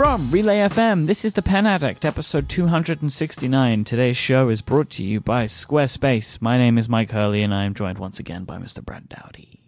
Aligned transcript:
From 0.00 0.30
Relay 0.30 0.60
FM, 0.60 1.04
this 1.04 1.26
is 1.26 1.34
The 1.34 1.42
Pen 1.42 1.66
Addict, 1.66 2.06
episode 2.06 2.48
269. 2.48 3.84
Today's 3.84 4.16
show 4.16 4.48
is 4.48 4.62
brought 4.62 4.88
to 4.92 5.04
you 5.04 5.20
by 5.20 5.44
Squarespace. 5.44 6.40
My 6.40 6.56
name 6.56 6.78
is 6.78 6.88
Myke 6.88 7.10
Hurley, 7.10 7.42
and 7.42 7.52
I 7.52 7.64
am 7.64 7.74
joined 7.74 7.98
once 7.98 8.18
again 8.18 8.44
by 8.44 8.56
Mr. 8.56 8.82
Brad 8.82 9.10
Dowdy. 9.10 9.60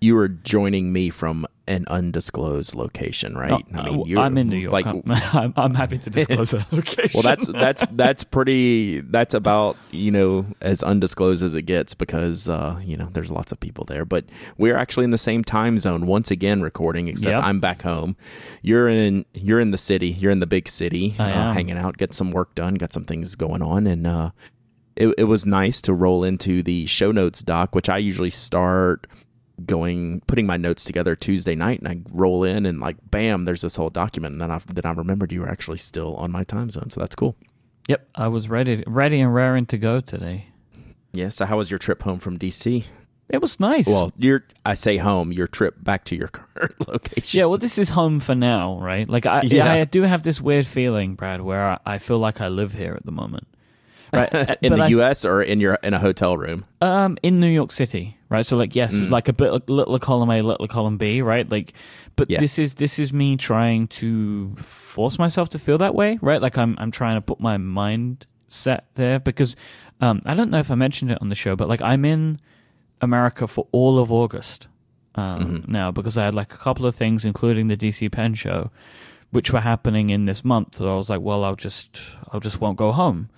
You 0.00 0.16
are 0.16 0.28
joining 0.28 0.94
me 0.94 1.10
from 1.10 1.46
an 1.66 1.86
undisclosed 1.88 2.74
location, 2.74 3.36
right? 3.36 3.64
Oh, 3.74 4.06
uh, 4.06 4.20
I'm 4.20 4.36
in 4.36 4.48
New 4.48 4.56
York. 4.56 4.72
Like, 4.72 4.86
I'm, 4.86 5.02
I'm, 5.08 5.54
I'm 5.56 5.74
happy 5.74 5.98
to 5.98 6.10
disclose 6.10 6.50
that 6.50 6.70
location. 6.72 7.10
well, 7.14 7.22
that's 7.22 7.46
that's 7.46 7.82
that's 7.92 8.24
pretty. 8.24 9.00
That's 9.00 9.34
about 9.34 9.76
you 9.90 10.10
know 10.10 10.46
as 10.60 10.82
undisclosed 10.82 11.42
as 11.42 11.54
it 11.54 11.62
gets 11.62 11.94
because 11.94 12.48
uh, 12.48 12.80
you 12.84 12.96
know 12.96 13.08
there's 13.12 13.30
lots 13.30 13.52
of 13.52 13.60
people 13.60 13.84
there. 13.84 14.04
But 14.04 14.26
we're 14.58 14.76
actually 14.76 15.04
in 15.04 15.10
the 15.10 15.18
same 15.18 15.42
time 15.42 15.78
zone 15.78 16.06
once 16.06 16.30
again 16.30 16.62
recording, 16.62 17.08
except 17.08 17.34
Yep. 17.34 17.42
I'm 17.42 17.60
back 17.60 17.82
home. 17.82 18.16
You're 18.62 18.88
in 18.88 19.24
you're 19.32 19.60
in 19.60 19.70
the 19.70 19.78
city. 19.78 20.10
You're 20.10 20.32
in 20.32 20.40
the 20.40 20.46
big 20.46 20.68
city, 20.68 21.14
I 21.18 21.32
uh, 21.32 21.34
am. 21.48 21.54
hanging 21.54 21.78
out, 21.78 21.96
get 21.96 22.14
some 22.14 22.30
work 22.30 22.54
done, 22.54 22.74
got 22.74 22.92
some 22.92 23.04
things 23.04 23.34
going 23.34 23.62
on, 23.62 23.86
and 23.86 24.06
uh, 24.06 24.30
it 24.96 25.14
it 25.18 25.24
was 25.24 25.46
nice 25.46 25.80
to 25.82 25.94
roll 25.94 26.24
into 26.24 26.62
the 26.62 26.86
show 26.86 27.10
notes 27.10 27.42
doc, 27.42 27.74
which 27.74 27.88
I 27.88 27.98
usually 27.98 28.30
start 28.30 29.06
going 29.66 30.20
putting 30.26 30.46
my 30.46 30.56
notes 30.56 30.84
together 30.84 31.14
Tuesday 31.14 31.54
night 31.54 31.78
and 31.78 31.88
I 31.88 31.98
roll 32.12 32.42
in 32.42 32.66
and 32.66 32.80
like 32.80 32.96
bam 33.10 33.44
there's 33.44 33.62
this 33.62 33.76
whole 33.76 33.90
document 33.90 34.32
and 34.32 34.40
then 34.40 34.50
I 34.50 34.58
then 34.66 34.84
I 34.84 34.92
remembered 34.92 35.30
you 35.30 35.42
were 35.42 35.48
actually 35.48 35.76
still 35.78 36.16
on 36.16 36.32
my 36.32 36.42
time 36.44 36.70
zone 36.70 36.90
so 36.90 37.00
that's 37.00 37.14
cool. 37.14 37.36
Yep, 37.88 38.08
I 38.14 38.28
was 38.28 38.48
ready, 38.48 38.82
ready 38.86 39.20
and 39.20 39.34
raring 39.34 39.66
to 39.66 39.76
go 39.78 40.00
today. 40.00 40.46
Yeah, 41.12 41.28
so 41.28 41.44
how 41.44 41.58
was 41.58 41.70
your 41.70 41.78
trip 41.78 42.02
home 42.02 42.18
from 42.18 42.38
DC? 42.38 42.84
It 43.28 43.40
was 43.40 43.60
nice. 43.60 43.86
Well, 43.86 44.12
your 44.16 44.44
I 44.66 44.74
say 44.74 44.96
home, 44.96 45.32
your 45.32 45.46
trip 45.46 45.76
back 45.82 46.04
to 46.06 46.16
your 46.16 46.28
current 46.38 46.88
location. 46.88 47.38
yeah, 47.38 47.44
well, 47.46 47.58
this 47.58 47.78
is 47.78 47.90
home 47.90 48.20
for 48.20 48.34
now, 48.34 48.78
right? 48.80 49.08
Like, 49.08 49.26
I, 49.26 49.42
Yeah. 49.42 49.72
I 49.72 49.84
do 49.84 50.02
have 50.02 50.22
this 50.22 50.40
weird 50.40 50.66
feeling, 50.66 51.14
Brad, 51.14 51.40
where 51.40 51.64
I, 51.64 51.78
I 51.86 51.98
feel 51.98 52.18
like 52.18 52.40
I 52.40 52.48
live 52.48 52.74
here 52.74 52.94
at 52.94 53.06
the 53.06 53.12
moment. 53.12 53.46
Right, 54.14 54.58
in 54.62 54.70
But 54.70 54.76
the 54.76 54.82
I- 54.84 54.88
US 54.88 55.24
or 55.24 55.42
in 55.42 55.60
your 55.60 55.74
in 55.82 55.94
a 55.94 55.98
hotel 55.98 56.36
room. 56.36 56.64
Um, 56.80 57.18
in 57.22 57.40
New 57.40 57.48
York 57.48 57.72
City, 57.72 58.16
right? 58.28 58.44
So 58.46 58.56
like, 58.56 58.74
yes, 58.76 58.94
like 58.98 59.28
a 59.28 59.32
bit 59.32 59.52
like 59.52 59.68
little 59.68 59.98
column 59.98 60.30
A, 60.30 60.42
little 60.42 60.68
column 60.68 60.96
B, 60.96 61.22
right? 61.22 61.48
Like, 61.50 61.72
but 62.16 62.30
Yeah. 62.30 62.38
this 62.40 62.58
is 62.58 62.74
this 62.74 62.98
is 62.98 63.12
me 63.12 63.36
trying 63.36 63.88
to 64.00 64.54
force 64.56 65.18
myself 65.18 65.48
to 65.50 65.58
feel 65.58 65.78
that 65.78 65.94
way, 65.94 66.18
right? 66.22 66.40
Like 66.40 66.56
I'm 66.58 66.76
I'm 66.78 66.90
trying 66.90 67.14
to 67.14 67.20
put 67.20 67.40
my 67.40 67.56
mind 67.56 68.26
set 68.48 68.84
there 68.94 69.18
because 69.18 69.56
um 70.00 70.20
I 70.24 70.34
don't 70.34 70.50
know 70.50 70.58
if 70.60 70.70
I 70.70 70.74
mentioned 70.76 71.10
it 71.10 71.18
on 71.20 71.28
the 71.28 71.34
show, 71.34 71.56
but 71.56 71.68
like 71.68 71.82
I'm 71.82 72.04
in 72.04 72.38
America 73.00 73.46
for 73.48 73.66
all 73.72 73.98
of 73.98 74.10
August 74.12 74.68
um, 75.16 75.64
now 75.68 75.90
because 75.90 76.16
I 76.16 76.24
had 76.24 76.34
like 76.34 76.52
a 76.52 76.56
couple 76.56 76.86
of 76.86 76.94
things, 76.94 77.24
including 77.24 77.68
the 77.68 77.76
DC 77.76 78.10
Pen 78.10 78.34
Show, 78.34 78.70
which 79.30 79.52
were 79.52 79.60
happening 79.60 80.10
in 80.10 80.24
this 80.24 80.44
month. 80.44 80.76
So 80.76 80.92
I 80.92 80.96
was 80.96 81.08
like, 81.10 81.20
well, 81.20 81.44
I'll 81.44 81.56
just 81.56 82.00
I'll 82.32 82.40
just 82.40 82.60
won't 82.60 82.76
go 82.78 82.92
home. 82.92 83.28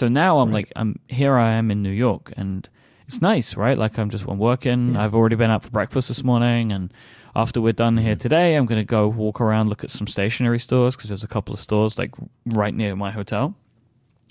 So 0.00 0.08
now 0.08 0.38
I'm 0.38 0.50
like, 0.50 0.72
I'm 0.76 0.98
here. 1.08 1.36
I 1.36 1.52
am 1.52 1.70
in 1.70 1.82
New 1.82 1.90
York, 1.90 2.32
and 2.34 2.66
it's 3.06 3.20
nice, 3.20 3.54
right? 3.54 3.76
Like 3.76 3.98
I'm 3.98 4.08
just 4.08 4.26
I'm 4.26 4.38
working. 4.38 4.96
I've 4.96 5.14
already 5.14 5.36
been 5.36 5.50
out 5.50 5.62
for 5.62 5.68
breakfast 5.68 6.08
this 6.08 6.24
morning, 6.24 6.72
and 6.72 6.90
after 7.36 7.60
we're 7.60 7.74
done 7.74 7.98
here 7.98 8.16
today, 8.16 8.54
I'm 8.54 8.64
going 8.64 8.80
to 8.80 8.86
go 8.86 9.08
walk 9.08 9.42
around, 9.42 9.68
look 9.68 9.84
at 9.84 9.90
some 9.90 10.06
stationery 10.06 10.58
stores 10.58 10.96
because 10.96 11.10
there's 11.10 11.22
a 11.22 11.28
couple 11.28 11.52
of 11.52 11.60
stores 11.60 11.98
like 11.98 12.14
right 12.46 12.72
near 12.72 12.96
my 12.96 13.10
hotel. 13.10 13.54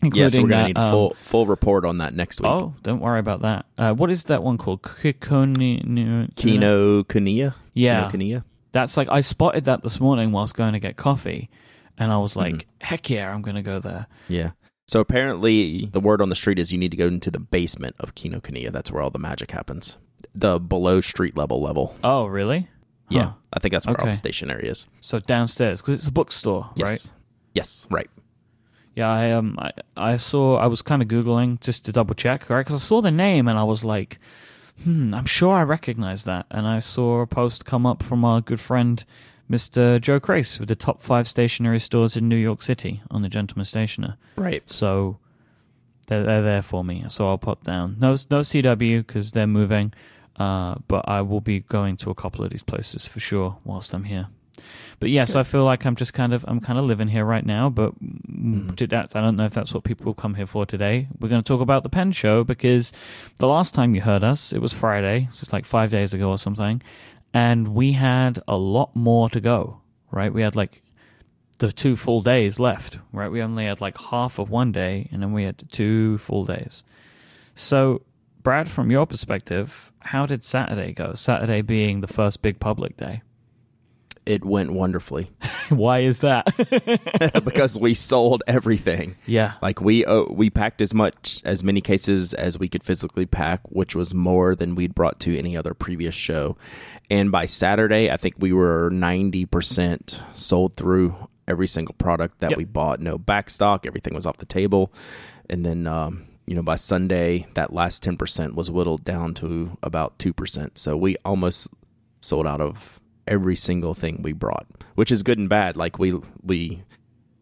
Including 0.02 0.24
Yeah, 0.24 0.28
so 0.30 0.42
we're 0.42 0.48
gonna 0.48 0.62
that, 0.62 0.68
need 0.70 0.78
a 0.78 0.82
um, 0.82 0.92
full 0.92 1.16
full 1.22 1.46
report 1.46 1.86
on 1.86 2.00
that 2.00 2.16
next 2.16 2.42
week. 2.42 2.50
Oh, 2.50 2.74
don't 2.82 3.00
worry 3.00 3.20
about 3.20 3.44
that. 3.44 3.68
Uh, 3.78 3.94
what 3.94 4.10
is 4.10 4.24
that 4.24 4.42
one 4.42 4.58
called? 4.58 4.82
Kikoni. 4.82 6.36
Kino 6.36 7.04
Kania? 7.04 7.54
Yeah. 7.76 8.10
Kino? 8.10 8.44
That's 8.72 8.98
like 8.98 9.10
I 9.10 9.22
spotted 9.22 9.66
that 9.66 9.84
this 9.84 10.00
morning 10.00 10.32
whilst 10.32 10.56
going 10.56 10.74
to 10.74 10.80
get 10.80 10.98
coffee, 10.98 11.48
and 11.96 12.12
I 12.12 12.18
was 12.18 12.36
like, 12.36 12.56
Mm-hmm. 12.56 12.86
"Heck 12.86 13.10
yeah, 13.12 13.32
I'm 13.32 13.44
going 13.44 13.56
to 13.56 13.62
go 13.62 13.80
there." 13.80 14.08
Yeah. 14.28 14.52
So 14.90 15.00
apparently, 15.00 15.86
the 15.86 16.00
word 16.00 16.20
on 16.20 16.30
the 16.30 16.36
street 16.36 16.58
is 16.58 16.72
you 16.72 16.80
need 16.80 16.90
to 16.90 16.98
go 16.98 17.06
into 17.06 17.30
the 17.30 17.38
basement 17.38 17.96
of 18.00 18.16
Kinokuniya. 18.16 18.72
That's 18.72 18.92
where 18.92 19.04
all 19.04 19.12
the 19.12 19.20
magic 19.20 19.52
happens. 19.52 20.00
The 20.34 20.60
below 20.60 21.00
street 21.00 21.38
level 21.38 21.62
level. 21.62 21.96
Oh, 22.04 22.26
really? 22.26 22.68
Yeah, 23.08 23.34
I 23.54 23.60
think 23.60 23.74
that's 23.74 23.86
where 23.86 24.02
all 24.02 24.08
the 24.08 24.16
stationery 24.16 24.68
is. 24.68 24.88
So 25.00 25.20
downstairs 25.20 25.80
because 25.80 25.94
it's 25.94 26.08
a 26.08 26.12
bookstore, 26.12 26.72
Yes. 26.76 26.90
right? 26.90 27.14
Yes. 27.54 27.86
Right. 27.92 28.10
Yeah, 28.96 29.12
I 29.12 29.32
um, 29.32 29.60
I, 29.60 29.72
I 29.96 30.18
saw. 30.18 30.58
I 30.58 30.66
was 30.66 30.82
kind 30.82 31.04
of 31.04 31.08
googling 31.08 31.60
just 31.62 31.86
to 31.86 31.92
double 31.92 32.16
check, 32.16 32.50
right? 32.50 32.62
Because 32.66 32.82
I 32.82 32.84
saw 32.84 33.00
the 33.00 33.12
name 33.12 33.48
and 33.48 33.60
I 33.60 33.64
was 33.66 33.84
like, 33.84 34.18
"Hmm, 34.84 35.14
I'm 35.14 35.26
sure 35.26 35.56
I 35.56 35.62
recognize 35.62 36.24
that." 36.24 36.48
And 36.50 36.66
I 36.66 36.80
saw 36.80 37.22
a 37.22 37.28
post 37.28 37.64
come 37.64 37.86
up 37.86 38.02
from 38.02 38.26
our 38.26 38.42
good 38.42 38.60
friend, 38.60 39.06
Mister 39.50 40.00
Joe 40.00 40.20
Crace, 40.20 40.60
with 40.60 40.70
the 40.70 40.76
top 40.76 41.02
five 41.02 41.28
stationery 41.28 41.80
stores 41.80 42.16
in 42.16 42.30
New 42.30 42.36
York 42.38 42.62
City 42.62 43.02
on 43.10 43.24
the 43.24 43.30
Gentleman 43.30 43.66
Stationer. 43.66 44.18
Right. 44.36 44.70
So 44.70 45.18
they're, 46.08 46.24
they're 46.24 46.42
there 46.44 46.62
for 46.62 46.84
me. 46.84 47.04
So 47.10 47.28
I'll 47.28 47.38
pop 47.38 47.64
down. 47.64 47.98
No, 48.00 48.12
no 48.12 48.42
CW 48.42 49.06
because 49.06 49.32
they're 49.32 49.48
moving. 49.48 49.94
Uh, 50.38 50.76
but 50.88 51.08
I 51.08 51.22
will 51.22 51.42
be 51.42 51.60
going 51.60 51.98
to 51.98 52.10
a 52.10 52.16
couple 52.16 52.46
of 52.46 52.52
these 52.52 52.64
places 52.64 53.06
for 53.06 53.20
sure 53.20 53.58
whilst 53.66 53.94
I'm 53.94 54.06
here. 54.06 54.28
But 55.00 55.10
yes, 55.10 55.36
I 55.36 55.44
feel 55.44 55.64
like 55.64 55.86
I'm 55.86 55.96
just 55.96 56.14
kind 56.14 56.34
of 56.34 56.46
I'm 56.48 56.60
kind 56.60 56.78
of 56.78 56.86
living 56.86 57.08
here 57.08 57.26
right 57.26 57.46
now. 57.46 57.70
But 57.70 57.94
mm 58.02 58.90
that, 58.90 59.16
I 59.16 59.22
don't 59.22 59.36
know 59.36 59.46
if 59.46 59.52
that's 59.52 59.74
what 59.74 59.84
people 59.84 60.14
come 60.14 60.36
here 60.36 60.48
for 60.48 60.66
today. 60.66 61.08
We're 61.20 61.30
going 61.30 61.44
to 61.44 61.48
talk 61.48 61.62
about 61.62 61.84
the 61.84 61.90
pen 61.90 62.12
show 62.12 62.44
because 62.44 62.94
the 63.38 63.48
last 63.48 63.76
time 63.76 63.94
you 63.94 64.02
heard 64.02 64.24
us, 64.24 64.54
it 64.54 64.60
was 64.60 64.72
Friday, 64.72 65.28
just 65.38 65.52
like 65.52 65.66
five 65.66 65.92
days 65.92 66.14
ago 66.14 66.30
or 66.30 66.38
something, 66.38 66.82
and 67.34 67.70
we 67.70 67.94
had 67.94 68.40
a 68.48 68.58
lot 68.58 68.96
more 68.96 69.30
to 69.30 69.40
go. 69.40 69.82
Right, 70.12 70.34
we 70.34 70.42
had 70.42 70.56
like 70.56 70.82
the 71.60 71.72
two 71.72 71.96
full 71.96 72.22
days 72.22 72.60
left, 72.60 73.00
right? 73.12 73.32
We 73.32 73.42
only 73.42 73.66
had 73.66 73.80
like 73.80 73.98
half 73.98 74.40
of 74.40 74.50
one 74.50 74.72
day 74.72 75.08
and 75.12 75.22
then 75.22 75.34
we 75.34 75.44
had 75.44 75.64
two 75.72 76.18
full 76.18 76.46
days. 76.46 76.84
So, 77.54 78.02
Brad, 78.42 78.70
from 78.70 78.90
your 78.90 79.06
perspective, 79.06 79.92
how 80.00 80.26
did 80.26 80.44
Saturday 80.44 80.94
go? 80.94 81.14
Saturday 81.14 81.62
being 81.62 82.02
the 82.02 82.08
first 82.08 82.42
big 82.42 82.60
public 82.60 82.98
day. 82.98 83.22
It 84.30 84.46
went 84.46 84.72
wonderfully 84.72 85.32
Why 85.70 86.00
is 86.00 86.20
that? 86.20 86.46
because 87.44 87.78
we 87.80 87.94
sold 87.94 88.44
everything. 88.48 89.16
yeah. 89.26 89.54
Like 89.62 89.82
we 89.82 90.06
uh, 90.06 90.24
we 90.30 90.50
packed 90.50 90.82
as 90.82 90.94
much 90.94 91.42
as 91.46 91.64
many 91.64 91.82
cases 91.82 92.34
as 92.34 92.58
we 92.60 92.68
could 92.70 92.84
physically 92.84 93.26
pack, 93.26 93.62
which 93.70 93.96
was 93.96 94.14
more 94.14 94.56
than 94.56 94.76
we'd 94.76 94.96
brought 94.96 95.20
to 95.22 95.38
any 95.38 95.58
other 95.58 95.74
previous 95.74 96.16
show. 96.16 96.58
And 97.10 97.32
by 97.32 97.46
Saturday, 97.46 98.10
I 98.12 98.18
think 98.18 98.36
we 98.38 98.54
were 98.54 98.90
ninety 98.92 99.46
percent 99.46 100.22
sold 100.34 100.76
through 100.76 101.16
every 101.48 101.68
single 101.68 101.96
product 101.96 102.40
that 102.40 102.52
Yep. 102.52 102.58
we 102.58 102.66
bought. 102.66 103.00
No 103.00 103.18
backstock, 103.18 103.86
everything 103.88 104.14
was 104.14 104.26
off 104.28 104.38
the 104.38 104.46
table. 104.46 104.94
And 105.50 105.66
then 105.66 105.88
um, 105.88 106.26
you 106.46 106.56
know 106.56 106.64
by 106.64 106.76
Sunday, 106.78 107.48
that 107.56 107.74
last 107.74 108.04
ten 108.04 108.18
percent 108.18 108.56
was 108.56 108.70
whittled 108.72 109.04
down 109.06 109.34
to 109.36 109.78
about 109.84 110.18
two 110.20 110.34
percent. 110.34 110.78
So 110.78 110.96
we 110.98 111.16
almost 111.26 111.68
sold 112.22 112.46
out 112.48 112.62
of 112.62 112.99
every 113.30 113.56
single 113.56 113.94
thing 113.94 114.22
we 114.22 114.34
brought, 114.34 114.68
which 114.96 115.12
is 115.12 115.24
good 115.24 115.38
and 115.38 115.48
bad. 115.48 115.78
Like 115.78 115.98
we 116.00 116.20
we 116.44 116.84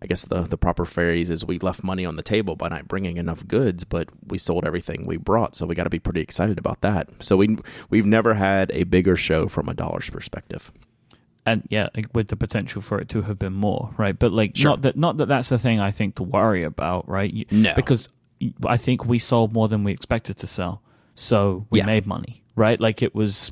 I 0.02 0.06
guess 0.06 0.26
the 0.26 0.42
the 0.42 0.58
proper 0.58 0.86
phrase 0.86 1.30
is 1.32 1.44
we 1.46 1.58
left 1.60 1.84
money 1.84 2.06
on 2.06 2.16
the 2.18 2.22
table 2.24 2.56
by 2.56 2.68
not 2.68 2.88
bringing 2.88 3.18
enough 3.18 3.48
goods, 3.48 3.84
but 3.84 4.10
we 4.28 4.38
sold 4.38 4.66
everything 4.66 5.06
we 5.08 5.18
brought, 5.18 5.56
so 5.56 5.66
we 5.66 5.74
got 5.74 5.86
to 5.86 5.90
be 5.90 5.98
pretty 6.00 6.22
excited 6.22 6.60
about 6.60 6.82
that. 6.82 7.10
So 7.20 7.36
we 7.38 7.58
we've 7.90 8.06
never 8.06 8.36
had 8.36 8.70
a 8.74 8.84
bigger 8.84 9.16
show 9.16 9.48
from 9.48 9.68
a 9.70 9.74
dollar's 9.74 10.10
perspective. 10.12 10.72
and 11.48 11.64
yeah, 11.70 11.88
with 12.14 12.28
the 12.28 12.36
potential 12.36 12.82
for 12.82 13.00
it 13.00 13.08
to 13.10 13.22
have 13.24 13.40
been 13.40 13.54
more, 13.54 13.92
right? 13.98 14.20
But 14.20 14.32
like, 14.34 14.56
Sure. 14.56 14.72
not 14.72 14.82
that 14.84 14.98
not 14.98 15.18
that 15.18 15.28
that's 15.30 15.50
the 15.50 15.58
thing 15.58 15.80
I 15.80 15.92
think 15.92 16.16
to 16.16 16.24
worry 16.24 16.64
about, 16.64 17.08
right? 17.10 17.48
No. 17.52 17.74
because 17.76 18.10
I 18.68 18.78
think 18.78 19.06
we 19.06 19.18
sold 19.18 19.54
more 19.54 19.68
than 19.70 19.84
we 19.84 19.92
expected 19.94 20.38
to 20.40 20.48
sell, 20.48 20.82
so 21.16 21.66
we 21.72 21.80
Yeah. 21.80 21.86
made 21.88 22.06
money, 22.06 22.44
right? 22.56 22.80
Like 22.80 23.02
it 23.02 23.16
was, 23.16 23.52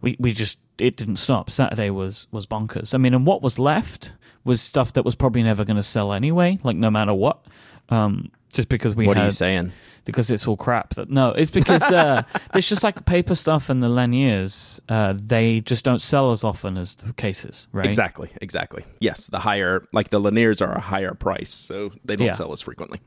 we 0.00 0.16
we 0.18 0.32
just 0.32 0.58
it 0.78 0.96
didn't 0.96 1.16
stop. 1.16 1.50
Saturday 1.50 1.90
was 1.90 2.26
was 2.30 2.46
bonkers. 2.46 2.94
I 2.94 2.98
mean, 2.98 3.14
and 3.14 3.26
what 3.26 3.42
was 3.42 3.58
left 3.58 4.12
was 4.44 4.60
stuff 4.60 4.92
that 4.94 5.04
was 5.04 5.14
probably 5.14 5.42
never 5.42 5.64
going 5.64 5.76
to 5.76 5.82
sell 5.82 6.12
anyway, 6.12 6.58
like 6.62 6.76
no 6.76 6.90
matter 6.90 7.14
what. 7.14 7.44
Um, 7.88 8.30
just 8.52 8.68
because 8.68 8.94
we 8.94 9.06
What 9.06 9.16
had 9.16 9.22
are 9.22 9.26
you 9.26 9.32
saying? 9.32 9.72
because 10.04 10.30
it's 10.30 10.46
all 10.46 10.56
crap. 10.56 10.94
That 10.94 11.10
no, 11.10 11.30
it's 11.30 11.50
because 11.50 11.82
uh, 11.82 12.22
there's 12.52 12.68
just 12.68 12.84
like 12.84 13.04
paper 13.04 13.34
stuff 13.34 13.68
and 13.68 13.82
the 13.82 13.88
Laniers. 13.88 14.80
Uh, 14.88 15.14
they 15.16 15.60
just 15.60 15.84
don't 15.84 16.00
sell 16.00 16.30
as 16.30 16.44
often 16.44 16.76
as 16.76 16.94
the 16.96 17.12
cases, 17.14 17.66
right? 17.72 17.86
Exactly, 17.86 18.30
exactly. 18.40 18.84
Yes, 19.00 19.26
the 19.26 19.40
higher 19.40 19.86
like 19.92 20.10
the 20.10 20.20
Laniers 20.20 20.60
are 20.60 20.72
a 20.72 20.80
higher 20.80 21.14
price, 21.14 21.52
so 21.52 21.90
they 22.04 22.14
don't 22.16 22.26
Yeah. 22.28 22.32
sell 22.32 22.52
as 22.52 22.60
frequently. 22.60 23.00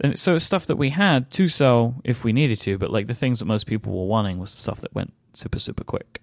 And 0.00 0.18
so 0.18 0.34
it's 0.34 0.44
stuff 0.44 0.66
that 0.66 0.76
we 0.76 0.90
had 0.90 1.30
to 1.32 1.46
sell 1.46 1.94
if 2.04 2.24
we 2.24 2.32
needed 2.32 2.58
to, 2.60 2.78
but 2.78 2.90
like 2.90 3.06
the 3.06 3.14
things 3.14 3.38
that 3.40 3.44
most 3.44 3.66
people 3.66 3.92
were 3.92 4.06
wanting 4.06 4.38
was 4.38 4.54
the 4.54 4.60
stuff 4.60 4.80
that 4.80 4.94
went 4.94 5.12
super 5.34 5.58
super 5.58 5.84
quick. 5.84 6.20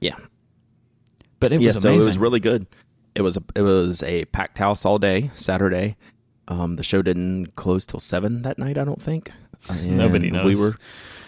Yeah. 0.00 0.16
But 1.40 1.52
it 1.52 1.60
yeah, 1.60 1.68
was 1.68 1.82
so 1.82 1.92
it 1.92 1.96
was 1.96 2.18
really 2.18 2.40
good. 2.40 2.66
It 3.14 3.22
was 3.22 3.36
a 3.36 3.42
it 3.54 3.62
was 3.62 4.02
a 4.02 4.24
packed 4.26 4.58
house 4.58 4.84
all 4.84 4.98
day 4.98 5.30
Saturday. 5.34 5.96
Um, 6.48 6.76
the 6.76 6.82
show 6.82 7.02
didn't 7.02 7.56
close 7.56 7.84
till 7.86 8.00
seven 8.00 8.42
that 8.42 8.58
night. 8.58 8.78
I 8.78 8.84
don't 8.84 9.02
think. 9.02 9.30
Nobody 9.82 10.28
And 10.28 10.44
We 10.44 10.54
were, 10.56 10.74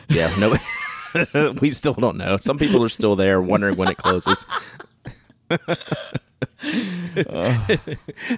yeah, 0.09 0.35
no, 0.39 1.53
we 1.61 1.71
still 1.71 1.95
don't 1.95 2.17
know. 2.17 2.37
Some 2.37 2.59
people 2.59 2.83
are 2.85 2.89
still 2.89 3.17
there 3.17 3.41
wondering 3.41 3.77
when 3.77 3.89
it 3.89 3.97
closes. 3.97 4.47
We're 5.51 5.57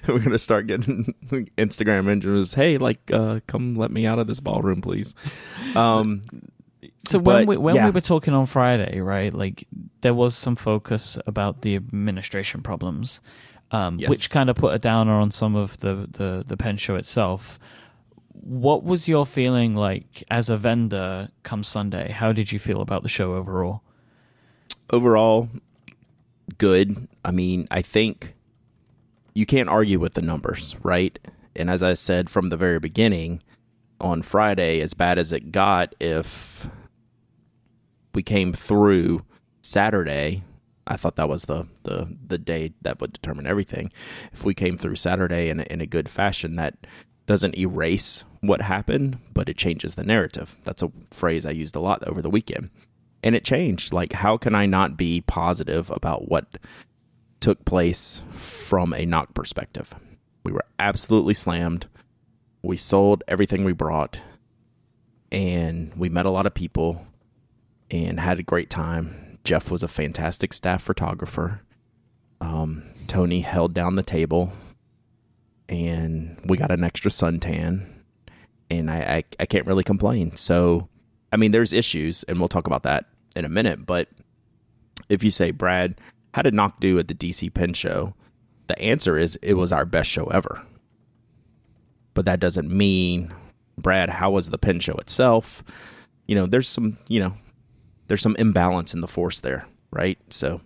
gonna 0.07 0.37
start 0.37 0.67
getting 0.67 1.13
Instagram 1.57 1.99
images. 1.99 2.53
Hey, 2.53 2.77
like, 2.77 2.99
uh, 3.11 3.41
come 3.47 3.75
let 3.75 3.91
me 3.91 4.05
out 4.05 4.19
of 4.19 4.27
this 4.27 4.39
ballroom, 4.39 4.81
please. 4.81 5.13
Um, 5.75 6.23
So 7.05 7.19
when 7.19 7.45
But, 7.45 7.47
we 7.47 7.57
when 7.57 7.75
yeah. 7.75 7.85
we 7.85 7.91
were 7.91 8.01
talking 8.01 8.33
on 8.33 8.45
Friday, 8.45 8.99
right? 9.01 9.33
Like 9.33 9.67
there 10.01 10.13
was 10.13 10.35
some 10.35 10.55
focus 10.55 11.17
about 11.27 11.61
the 11.61 11.75
administration 11.75 12.61
problems, 12.61 13.21
um, 13.71 13.99
Yes. 13.99 14.09
which 14.09 14.29
kind 14.31 14.49
of 14.49 14.55
put 14.55 14.73
a 14.73 14.79
downer 14.79 15.13
on 15.13 15.31
some 15.31 15.55
of 15.55 15.77
the, 15.79 16.07
the 16.11 16.43
the 16.47 16.57
pen 16.57 16.77
show 16.77 16.95
itself. 16.95 17.59
What 18.33 18.83
was 18.83 19.07
your 19.07 19.25
feeling 19.27 19.75
like 19.75 20.23
as 20.31 20.49
a 20.49 20.57
vendor 20.57 21.29
come 21.43 21.63
Sunday? 21.63 22.11
How 22.11 22.31
did 22.33 22.51
you 22.51 22.57
feel 22.59 22.81
about 22.81 23.03
the 23.03 23.09
show 23.09 23.33
overall? 23.35 23.83
overall, 24.93 25.47
good. 26.57 27.07
I 27.23 27.31
mean, 27.31 27.67
I 27.71 27.81
think 27.81 28.33
you 29.33 29.45
can't 29.45 29.69
argue 29.69 29.99
with 29.99 30.15
the 30.15 30.21
numbers, 30.21 30.75
right? 30.83 31.17
And 31.55 31.69
as 31.69 31.81
I 31.83 31.93
said 31.93 32.29
from 32.29 32.49
the 32.49 32.57
very 32.57 32.79
beginning, 32.79 33.41
on 34.01 34.21
Friday, 34.21 34.81
as 34.81 34.93
bad 34.93 35.17
as 35.17 35.31
it 35.31 35.51
got, 35.51 35.95
if 35.99 36.67
we 38.13 38.23
came 38.23 38.53
through 38.53 39.23
Saturday, 39.61 40.43
I 40.87 40.97
thought 40.97 41.15
that 41.15 41.29
was 41.29 41.45
the, 41.45 41.67
the, 41.83 42.17
the 42.27 42.37
day 42.37 42.73
that 42.81 42.99
would 42.99 43.13
determine 43.13 43.47
everything. 43.47 43.91
If 44.33 44.43
we 44.43 44.53
came 44.53 44.77
through 44.77 44.95
Saturday 44.95 45.49
in 45.49 45.61
in 45.61 45.79
a 45.79 45.85
good 45.85 46.09
fashion, 46.09 46.55
that 46.55 46.75
doesn't 47.27 47.57
erase 47.57 48.25
what 48.41 48.61
happened, 48.61 49.19
but 49.33 49.47
it 49.47 49.57
changes 49.57 49.95
the 49.95 50.03
narrative. 50.03 50.57
That's 50.63 50.83
a 50.83 50.91
phrase 51.11 51.45
I 51.45 51.51
used 51.51 51.75
a 51.75 51.79
lot 51.79 52.05
over 52.07 52.21
the 52.21 52.29
weekend. 52.29 52.71
And 53.23 53.35
it 53.35 53.45
changed. 53.45 53.93
Like, 53.93 54.13
how 54.13 54.35
can 54.37 54.55
I 54.55 54.65
not 54.65 54.97
be 54.97 55.21
positive 55.21 55.91
about 55.91 56.27
what 56.27 56.57
took 57.39 57.63
place 57.65 58.21
from 58.31 58.93
a 58.93 59.05
Nock 59.05 59.33
perspective? 59.35 59.93
We 60.43 60.51
were 60.51 60.65
absolutely 60.79 61.35
slammed. 61.35 61.87
We 62.61 62.77
sold 62.77 63.23
everything 63.27 63.63
we 63.63 63.73
brought, 63.73 64.19
and 65.31 65.93
we 65.95 66.09
met 66.09 66.25
a 66.25 66.31
lot 66.31 66.45
of 66.45 66.53
people 66.53 67.05
and 67.89 68.19
had 68.19 68.39
a 68.39 68.43
great 68.43 68.69
time. 68.69 69.39
Jeff 69.43 69.71
was 69.71 69.83
a 69.83 69.87
fantastic 69.87 70.53
staff 70.53 70.83
photographer. 70.83 71.61
Um, 72.39 72.83
Tony 73.07 73.41
held 73.41 73.73
down 73.73 73.95
the 73.95 74.03
table, 74.03 74.51
and 75.67 76.37
we 76.45 76.57
got 76.57 76.71
an 76.71 76.83
extra 76.83 77.09
suntan. 77.11 77.87
And 78.69 78.89
I, 78.89 78.99
I, 78.99 79.23
I 79.41 79.45
can't 79.45 79.67
really 79.67 79.83
complain. 79.83 80.35
So, 80.35 80.87
I 81.33 81.37
mean, 81.37 81.51
there's 81.51 81.73
issues, 81.73 82.23
and 82.23 82.39
we'll 82.39 82.47
talk 82.47 82.67
about 82.67 82.83
that 82.83 83.05
in 83.35 83.43
a 83.43 83.49
minute. 83.49 83.85
But 83.85 84.07
if 85.09 85.23
you 85.23 85.31
say, 85.31 85.51
Brad, 85.51 85.99
how 86.33 86.41
did 86.41 86.53
Nock 86.53 86.79
do 86.79 86.97
at 86.99 87.07
the 87.07 87.13
DC 87.13 87.53
Pen 87.53 87.73
Show? 87.73 88.15
The 88.67 88.79
answer 88.79 89.17
is 89.17 89.37
it 89.41 89.55
was 89.55 89.73
our 89.73 89.85
best 89.85 90.09
show 90.09 90.25
ever. 90.27 90.61
But 92.13 92.25
that 92.25 92.39
doesn't 92.39 92.69
mean, 92.69 93.33
Brad, 93.77 94.09
how 94.09 94.31
was 94.31 94.49
the 94.49 94.57
pen 94.57 94.79
show 94.79 94.95
itself? 94.95 95.63
You 96.27 96.35
know, 96.35 96.45
there's 96.45 96.67
some, 96.67 96.97
you 97.07 97.19
know, 97.19 97.33
there's 98.07 98.21
some 98.21 98.35
imbalance 98.37 98.93
in 98.93 99.01
the 99.01 99.07
force 99.07 99.39
there, 99.39 99.65
right? 99.91 100.19
So, 100.29 100.61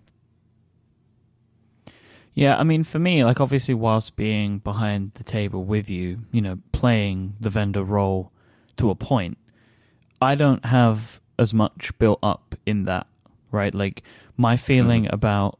Yeah, 2.33 2.57
I 2.57 2.63
mean, 2.63 2.83
for 2.83 3.00
me, 3.00 3.24
like 3.24 3.39
obviously, 3.39 3.74
whilst 3.74 4.15
being 4.15 4.59
behind 4.59 5.12
the 5.13 5.24
table 5.24 5.63
with 5.63 5.89
you, 5.89 6.19
you 6.31 6.42
know, 6.42 6.59
playing 6.71 7.36
the 7.39 7.50
vendor 7.50 7.83
role 7.83 8.31
to 8.77 8.89
a 8.89 8.95
point, 8.95 9.38
I 10.21 10.36
don't 10.36 10.65
have 10.65 11.21
as 11.38 11.53
much 11.53 11.98
built 11.98 12.19
up 12.24 12.56
in 12.65 12.86
that, 12.86 13.07
right? 13.51 13.74
Like 13.74 14.03
my 14.38 14.56
mm-hmm. 14.56 14.65
feeling 14.65 15.13
about 15.13 15.53
b- 15.53 15.59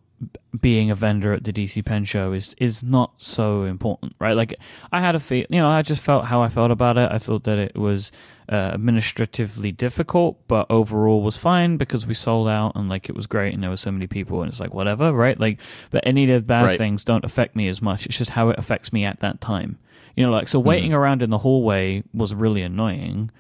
being 0.62 0.90
a 0.90 0.96
vendor 0.96 1.34
at 1.34 1.44
the 1.44 1.52
DC 1.52 1.84
Pen 1.86 2.06
Show 2.06 2.32
is 2.32 2.56
is 2.60 2.84
not 2.84 3.14
so 3.18 3.64
important, 3.64 4.16
right? 4.20 4.34
Like 4.36 4.54
I 4.92 5.00
had 5.02 5.16
a 5.16 5.20
feel, 5.20 5.46
you 5.50 5.60
know, 5.60 5.68
I 5.68 5.82
just 5.82 6.02
felt 6.02 6.26
how 6.26 6.42
I 6.42 6.50
felt 6.50 6.72
about 6.72 6.98
it. 6.98 7.12
I 7.12 7.18
thought 7.18 7.44
that 7.44 7.58
it 7.58 7.76
was 7.76 8.12
uh, 8.50 8.56
administratively 8.74 9.72
difficult, 9.72 10.40
but 10.48 10.66
overall 10.70 11.22
was 11.22 11.38
fine 11.38 11.78
because 11.78 12.08
we 12.08 12.14
sold 12.14 12.48
out 12.48 12.74
and 12.76 12.88
like 12.88 13.10
it 13.10 13.16
was 13.16 13.28
great 13.28 13.54
and 13.54 13.62
there 13.62 13.70
were 13.70 13.76
so 13.78 13.92
many 13.92 14.08
people 14.08 14.42
and 14.42 14.50
it's 14.50 14.60
like 14.60 14.74
whatever, 14.74 15.12
right? 15.12 15.40
Like, 15.40 15.60
but 15.92 16.06
any 16.08 16.30
of 16.32 16.42
the 16.44 16.48
bad 16.48 16.64
Right. 16.64 16.78
things 16.78 17.04
don't 17.04 17.26
affect 17.26 17.56
me 17.56 17.68
as 17.68 17.82
much. 17.82 18.06
It's 18.06 18.18
just 18.18 18.32
how 18.32 18.50
it 18.50 18.58
affects 18.60 18.94
me 18.94 19.04
at 19.04 19.20
that 19.20 19.42
time. 19.42 19.78
You 20.16 20.26
know, 20.26 20.32
like 20.32 20.48
so 20.48 20.60
waiting 20.60 20.94
around 20.94 21.22
in 21.24 21.30
the 21.30 21.40
hallway 21.40 22.04
was 22.14 22.34
really 22.34 22.62
annoying, 22.62 23.32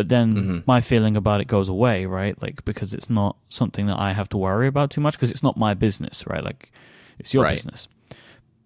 but 0.00 0.08
then 0.08 0.62
my 0.66 0.80
feeling 0.80 1.14
about 1.14 1.42
it 1.42 1.46
goes 1.46 1.68
away, 1.68 2.06
right? 2.06 2.40
Like 2.40 2.64
because 2.64 2.94
it's 2.94 3.10
not 3.10 3.36
something 3.50 3.86
that 3.86 3.98
I 3.98 4.14
have 4.14 4.30
to 4.30 4.38
worry 4.38 4.66
about 4.66 4.88
too 4.90 5.02
much 5.02 5.14
because 5.16 5.30
it's 5.30 5.42
not 5.42 5.58
my 5.58 5.74
business, 5.74 6.24
right? 6.26 6.42
Like 6.42 6.72
it's 7.18 7.34
your 7.34 7.44
Right. 7.44 7.56
business. 7.56 7.86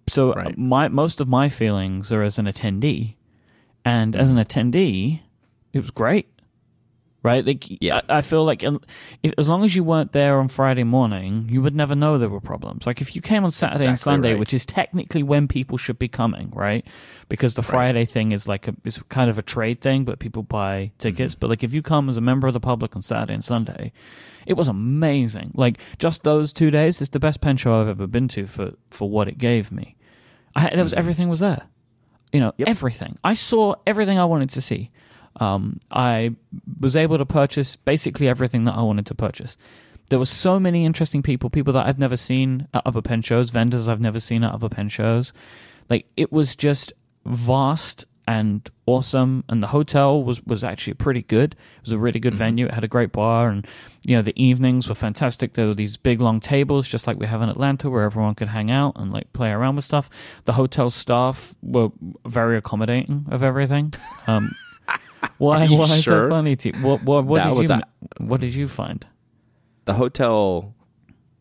So 0.09 0.31
uh, 0.31 0.35
Right. 0.37 0.57
my 0.59 0.87
most 0.89 1.21
of 1.21 1.27
my 1.29 1.49
feelings 1.49 2.13
are 2.13 2.23
as 2.23 2.39
an 2.39 2.47
attendee, 2.47 3.17
and 3.85 4.15
as 4.15 4.31
an 4.31 4.39
attendee, 4.39 5.23
it 5.73 5.81
was 5.81 5.91
great, 5.91 6.29
right? 7.25 7.45
Like 7.45 7.65
Yeah. 7.83 8.03
I, 8.09 8.19
I 8.19 8.21
feel 8.21 8.45
like 8.45 8.63
if, 8.63 9.33
as 9.37 9.49
long 9.49 9.65
as 9.65 9.75
you 9.75 9.83
weren't 9.83 10.13
there 10.13 10.39
on 10.39 10.47
Friday 10.47 10.85
morning, 10.85 11.49
you 11.51 11.61
would 11.63 11.75
never 11.75 11.97
know 11.97 12.19
there 12.19 12.29
were 12.29 12.41
problems. 12.41 12.87
Like 12.87 13.01
if 13.01 13.17
you 13.17 13.23
came 13.23 13.45
on 13.45 13.51
Saturday 13.51 13.89
and 13.89 13.99
Sunday, 13.99 14.33
right. 14.33 14.39
which 14.39 14.55
is 14.55 14.65
technically 14.65 15.25
when 15.25 15.49
people 15.49 15.79
should 15.79 15.99
be 15.99 16.07
coming, 16.07 16.53
right? 16.55 16.87
Because 17.29 17.55
the 17.55 17.63
Friday 17.63 18.05
thing 18.05 18.31
is 18.31 18.47
like 18.47 18.69
a 18.69 18.77
is 18.85 19.03
kind 19.09 19.29
of 19.31 19.39
a 19.39 19.43
trade 19.43 19.81
thing, 19.81 20.05
but 20.05 20.21
people 20.21 20.43
buy 20.45 20.93
tickets. 20.99 21.35
Mm-hmm. 21.35 21.41
But 21.41 21.51
like 21.51 21.65
if 21.65 21.73
you 21.73 21.83
come 21.83 22.09
as 22.09 22.17
a 22.17 22.21
member 22.21 22.47
of 22.47 22.53
the 22.53 22.61
public 22.61 22.95
on 22.95 23.03
Saturday 23.03 23.35
and 23.35 23.43
Sunday, 23.43 23.93
it 24.47 24.55
was 24.55 24.69
amazing. 24.69 25.51
Like 25.55 25.79
just 25.99 26.23
those 26.23 26.53
two 26.53 26.71
days, 26.71 27.01
it's 27.01 27.11
the 27.11 27.19
best 27.19 27.41
pen 27.41 27.57
show 27.57 27.81
I've 27.81 27.89
ever 27.89 28.07
been 28.07 28.29
to 28.29 28.47
for 28.47 28.73
for 28.91 29.09
what 29.09 29.27
it 29.27 29.39
gave 29.39 29.73
me. 29.73 29.97
I, 30.55 30.71
there 30.71 30.85
was 30.85 30.93
everything 30.95 31.29
was 31.31 31.41
there, 31.41 31.63
you 32.33 32.41
know, 32.41 32.51
Mm-hmm. 32.51 32.61
Yep. 32.61 32.69
everything. 32.69 33.19
I 33.25 33.33
saw 33.33 33.75
everything 33.87 34.19
I 34.19 34.27
wanted 34.27 34.51
to 34.51 34.61
see. 34.61 34.91
Um, 35.41 35.81
I 35.91 36.35
was 36.81 36.97
able 36.97 37.19
to 37.19 37.27
purchase 37.27 37.77
basically 37.77 38.29
everything 38.29 38.65
that 38.65 38.75
I 38.75 38.83
wanted 38.83 39.07
to 39.07 39.15
purchase. 39.15 39.57
There 40.11 40.19
were 40.19 40.27
so 40.27 40.61
many 40.61 40.85
interesting 40.85 41.23
people, 41.23 41.51
people 41.51 41.73
that 41.73 41.87
I've 41.87 41.99
never 41.99 42.17
seen 42.17 42.69
at 42.75 42.87
other 42.87 43.03
pen 43.03 43.23
shows, 43.23 43.51
vendors 43.51 43.89
I've 43.89 44.01
never 44.01 44.21
seen 44.21 44.45
at 44.45 44.53
other 44.53 44.69
pen 44.69 44.89
shows. 44.89 45.33
Like 45.89 46.07
it 46.17 46.31
was 46.31 46.55
just 46.55 46.93
vast 47.25 48.05
and 48.27 48.71
awesome 48.87 49.45
and 49.49 49.63
the 49.63 49.67
hotel 49.69 50.23
was 50.23 50.43
was 50.45 50.65
actually 50.65 50.95
pretty 50.95 51.23
good. 51.23 51.53
It 51.53 51.83
was 51.83 51.93
a 51.93 51.99
really 51.99 52.21
good 52.21 52.35
venue. 52.35 52.67
It 52.67 52.75
had 52.75 52.85
a 52.85 52.89
great 52.89 53.13
bar 53.13 53.49
and 53.49 53.67
you 54.05 54.17
know 54.17 54.23
the 54.23 54.41
evenings 54.43 54.89
were 54.89 54.95
fantastic. 54.95 55.55
There 55.55 55.67
were 55.67 55.75
these 55.75 55.97
big 55.97 56.21
long 56.21 56.41
tables 56.41 56.89
just 56.89 57.07
like 57.07 57.19
we 57.19 57.27
have 57.27 57.43
in 57.43 57.49
atlanta 57.49 57.91
where 57.91 58.05
everyone 58.05 58.35
could 58.35 58.49
hang 58.49 58.71
out 58.71 58.95
and 58.97 59.13
like 59.13 59.33
play 59.33 59.51
around 59.51 59.77
with 59.77 59.85
stuff. 59.85 60.09
The 60.45 60.55
hotel 60.55 60.91
staff 60.91 61.55
were 61.63 61.91
very 62.27 62.57
accommodating 62.57 63.27
of 63.31 63.43
everything. 63.43 63.93
Um 64.27 64.51
why 65.39 65.67
why 65.69 65.85
is 65.85 65.91
that 65.91 66.03
sure? 66.03 66.31
funny 66.31 66.57
to 66.57 66.77
you 66.77 66.83
what 66.83 67.03
what, 67.03 67.25
what 67.25 67.43
did 67.43 67.69
you 67.69 67.75
a- 67.75 68.23
what 68.23 68.41
did 68.41 68.55
you 68.55 68.69
find 68.69 69.07
the 69.85 69.95
hotel 69.95 70.75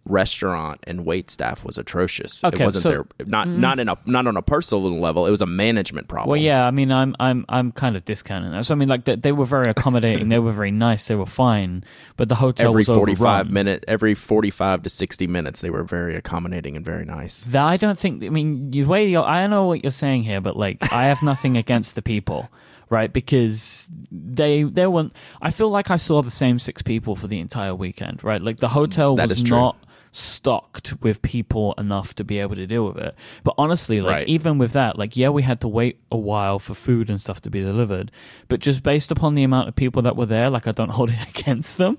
restaurant 0.05 0.81
and 0.85 1.05
wait 1.05 1.31
staff 1.31 1.63
was 1.63 1.77
atrocious. 1.77 2.43
Okay, 2.43 2.61
it 2.61 2.65
wasn't 2.65 2.83
so- 2.83 2.89
there 2.89 3.05
not 3.25 3.47
mm-hmm. 3.47 3.61
not 3.61 3.79
in 3.79 3.89
a 3.89 3.97
not 4.05 4.27
on 4.27 4.35
a 4.35 4.41
personal 4.41 4.99
level. 4.99 5.25
It 5.25 5.31
was 5.31 5.41
a 5.41 5.45
management 5.45 6.07
problem. 6.07 6.31
Well, 6.31 6.41
yeah, 6.41 6.65
I 6.65 6.71
mean, 6.71 6.91
I'm 6.91 7.15
I'm 7.19 7.45
I'm 7.47 7.71
kind 7.71 7.95
of 7.95 8.03
discounting 8.05 8.51
that. 8.51 8.65
So 8.65 8.73
I 8.73 8.77
mean, 8.77 8.89
like 8.89 9.05
they, 9.05 9.15
they 9.15 9.31
were 9.31 9.45
very 9.45 9.69
accommodating, 9.69 10.29
they 10.29 10.39
were 10.39 10.51
very 10.51 10.71
nice, 10.71 11.07
they 11.07 11.15
were 11.15 11.25
fine, 11.25 11.83
but 12.17 12.29
the 12.29 12.35
hotel 12.35 12.69
every 12.69 12.81
was 12.81 12.87
45 12.87 13.21
overrun. 13.21 13.53
minute 13.53 13.85
every 13.87 14.13
45 14.13 14.83
to 14.83 14.89
60 14.89 15.27
minutes 15.27 15.61
they 15.61 15.69
were 15.69 15.83
very 15.83 16.15
accommodating 16.15 16.75
and 16.75 16.85
very 16.85 17.05
nice. 17.05 17.45
That 17.45 17.63
I 17.63 17.77
don't 17.77 17.97
think. 17.97 18.23
I 18.23 18.29
mean, 18.29 18.73
you 18.73 18.87
way 18.87 19.15
I 19.15 19.47
know 19.47 19.65
what 19.65 19.83
you're 19.83 19.91
saying 19.91 20.23
here, 20.23 20.41
but 20.41 20.57
like, 20.57 20.91
I 20.91 21.05
have 21.05 21.23
nothing 21.23 21.55
against 21.55 21.95
the 21.95 22.01
people, 22.01 22.49
right? 22.93 23.11
Because 23.11 23.89
they 24.11 24.63
they 24.63 24.87
weren't. 24.87 25.13
I 25.41 25.51
feel 25.51 25.69
like 25.69 25.89
I 25.91 25.97
saw 25.97 26.21
the 26.21 26.31
same 26.43 26.57
six 26.59 26.81
people 26.81 27.15
for 27.15 27.27
the 27.27 27.39
entire 27.39 27.75
weekend, 27.75 28.23
right? 28.23 28.41
Like 28.41 28.57
the 28.57 28.69
hotel 28.69 29.15
That 29.15 29.29
was 29.29 29.43
not 29.49 29.75
stocked 30.15 31.01
with 31.01 31.21
people 31.23 31.73
enough 31.77 32.13
to 32.15 32.23
be 32.23 32.39
able 32.39 32.55
to 32.55 32.67
deal 32.67 32.85
with 32.87 32.97
it. 32.97 33.15
But 33.43 33.55
honestly, 33.57 33.99
like 33.99 34.17
Right. 34.17 34.27
even 34.29 34.57
with 34.59 34.73
that, 34.73 34.97
like 34.97 35.17
yeah, 35.17 35.29
we 35.29 35.41
had 35.41 35.59
to 35.61 35.67
wait 35.67 35.99
a 36.11 36.17
while 36.17 36.59
for 36.59 36.75
food 36.75 37.09
and 37.09 37.19
stuff 37.19 37.41
to 37.41 37.49
be 37.49 37.61
delivered, 37.61 38.11
but 38.47 38.59
just 38.59 38.83
based 38.83 39.11
upon 39.11 39.33
the 39.35 39.43
amount 39.43 39.67
of 39.69 39.75
people 39.75 40.01
that 40.03 40.15
were 40.15 40.27
there, 40.27 40.49
like 40.51 40.67
I 40.67 40.71
don't 40.71 40.89
hold 40.99 41.09
it 41.09 41.17
against 41.35 41.77
them. 41.77 41.97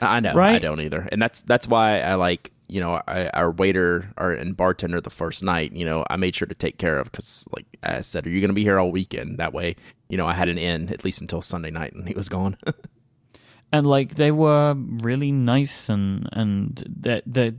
I 0.00 0.20
know. 0.20 0.34
right? 0.34 0.56
I 0.56 0.58
don't 0.58 0.80
either. 0.80 1.08
And 1.10 1.22
that's 1.22 1.40
that's 1.42 1.66
why 1.66 2.00
I 2.00 2.14
like, 2.16 2.50
you 2.68 2.80
know, 2.80 3.00
I, 3.08 3.28
our 3.28 3.50
waiter 3.50 4.10
our, 4.18 4.32
and 4.32 4.54
bartender 4.54 5.00
the 5.00 5.08
first 5.10 5.42
night, 5.42 5.72
you 5.72 5.86
know, 5.86 6.04
I 6.10 6.16
made 6.16 6.36
sure 6.36 6.48
to 6.48 6.54
take 6.54 6.76
care 6.76 6.98
of 6.98 7.12
cuz 7.12 7.46
like 7.56 7.64
I 7.82 8.02
said, 8.02 8.26
are 8.26 8.30
you 8.30 8.40
going 8.40 8.50
to 8.50 8.54
be 8.54 8.62
here 8.64 8.78
all 8.78 8.90
weekend? 8.90 9.38
That 9.38 9.54
way, 9.54 9.76
you 10.14 10.16
know, 10.16 10.28
I 10.28 10.34
had 10.34 10.48
an 10.48 10.58
in 10.58 10.90
at 10.90 11.04
least 11.04 11.20
until 11.20 11.42
Sunday 11.42 11.72
night 11.72 11.92
and 11.92 12.06
he 12.06 12.14
was 12.14 12.28
gone. 12.28 12.56
and 13.72 13.84
like 13.84 14.14
they 14.14 14.30
were 14.30 14.74
really 14.76 15.32
nice 15.32 15.88
and 15.88 16.28
and 16.30 16.84
that 17.00 17.24
that 17.26 17.56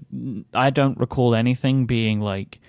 I 0.53 0.69
don't 0.69 0.97
recall 0.97 1.35
anything 1.35 1.85
being 1.85 2.21
like 2.21 2.61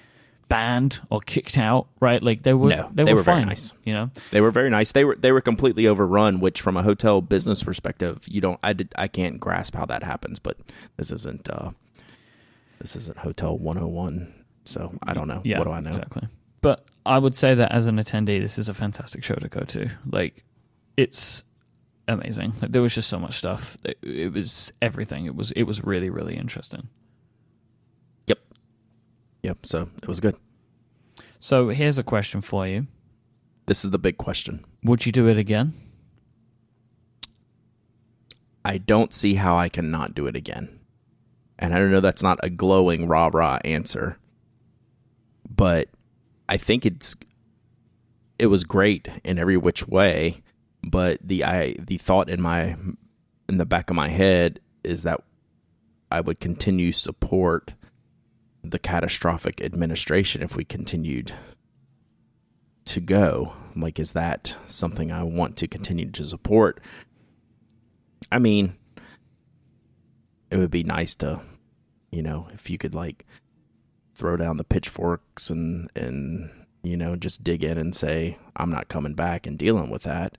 banned 0.48 0.98
or 1.08 1.20
kicked 1.20 1.56
out, 1.56 1.86
right? 2.00 2.20
Like 2.20 2.42
they 2.42 2.52
were 2.52 2.70
No, 2.70 2.90
they, 2.92 3.04
they 3.04 3.12
were, 3.12 3.20
were 3.20 3.22
very 3.22 3.42
fine, 3.42 3.46
nice. 3.46 3.74
you 3.84 3.94
know. 3.94 4.10
They 4.32 4.40
were 4.40 4.50
very 4.50 4.70
nice. 4.70 4.90
They 4.90 5.04
were 5.04 5.14
they 5.14 5.30
were 5.30 5.40
completely 5.40 5.86
overrun, 5.86 6.40
which 6.40 6.60
from 6.60 6.76
a 6.76 6.82
hotel 6.82 7.20
business 7.20 7.62
perspective, 7.62 8.24
you 8.26 8.40
don't 8.40 8.58
I 8.64 8.72
did 8.72 8.92
I 8.98 9.06
can't 9.06 9.38
grasp 9.38 9.76
how 9.76 9.86
that 9.86 10.02
happens, 10.02 10.40
but 10.40 10.56
this 10.96 11.12
isn't 11.12 11.48
uh 11.48 11.70
This 12.80 12.96
isn't 12.96 13.18
Hotel 13.18 13.56
101, 13.56 14.34
so 14.64 14.98
I 15.04 15.14
don't 15.14 15.28
know. 15.28 15.42
Yeah, 15.44 15.58
what 15.58 15.66
do 15.66 15.70
I 15.70 15.78
know? 15.78 15.90
Exactly. 15.90 16.26
But 16.60 16.84
I 17.06 17.18
would 17.18 17.36
say 17.36 17.54
that 17.54 17.72
as 17.72 17.86
an 17.86 17.96
attendee, 17.96 18.40
this 18.40 18.58
is 18.58 18.68
a 18.68 18.74
fantastic 18.74 19.24
show 19.24 19.36
to 19.36 19.48
go 19.48 19.60
to. 19.60 19.88
Like, 20.10 20.44
it's 20.96 21.44
amazing. 22.08 22.54
Like, 22.60 22.72
there 22.72 22.82
was 22.82 22.94
just 22.94 23.08
so 23.08 23.18
much 23.18 23.38
stuff. 23.38 23.76
It, 23.84 23.98
it 24.02 24.32
was 24.32 24.72
everything. 24.82 25.26
It 25.26 25.34
was 25.34 25.52
it 25.52 25.64
was 25.64 25.84
really 25.84 26.10
really 26.10 26.36
interesting. 26.36 26.88
Yep. 28.26 28.38
Yep. 29.42 29.66
So 29.66 29.88
it 30.02 30.08
was 30.08 30.20
good. 30.20 30.36
So 31.38 31.68
here's 31.68 31.98
a 31.98 32.02
question 32.02 32.40
for 32.40 32.66
you: 32.66 32.86
This 33.66 33.84
is 33.84 33.90
the 33.90 33.98
big 33.98 34.18
question. 34.18 34.64
Would 34.82 35.06
you 35.06 35.12
do 35.12 35.28
it 35.28 35.38
again? 35.38 35.74
I 38.64 38.78
don't 38.78 39.14
see 39.14 39.34
how 39.34 39.56
I 39.56 39.68
can 39.68 39.92
not 39.92 40.12
do 40.12 40.26
it 40.26 40.34
again. 40.34 40.80
And 41.56 41.72
I 41.72 41.78
don't 41.78 41.92
know 41.92 42.00
that's 42.00 42.22
not 42.22 42.40
a 42.42 42.50
glowing 42.50 43.06
rah 43.06 43.30
rah 43.32 43.60
answer, 43.64 44.18
but 45.48 45.88
I 46.48 46.56
think 46.56 46.86
it's 46.86 47.16
it 48.38 48.46
was 48.46 48.64
great 48.64 49.08
in 49.24 49.38
every 49.38 49.56
which 49.56 49.86
way. 49.88 50.42
But 50.82 51.18
the 51.22 51.44
I 51.44 51.74
the 51.78 51.98
thought 51.98 52.28
in 52.28 52.40
my 52.40 52.76
in 53.48 53.56
the 53.58 53.66
back 53.66 53.90
of 53.90 53.96
my 53.96 54.08
head 54.08 54.60
is 54.84 55.02
that 55.02 55.22
I 56.10 56.20
would 56.20 56.40
continue 56.40 56.92
support 56.92 57.72
the 58.62 58.78
catastrophic 58.78 59.60
administration 59.60 60.42
if 60.42 60.56
we 60.56 60.64
continued 60.64 61.32
to 62.86 63.00
go. 63.00 63.54
Like, 63.74 63.98
is 63.98 64.12
that 64.12 64.56
something 64.66 65.12
I 65.12 65.22
want 65.22 65.56
to 65.58 65.66
continue 65.66 66.10
to 66.10 66.24
support? 66.24 66.80
I 68.30 68.38
mean, 68.38 68.74
it 70.50 70.56
would 70.56 70.70
be 70.70 70.82
nice 70.82 71.14
to, 71.16 71.42
you 72.10 72.22
know, 72.22 72.48
if 72.54 72.70
you 72.70 72.78
could 72.78 72.94
like 72.94 73.26
throw 74.16 74.36
down 74.36 74.56
the 74.56 74.64
pitchforks 74.64 75.50
and 75.50 75.90
and 75.94 76.50
you 76.82 76.96
know 76.96 77.16
just 77.16 77.44
dig 77.44 77.62
in 77.62 77.76
and 77.78 77.94
say 77.94 78.38
I'm 78.56 78.70
not 78.70 78.88
coming 78.88 79.14
back 79.14 79.46
and 79.46 79.58
dealing 79.58 79.90
with 79.90 80.02
that. 80.04 80.38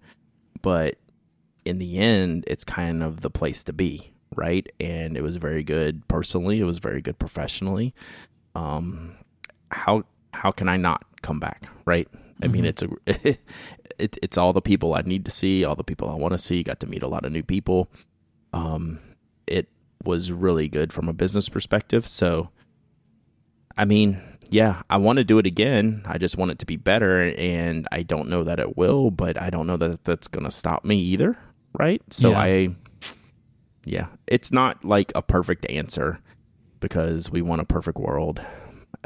But 0.61 0.95
in 1.65 1.77
the 1.77 1.97
end, 1.97 2.43
it's 2.47 2.63
kind 2.65 3.03
of 3.03 3.21
the 3.21 3.29
place 3.29 3.63
to 3.65 3.73
be, 3.73 4.11
right? 4.35 4.65
And 4.79 5.15
it 5.15 5.21
was 5.21 5.35
very 5.35 5.63
good 5.63 6.07
personally. 6.07 6.59
It 6.59 6.63
was 6.63 6.79
very 6.79 7.01
good 7.01 7.19
professionally. 7.19 7.93
Um, 8.55 9.15
how 9.71 10.03
how 10.33 10.51
can 10.51 10.67
I 10.67 10.77
not 10.77 11.03
come 11.21 11.39
back, 11.39 11.67
right? 11.85 12.07
I 12.41 12.47
mean, 12.47 12.65
it's 12.65 12.83
a 12.83 12.89
it, 13.99 14.17
it's 14.21 14.37
all 14.37 14.53
the 14.53 14.61
people 14.61 14.93
I 14.93 15.01
need 15.01 15.25
to 15.25 15.31
see, 15.31 15.63
all 15.63 15.75
the 15.75 15.83
people 15.83 16.09
I 16.09 16.15
want 16.15 16.33
to 16.33 16.37
see. 16.37 16.63
Got 16.63 16.79
to 16.81 16.87
meet 16.87 17.03
a 17.03 17.07
lot 17.07 17.25
of 17.25 17.31
new 17.31 17.43
people. 17.43 17.89
Um, 18.53 18.99
it 19.45 19.67
was 20.03 20.31
really 20.31 20.67
good 20.67 20.93
from 20.93 21.09
a 21.09 21.13
business 21.13 21.49
perspective. 21.49 22.07
So, 22.07 22.49
I 23.77 23.85
mean, 23.85 24.21
yeah, 24.49 24.81
I 24.89 24.97
want 24.97 25.17
to 25.17 25.23
do 25.23 25.39
it 25.39 25.45
again. 25.45 26.01
I 26.05 26.17
just 26.17 26.37
want 26.37 26.51
it 26.51 26.59
to 26.59 26.65
be 26.65 26.77
better, 26.77 27.21
and 27.37 27.87
I 27.91 28.03
don't 28.03 28.29
know 28.29 28.43
that 28.43 28.59
it 28.59 28.77
will, 28.77 29.11
but 29.11 29.39
I 29.41 29.49
don't 29.49 29.67
know 29.67 29.77
that 29.77 30.03
that's 30.03 30.27
going 30.27 30.45
to 30.45 30.51
stop 30.51 30.85
me 30.85 30.97
either, 30.99 31.37
right? 31.77 32.01
So 32.11 32.31
Yeah. 32.31 32.39
I, 32.39 32.75
yeah, 33.85 34.07
it's 34.25 34.51
not 34.51 34.83
like 34.83 35.11
a 35.15 35.21
perfect 35.21 35.69
answer 35.69 36.19
because 36.79 37.31
we 37.31 37.41
want 37.41 37.61
a 37.61 37.65
perfect 37.65 37.97
world, 37.97 38.41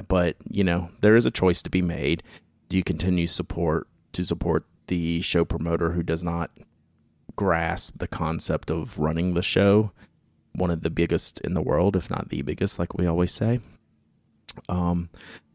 but 0.08 0.36
you 0.50 0.64
know 0.64 0.90
there 1.02 1.16
is 1.16 1.26
a 1.26 1.32
choice 1.32 1.62
to 1.64 1.70
be 1.70 1.82
made. 1.82 2.24
Do 2.70 2.78
you 2.78 2.84
continue 2.84 3.28
support 3.28 3.88
to 4.14 4.24
support 4.24 4.66
the 4.88 5.22
show 5.22 5.46
promoter 5.46 5.92
who 5.92 6.04
does 6.04 6.24
not 6.24 6.52
grasp 7.36 7.98
the 8.00 8.08
concept 8.08 8.70
of 8.72 8.98
running 8.98 9.34
the 9.34 9.42
show? 9.42 9.92
One 10.54 10.70
of 10.70 10.82
the 10.82 10.90
biggest 10.90 11.40
in 11.42 11.54
the 11.54 11.62
world, 11.62 11.96
if 11.96 12.10
not 12.10 12.30
the 12.30 12.42
biggest, 12.42 12.78
like 12.78 12.94
we 12.98 13.08
always 13.08 13.32
say. 13.32 13.60
Um, 14.70 15.10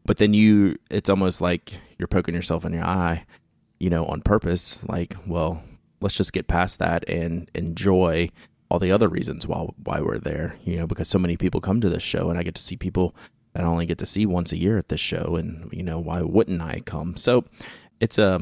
but 0.05 0.17
then 0.17 0.33
you, 0.33 0.77
it's 0.89 1.09
almost 1.09 1.41
like 1.41 1.73
you're 1.97 2.07
poking 2.07 2.33
yourself 2.35 2.65
in 2.65 2.73
your 2.73 2.85
eye, 2.85 3.25
you 3.79 3.89
know, 3.89 4.05
on 4.05 4.21
purpose. 4.21 4.83
Like, 4.87 5.15
well, 5.25 5.61
let's 6.01 6.15
just 6.15 6.33
get 6.33 6.47
past 6.47 6.79
that 6.79 7.07
and 7.09 7.49
enjoy 7.55 8.29
all 8.69 8.79
the 8.79 8.91
other 8.91 9.07
reasons 9.07 9.47
why 9.47 9.67
why 9.83 9.99
we're 10.01 10.17
there. 10.19 10.55
You 10.63 10.77
know, 10.77 10.87
because 10.87 11.07
so 11.09 11.19
many 11.19 11.37
people 11.37 11.59
come 11.61 11.81
to 11.81 11.89
this 11.89 12.03
show, 12.03 12.29
and 12.29 12.37
I 12.39 12.43
get 12.43 12.55
to 12.55 12.61
see 12.61 12.75
people 12.77 13.15
that 13.53 13.63
I 13.63 13.67
only 13.67 13.85
get 13.85 13.97
to 13.99 14.05
see 14.05 14.25
once 14.25 14.51
a 14.51 14.57
year 14.57 14.77
at 14.77 14.89
this 14.89 14.99
show, 14.99 15.35
and 15.35 15.69
you 15.73 15.83
know, 15.83 15.99
why 15.99 16.21
wouldn't 16.21 16.61
I 16.61 16.81
come? 16.85 17.15
So, 17.17 17.43
it's 17.99 18.17
a. 18.17 18.39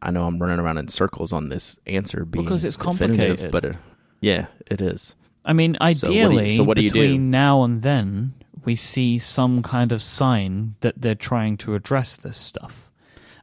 I 0.00 0.10
know 0.12 0.24
I'm 0.26 0.38
running 0.38 0.60
around 0.60 0.78
in 0.78 0.88
circles 0.88 1.32
on 1.32 1.48
this 1.48 1.78
answer 1.86 2.24
being 2.24 2.44
Because 2.44 2.64
it's 2.64 2.76
complicated. 2.76 3.50
but 3.50 3.64
uh, 3.64 3.72
yeah, 4.20 4.46
it 4.66 4.80
is. 4.80 5.16
I 5.44 5.52
mean, 5.54 5.74
So 5.74 5.80
what 5.80 5.92
do 5.92 6.12
you- 6.14 6.24
ideally, 6.26 6.50
so 6.50 6.62
what 6.62 6.76
do 6.76 6.82
you 6.84 6.90
do? 6.90 7.18
now 7.18 7.64
and 7.64 7.82
then, 7.82 8.34
we 8.64 8.74
see 8.74 9.18
some 9.18 9.62
kind 9.62 9.92
of 9.92 10.02
sign 10.02 10.74
that 10.80 11.00
they're 11.00 11.14
trying 11.14 11.56
to 11.58 11.74
address 11.74 12.16
this 12.16 12.36
stuff. 12.36 12.90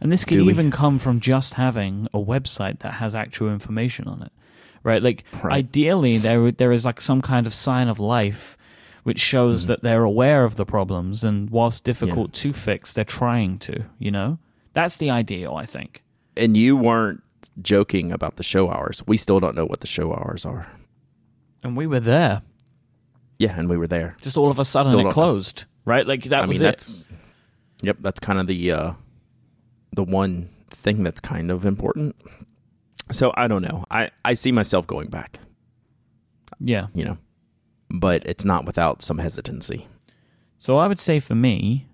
And 0.02 0.12
this 0.12 0.26
we? 0.46 0.52
even 0.52 0.72
come 0.72 1.00
from 1.00 1.20
just 1.20 1.54
having 1.56 2.08
a 2.14 2.20
website 2.20 2.80
that 2.80 2.96
has 2.96 3.16
actual 3.16 3.50
information 3.52 4.08
on 4.08 4.22
it, 4.22 4.32
right? 4.84 5.02
Like, 5.02 5.24
Right. 5.44 5.54
ideally, 5.54 6.18
there 6.18 6.52
there 6.52 6.72
is 6.72 6.86
like 6.86 7.00
some 7.02 7.22
kind 7.22 7.48
of 7.48 7.54
sign 7.54 7.88
of 7.88 8.00
life 8.00 8.58
which 9.04 9.20
shows 9.20 9.62
Mm-hmm. 9.64 9.68
that 9.68 9.82
they're 9.84 10.04
aware 10.04 10.44
of 10.46 10.56
the 10.56 10.66
problems, 10.66 11.24
and 11.24 11.50
whilst 11.50 11.84
difficult 11.84 12.34
to 12.34 12.52
fix, 12.54 12.92
they're 12.94 13.04
trying 13.06 13.60
to. 13.60 13.86
You 14.00 14.12
know, 14.12 14.40
that's 14.74 14.98
the 14.98 15.10
ideal, 15.12 15.56
I 15.56 15.66
think. 15.66 16.04
And 16.36 16.58
you 16.58 16.76
weren't 16.76 17.22
joking 17.62 18.12
about 18.12 18.36
the 18.36 18.44
show 18.44 18.70
hours. 18.72 19.02
We 19.08 19.16
still 19.18 19.40
don't 19.40 19.56
know 19.56 19.66
what 19.66 19.80
the 19.80 19.88
show 19.88 20.12
hours 20.14 20.46
are. 20.46 20.68
And 21.64 21.78
we 21.78 21.88
were 21.88 22.00
there. 22.02 22.42
Yeah, 23.38 23.58
and 23.58 23.70
we 23.70 23.78
were 23.78 23.88
there. 23.88 24.16
Just 24.22 24.38
all 24.38 24.50
of 24.50 24.60
a 24.60 24.66
sudden, 24.66 24.90
Still 24.90 25.00
it 25.02 25.04
don't 25.04 25.12
closed, 25.12 25.66
right? 25.84 26.06
Like 26.08 26.24
that 26.26 26.44
I 26.44 26.46
was 26.46 26.60
mean, 26.60 26.68
it. 26.68 26.72
that's 26.72 27.08
yep. 27.82 27.98
That's 28.00 28.20
kind 28.20 28.40
of 28.40 28.48
the 28.48 28.72
uh, 28.72 28.94
the 29.94 30.04
one 30.04 30.50
thing 30.70 31.04
that's 31.04 31.20
kind 31.20 31.52
of 31.52 31.66
important. 31.66 32.16
So 33.12 33.34
I 33.36 33.48
don't 33.48 33.62
know. 33.62 33.86
I 33.92 34.12
I 34.24 34.34
see 34.34 34.52
myself 34.52 34.88
going 34.88 35.10
back. 35.10 35.40
Yeah. 36.60 36.88
You 36.94 37.06
know, 37.06 37.18
but 37.90 38.26
it's 38.26 38.46
not 38.46 38.66
without 38.66 39.02
some 39.02 39.18
hesitancy. 39.18 39.88
So 40.58 40.78
I 40.78 40.88
would 40.88 41.00
say 41.00 41.20
for 41.20 41.36
me, 41.36 41.88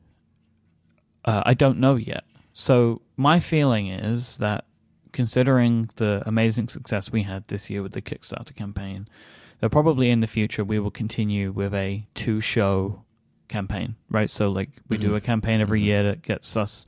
uh, 1.26 1.44
I 1.46 1.54
don't 1.54 1.80
know 1.80 1.96
yet. 1.96 2.24
So 2.54 3.02
my 3.18 3.40
feeling 3.40 3.88
is 3.88 4.38
that 4.38 4.66
considering 5.12 5.90
the 5.96 6.24
amazing 6.26 6.68
success 6.68 7.12
we 7.12 7.24
had 7.24 7.48
this 7.48 7.70
year 7.70 7.82
with 7.84 7.94
the 7.94 8.02
Kickstarter 8.02 8.56
campaign, 8.56 9.08
that 9.62 9.70
probably 9.70 10.10
in 10.10 10.20
the 10.20 10.28
future 10.28 10.64
we 10.64 10.80
will 10.80 10.92
continue 10.92 11.52
with 11.52 11.74
a 11.74 12.06
two 12.14 12.42
show 12.42 13.04
campaign, 13.48 13.96
right? 14.10 14.30
So 14.30 14.50
like 14.50 14.70
we 14.90 14.98
do 14.98 15.08
mm-hmm. 15.08 15.16
a 15.16 15.22
campaign 15.22 15.62
every 15.62 15.80
mm-hmm. 15.80 15.88
year 15.88 16.04
that 16.04 16.22
gets 16.22 16.58
us 16.58 16.86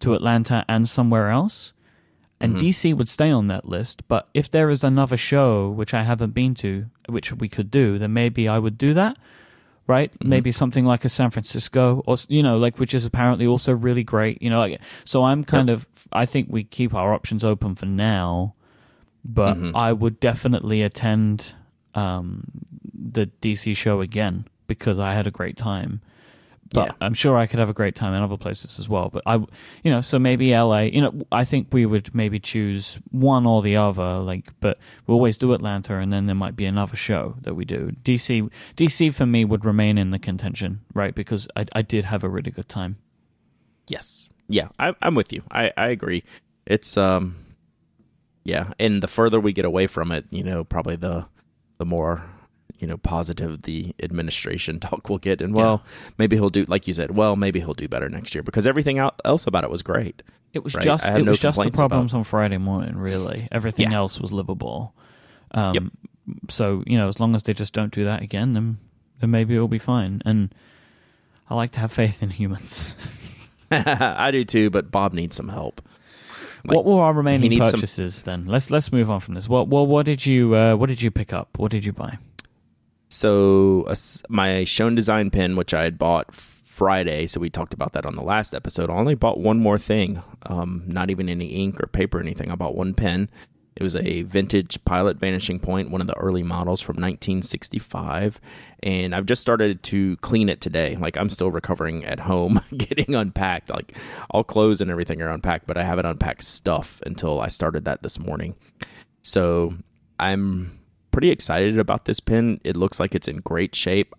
to 0.00 0.14
Atlanta 0.14 0.64
and 0.68 0.88
somewhere 0.88 1.30
else. 1.30 1.72
And 2.42 2.56
mm-hmm. 2.56 2.66
DC 2.66 2.96
would 2.96 3.08
stay 3.08 3.30
on 3.30 3.48
that 3.48 3.66
list, 3.66 4.08
but 4.08 4.28
if 4.32 4.50
there 4.50 4.70
is 4.70 4.82
another 4.82 5.18
show 5.18 5.68
which 5.68 5.92
I 5.92 6.04
haven't 6.04 6.32
been 6.32 6.54
to, 6.56 6.86
which 7.06 7.34
we 7.34 7.50
could 7.50 7.70
do, 7.70 7.98
then 7.98 8.14
maybe 8.14 8.48
I 8.48 8.58
would 8.58 8.78
do 8.78 8.94
that 8.94 9.18
right? 9.90 10.12
Maybe 10.22 10.52
something 10.52 10.84
like 10.84 11.04
a 11.04 11.08
San 11.08 11.30
Francisco, 11.30 12.04
or 12.06 12.14
you 12.28 12.44
know, 12.44 12.58
like 12.58 12.78
which 12.78 12.94
is 12.94 13.04
apparently 13.04 13.44
also 13.44 13.72
really 13.72 14.04
great. 14.04 14.40
You 14.40 14.48
know, 14.48 14.60
like 14.60 14.80
so 15.04 15.24
I'm 15.24 15.42
kind 15.42 15.68
of 15.68 15.88
I 16.12 16.26
think 16.26 16.46
we 16.48 16.62
keep 16.62 16.94
our 16.94 17.12
options 17.12 17.44
open 17.44 17.74
for 17.74 17.86
now, 17.86 18.54
but 19.24 19.58
I 19.74 19.92
would 19.92 20.20
definitely 20.20 20.82
attend 20.82 21.54
um, 21.94 22.44
the 22.94 23.26
DC 23.40 23.76
show 23.76 24.00
again 24.00 24.46
because 24.66 24.98
I 24.98 25.14
had 25.14 25.26
a 25.26 25.30
great 25.30 25.56
time. 25.56 26.00
But 26.72 26.86
Yeah. 26.86 26.92
I'm 27.00 27.14
sure 27.14 27.36
I 27.36 27.46
could 27.46 27.58
have 27.58 27.68
a 27.68 27.74
great 27.74 27.96
time 27.96 28.14
in 28.14 28.22
other 28.22 28.36
places 28.36 28.78
as 28.78 28.88
well. 28.88 29.08
But 29.12 29.24
I, 29.26 29.34
you 29.82 29.90
know, 29.90 30.00
so 30.00 30.20
maybe 30.20 30.52
LA. 30.52 30.82
You 30.82 31.00
know, 31.00 31.22
I 31.32 31.44
think 31.44 31.68
we 31.72 31.84
would 31.84 32.14
maybe 32.14 32.38
choose 32.38 33.00
one 33.10 33.44
or 33.44 33.60
the 33.60 33.76
other. 33.76 34.18
Like, 34.18 34.52
but 34.60 34.78
we 35.08 35.12
always 35.14 35.36
do 35.36 35.52
Atlanta, 35.52 35.96
and 35.96 36.12
then 36.12 36.26
there 36.26 36.36
might 36.36 36.54
be 36.54 36.66
another 36.66 36.94
show 36.94 37.34
that 37.40 37.54
we 37.54 37.64
do. 37.64 37.90
DC, 38.04 38.48
DC 38.76 39.12
for 39.12 39.26
me 39.26 39.44
would 39.44 39.64
remain 39.64 39.98
in 39.98 40.10
the 40.12 40.18
contention, 40.20 40.82
right? 40.94 41.12
Because 41.12 41.48
I, 41.56 41.66
I 41.72 41.82
did 41.82 42.04
have 42.04 42.22
a 42.22 42.28
really 42.28 42.52
good 42.52 42.68
time. 42.68 42.98
Yes. 43.88 44.30
Yeah, 44.48 44.68
I, 44.78 44.94
I'm 45.02 45.16
with 45.16 45.32
you. 45.32 45.42
I, 45.50 45.72
I 45.76 45.88
agree. 45.88 46.22
It's 46.66 46.96
um, 46.96 47.36
yeah, 48.44 48.72
and 48.78 49.02
the 49.02 49.08
further 49.08 49.40
we 49.40 49.52
get 49.52 49.64
away 49.64 49.88
from 49.88 50.12
it, 50.12 50.26
you 50.30 50.44
know, 50.44 50.62
probably 50.62 50.94
the 50.96 51.26
the 51.80 51.84
more 51.86 52.22
you 52.78 52.86
know 52.86 52.96
positive 52.98 53.62
the 53.62 53.94
administration 54.02 54.78
talk 54.88 55.08
will 55.08 55.18
get. 55.18 55.40
And 55.40 55.54
well, 55.54 55.82
maybe 56.18 56.36
he'll 56.36 56.50
do 56.50 56.64
like 56.68 56.86
you 56.86 56.92
said. 56.92 57.16
Well, 57.16 57.34
maybe 57.34 57.58
he'll 57.58 57.74
do 57.74 57.88
better 57.88 58.08
next 58.08 58.34
year 58.34 58.42
because 58.44 58.66
everything 58.66 58.98
else 59.24 59.46
about 59.46 59.64
it 59.64 59.70
was 59.70 59.82
great. 59.82 60.22
It 60.52 60.62
was 60.62 60.74
Right. 60.74 60.84
just 60.84 61.08
it 61.08 61.24
no 61.24 61.30
was 61.30 61.40
just 61.40 61.62
the 61.62 61.70
problems 61.70 62.12
about- 62.12 62.18
on 62.18 62.24
Friday 62.24 62.58
morning. 62.58 62.96
Really, 62.96 63.48
everything 63.50 63.90
Yeah. 63.90 63.98
else 63.98 64.20
was 64.20 64.30
livable. 64.30 64.94
Um, 65.52 65.74
Yep. 65.74 65.82
So 66.48 66.84
you 66.86 66.96
know, 66.98 67.08
as 67.08 67.18
long 67.18 67.34
as 67.34 67.42
they 67.44 67.54
just 67.54 67.72
don't 67.72 67.92
do 67.92 68.04
that 68.04 68.22
again, 68.22 68.52
then 68.54 68.78
then 69.20 69.30
maybe 69.30 69.54
it'll 69.56 69.66
be 69.68 69.78
fine. 69.78 70.22
And 70.24 70.54
I 71.48 71.54
like 71.56 71.72
to 71.72 71.80
have 71.80 71.90
faith 71.92 72.22
in 72.22 72.30
humans. 72.30 72.94
I 73.70 74.30
do 74.32 74.44
too, 74.44 74.68
but 74.70 74.90
Bob 74.90 75.12
needs 75.12 75.36
some 75.36 75.48
help. 75.48 75.80
Like, 76.64 76.76
what 76.76 76.84
were 76.84 77.00
our 77.02 77.12
remaining 77.12 77.50
needs 77.50 77.70
some- 77.70 77.78
purchases 77.80 78.22
then? 78.22 78.46
Let's 78.46 78.70
let's 78.70 78.92
move 78.92 79.10
on 79.10 79.20
from 79.20 79.34
this. 79.34 79.48
What 79.48 79.68
what 79.68 79.86
what 79.88 80.06
did 80.06 80.26
you 80.26 80.54
uh, 80.54 80.76
what 80.76 80.88
did 80.88 81.02
you 81.02 81.10
pick 81.10 81.32
up? 81.32 81.58
What 81.58 81.70
did 81.70 81.84
you 81.84 81.92
buy? 81.92 82.18
So 83.08 83.82
uh, 83.88 83.94
my 84.28 84.64
Schonn 84.64 84.94
Design 84.94 85.30
pen, 85.30 85.56
which 85.56 85.74
I 85.74 85.82
had 85.82 85.98
bought 85.98 86.32
Friday, 86.34 87.26
so 87.26 87.40
we 87.40 87.50
talked 87.50 87.74
about 87.74 87.92
that 87.92 88.06
on 88.06 88.14
the 88.14 88.22
last 88.22 88.54
episode. 88.54 88.88
I 88.88 88.94
only 88.94 89.14
bought 89.16 89.38
one 89.40 89.58
more 89.58 89.78
thing, 89.78 90.22
um, 90.44 90.84
not 90.86 91.10
even 91.10 91.28
any 91.28 91.46
ink 91.46 91.80
or 91.80 91.86
paper 91.86 92.18
or 92.18 92.20
anything. 92.20 92.50
I 92.50 92.54
bought 92.54 92.76
one 92.76 92.94
pen. 92.94 93.28
It 93.76 93.82
was 93.82 93.96
a 93.96 94.22
vintage 94.22 94.84
Pilot 94.84 95.16
Vanishing 95.18 95.60
Point, 95.60 95.90
one 95.90 96.00
of 96.00 96.06
the 96.06 96.16
early 96.16 96.42
models 96.42 96.80
from 96.80 96.96
1965. 96.96 98.40
And 98.82 99.14
I've 99.14 99.26
just 99.26 99.40
started 99.40 99.82
to 99.84 100.16
clean 100.18 100.48
it 100.48 100.60
today. 100.60 100.96
Like 100.96 101.16
I'm 101.16 101.28
still 101.28 101.50
recovering 101.50 102.04
at 102.04 102.20
home, 102.20 102.60
getting 102.76 103.14
unpacked. 103.14 103.70
Like 103.70 103.96
all 104.30 104.44
clothes 104.44 104.80
and 104.80 104.90
everything 104.90 105.22
are 105.22 105.30
unpacked, 105.30 105.66
but 105.66 105.78
I 105.78 105.84
haven't 105.84 106.06
unpacked 106.06 106.42
stuff 106.44 107.00
until 107.06 107.40
I 107.40 107.48
started 107.48 107.84
that 107.84 108.02
this 108.02 108.18
morning. 108.18 108.54
So 109.22 109.74
I'm 110.18 110.78
pretty 111.10 111.30
excited 111.30 111.78
about 111.78 112.04
this 112.04 112.20
pen. 112.20 112.60
It 112.64 112.76
looks 112.76 113.00
like 113.00 113.14
it's 113.14 113.28
in 113.28 113.38
great 113.38 113.74
shape. 113.74 114.14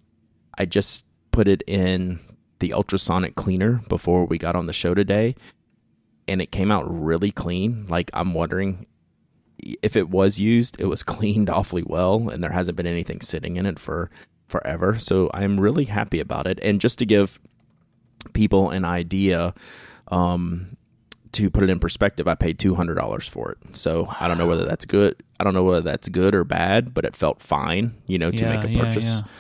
I 0.58 0.66
just 0.66 1.06
put 1.32 1.48
it 1.48 1.64
in 1.68 2.20
the 2.60 2.74
ultrasonic 2.74 3.36
cleaner 3.36 3.82
before 3.90 4.26
we 4.26 4.38
got 4.38 4.56
on 4.56 4.68
the 4.68 4.74
show 4.74 4.94
today, 4.94 5.36
and 6.28 6.42
it 6.42 6.52
came 6.52 6.72
out 6.72 6.84
really 6.88 7.32
clean. 7.32 7.86
Like 7.88 8.12
I'm 8.14 8.34
wondering 8.34 8.86
if 9.82 9.96
it 9.96 10.10
was 10.10 10.40
used, 10.40 10.80
it 10.80 10.86
was 10.86 11.04
cleaned 11.16 11.50
awfully 11.50 11.84
well, 11.86 12.30
and 12.30 12.44
there 12.44 12.52
hasn't 12.52 12.78
been 12.78 12.88
anything 12.88 13.22
sitting 13.22 13.58
in 13.58 13.66
it 13.66 13.80
for 13.80 14.10
forever. 14.48 15.00
So 15.00 15.30
I'm 15.34 15.60
really 15.60 15.86
happy 15.86 16.20
about 16.20 16.48
it. 16.48 16.60
And 16.62 16.82
just 16.82 17.00
to 17.00 17.06
give 17.06 17.40
people 18.34 18.70
an 18.70 18.86
idea, 18.86 19.54
um, 20.10 20.78
to 21.34 21.50
put 21.50 21.64
it 21.64 21.70
in 21.70 21.80
perspective, 21.80 22.28
I 22.28 22.36
paid 22.36 22.60
two 22.60 22.76
hundred 22.76 22.96
dollars 22.96 23.28
for 23.28 23.52
it. 23.54 23.76
So 23.76 24.04
wow. 24.04 24.18
I 24.20 24.28
don't 24.28 24.38
know 24.38 24.48
whether 24.48 24.66
that's 24.66 24.86
good. 24.86 25.16
I 25.40 25.44
don't 25.44 25.54
know 25.54 25.64
whether 25.64 25.82
that's 25.82 26.10
good 26.10 26.36
or 26.36 26.44
bad, 26.44 26.94
but 26.94 27.06
it 27.06 27.16
felt 27.16 27.42
fine, 27.42 27.96
you 28.06 28.20
know, 28.20 28.32
to 28.32 28.44
yeah, 28.44 28.56
make 28.56 28.76
a 28.76 28.80
purchase. 28.80 29.06
Yeah, 29.06 29.16
yeah. 29.18 29.32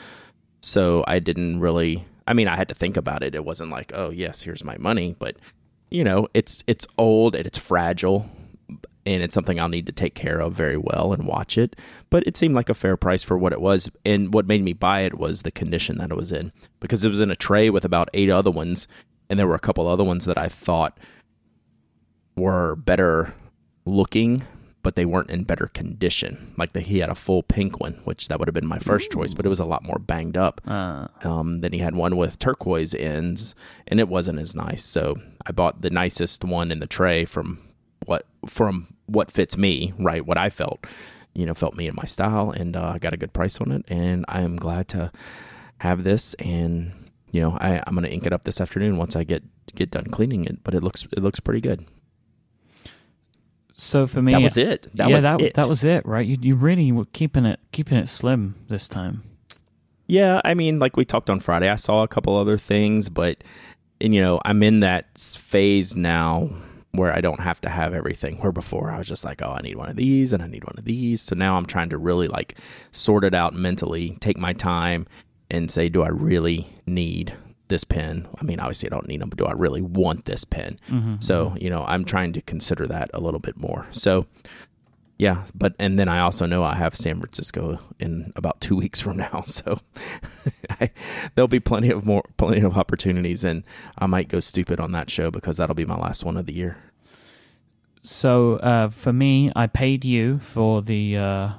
So 0.62 1.04
I 1.08 1.20
didn't 1.20 1.60
really. 1.60 2.06
I 2.28 2.34
mean, 2.34 2.48
I 2.48 2.56
had 2.56 2.70
to 2.70 2.76
think 2.76 2.98
about 2.98 3.24
it. 3.24 3.36
It 3.36 3.44
wasn't 3.44 3.72
like, 3.72 3.92
oh 3.94 4.10
yes, 4.10 4.42
here's 4.44 4.64
my 4.64 4.78
money, 4.78 5.16
but 5.20 5.36
you 5.90 6.04
know, 6.04 6.28
it's 6.34 6.64
it's 6.68 6.88
old 6.98 7.36
and 7.36 7.46
it's 7.46 7.58
fragile, 7.58 8.30
and 9.06 9.24
it's 9.24 9.34
something 9.34 9.60
I'll 9.60 9.70
need 9.70 9.86
to 9.88 9.92
take 9.92 10.16
care 10.16 10.40
of 10.40 10.54
very 10.54 10.78
well 10.78 11.14
and 11.14 11.28
watch 11.28 11.58
it. 11.58 11.76
But 12.10 12.26
it 12.28 12.38
seemed 12.38 12.56
like 12.56 12.70
a 12.70 12.74
fair 12.74 12.98
price 12.98 13.24
for 13.24 13.38
what 13.38 13.54
it 13.54 13.62
was, 13.62 13.90
and 14.06 14.34
what 14.34 14.48
made 14.48 14.64
me 14.64 14.74
buy 14.74 15.02
it 15.02 15.18
was 15.18 15.42
the 15.42 15.52
condition 15.52 15.98
that 15.98 16.12
it 16.12 16.18
was 16.18 16.32
in 16.32 16.52
because 16.80 17.04
it 17.04 17.10
was 17.10 17.22
in 17.22 17.32
a 17.32 17.36
tray 17.36 17.70
with 17.70 17.86
about 17.86 18.10
eight 18.14 18.30
other 18.30 18.52
ones, 18.52 18.88
and 19.30 19.40
there 19.40 19.48
were 19.48 19.56
a 19.56 19.60
couple 19.60 19.88
other 19.88 20.04
ones 20.04 20.26
that 20.26 20.38
I 20.38 20.48
thought 20.48 21.00
were 22.36 22.76
better 22.76 23.34
looking, 23.86 24.44
but 24.84 24.96
they 24.96 25.06
weren't 25.06 25.30
in 25.30 25.44
better 25.44 25.68
condition. 25.68 26.54
Like 26.58 26.74
the, 26.74 26.82
he 26.82 27.00
had 27.00 27.10
a 27.10 27.16
full 27.16 27.44
pink 27.44 27.80
one, 27.80 28.00
which 28.04 28.28
that 28.28 28.40
would 28.40 28.48
have 28.48 28.54
been 28.54 28.68
my 28.68 28.80
first 28.80 29.14
Ooh. 29.14 29.20
choice, 29.20 29.34
but 29.34 29.46
it 29.46 29.50
was 29.50 29.60
a 29.60 29.66
lot 29.66 29.84
more 29.84 30.00
banged 30.00 30.38
up. 30.38 30.62
Uh. 30.66 31.08
Um, 31.24 31.62
then 31.62 31.74
he 31.74 31.80
had 31.80 31.96
one 31.96 32.18
with 32.18 32.40
turquoise 32.40 32.94
ends, 32.94 33.56
and 33.88 34.00
it 34.00 34.08
wasn't 34.08 34.40
as 34.40 34.56
nice. 34.56 34.84
So 34.84 35.16
I 35.46 35.52
bought 35.52 35.82
the 35.82 35.90
nicest 35.90 36.44
one 36.44 36.72
in 36.72 36.80
the 36.80 36.88
tray 36.88 37.26
from 37.26 37.60
what 38.06 38.26
from 38.48 38.96
what 39.06 39.32
fits 39.32 39.58
me, 39.58 39.94
right? 40.00 40.26
What 40.26 40.38
I 40.38 40.50
felt, 40.50 40.86
you 41.34 41.46
know, 41.46 41.54
felt 41.54 41.76
me 41.76 41.88
and 41.88 41.96
my 41.96 42.06
style, 42.06 42.52
and 42.52 42.76
uh, 42.76 42.94
I 42.96 43.00
got 43.00 43.14
a 43.14 43.18
good 43.18 43.34
price 43.34 43.60
on 43.60 43.72
it, 43.72 43.86
and 43.88 44.26
I 44.28 44.42
am 44.42 44.56
glad 44.56 44.88
to 44.90 45.12
have 45.80 46.04
this 46.04 46.36
and 46.36 46.92
you 47.32 47.42
know 47.42 47.58
I, 47.60 47.82
i'm 47.88 47.96
going 47.96 48.04
to 48.04 48.12
ink 48.12 48.28
it 48.28 48.34
up 48.34 48.44
this 48.44 48.62
afternoon 48.62 48.98
once 48.98 49.16
i 49.16 49.24
get 49.24 49.42
get 49.74 49.90
done 49.90 50.06
cleaning 50.06 50.46
it 50.46 50.64
but 50.64 50.76
it 50.76 50.84
looks 50.84 51.08
it 51.12 51.24
looks 51.24 51.40
pretty 51.40 51.60
good 51.60 51.88
so 53.74 54.06
for 54.06 54.22
me, 54.22 54.34
that 54.34 54.42
was 54.42 54.58
it. 54.58 54.88
That 54.94 55.10
yeah, 55.10 55.16
was 55.16 55.24
that, 55.24 55.42
it. 55.42 55.54
that 55.56 55.68
was 55.68 55.84
it, 55.84 56.06
right? 56.06 56.26
You, 56.26 56.38
you 56.40 56.56
really 56.56 56.92
were 56.92 57.06
keeping 57.06 57.46
it 57.46 57.60
keeping 57.72 57.98
it 57.98 58.08
slim 58.08 58.56
this 58.68 58.88
time. 58.88 59.24
Yeah, 60.06 60.40
I 60.46 60.54
mean, 60.54 60.78
like 60.78 60.98
we 60.98 61.04
talked 61.04 61.32
on 61.32 61.40
Friday, 61.40 61.68
I 61.68 61.78
saw 61.78 62.04
a 62.04 62.08
couple 62.08 62.36
other 62.36 62.60
things, 62.60 63.10
but 63.10 63.44
and 64.00 64.14
you 64.14 64.22
know, 64.22 64.40
I'm 64.46 64.62
in 64.62 64.82
that 64.82 65.18
phase 65.18 65.96
now 65.96 66.52
where 66.92 67.14
I 67.14 67.22
don't 67.22 67.40
have 67.40 67.62
to 67.62 67.70
have 67.70 67.94
everything. 67.94 68.38
Where 68.38 68.52
before 68.52 68.92
I 68.92 68.98
was 68.98 69.08
just 69.08 69.24
like, 69.24 69.42
oh, 69.42 69.52
I 69.52 69.62
need 69.62 69.78
one 69.78 69.90
of 69.90 69.96
these 69.96 70.34
and 70.34 70.44
I 70.44 70.48
need 70.48 70.64
one 70.64 70.76
of 70.78 70.86
these. 70.86 71.22
So 71.22 71.36
now 71.36 71.58
I'm 71.58 71.66
trying 71.66 71.90
to 71.90 71.98
really 71.98 72.28
like 72.28 72.58
sort 72.92 73.24
it 73.24 73.34
out 73.34 73.54
mentally, 73.54 74.18
take 74.20 74.38
my 74.38 74.54
time, 74.54 75.08
and 75.50 75.70
say, 75.70 75.90
do 75.90 76.02
I 76.04 76.10
really 76.10 76.68
need 76.86 77.34
this 77.72 77.84
pen. 77.84 78.28
I 78.40 78.44
mean, 78.44 78.60
obviously, 78.60 78.90
I 78.90 78.92
don't 78.92 79.08
need 79.08 79.22
them, 79.22 79.30
but 79.30 79.40
do 79.40 79.46
I 79.46 79.54
really 79.54 79.82
want 79.82 80.26
this 80.26 80.44
pen? 80.44 80.80
Mm-hmm. 80.90 81.16
So, 81.20 81.48
mm-hmm. 81.48 81.58
you 81.64 81.70
know, 81.72 81.84
I'm 81.86 82.06
trying 82.06 82.34
to 82.34 82.42
consider 82.42 82.86
that 82.88 83.10
a 83.14 83.20
little 83.20 83.40
bit 83.40 83.58
more. 83.58 83.88
So, 83.92 84.28
yeah, 85.22 85.46
but 85.54 85.76
and 85.78 86.00
then 86.00 86.10
I 86.10 86.22
also 86.22 86.48
know 86.48 86.64
I 86.64 86.74
have 86.74 86.96
San 86.96 87.20
Francisco 87.20 87.78
in 88.00 88.34
about 88.36 88.60
two 88.60 88.76
weeks 88.76 89.00
from 89.00 89.18
now, 89.18 89.44
so 89.46 89.80
I, 90.68 90.90
there'll 91.36 91.48
be 91.48 91.60
plenty 91.60 91.92
of 91.92 92.04
more, 92.04 92.24
plenty 92.38 92.62
of 92.62 92.76
opportunities, 92.76 93.44
and 93.44 93.64
I 94.00 94.08
might 94.08 94.30
go 94.30 94.40
stupid 94.40 94.80
on 94.80 94.94
that 94.94 95.12
show 95.12 95.30
because 95.30 95.58
that'll 95.58 95.76
be 95.76 95.86
my 95.86 95.96
last 95.96 96.26
one 96.26 96.38
of 96.38 96.48
the 96.48 96.54
year. 96.54 96.78
So 98.02 98.56
uh, 98.56 98.90
for 98.90 99.14
me, 99.14 99.52
I 99.56 99.68
paid 99.68 100.06
you 100.06 100.40
for 100.40 100.82
the 100.82 101.18
uh, 101.18 101.50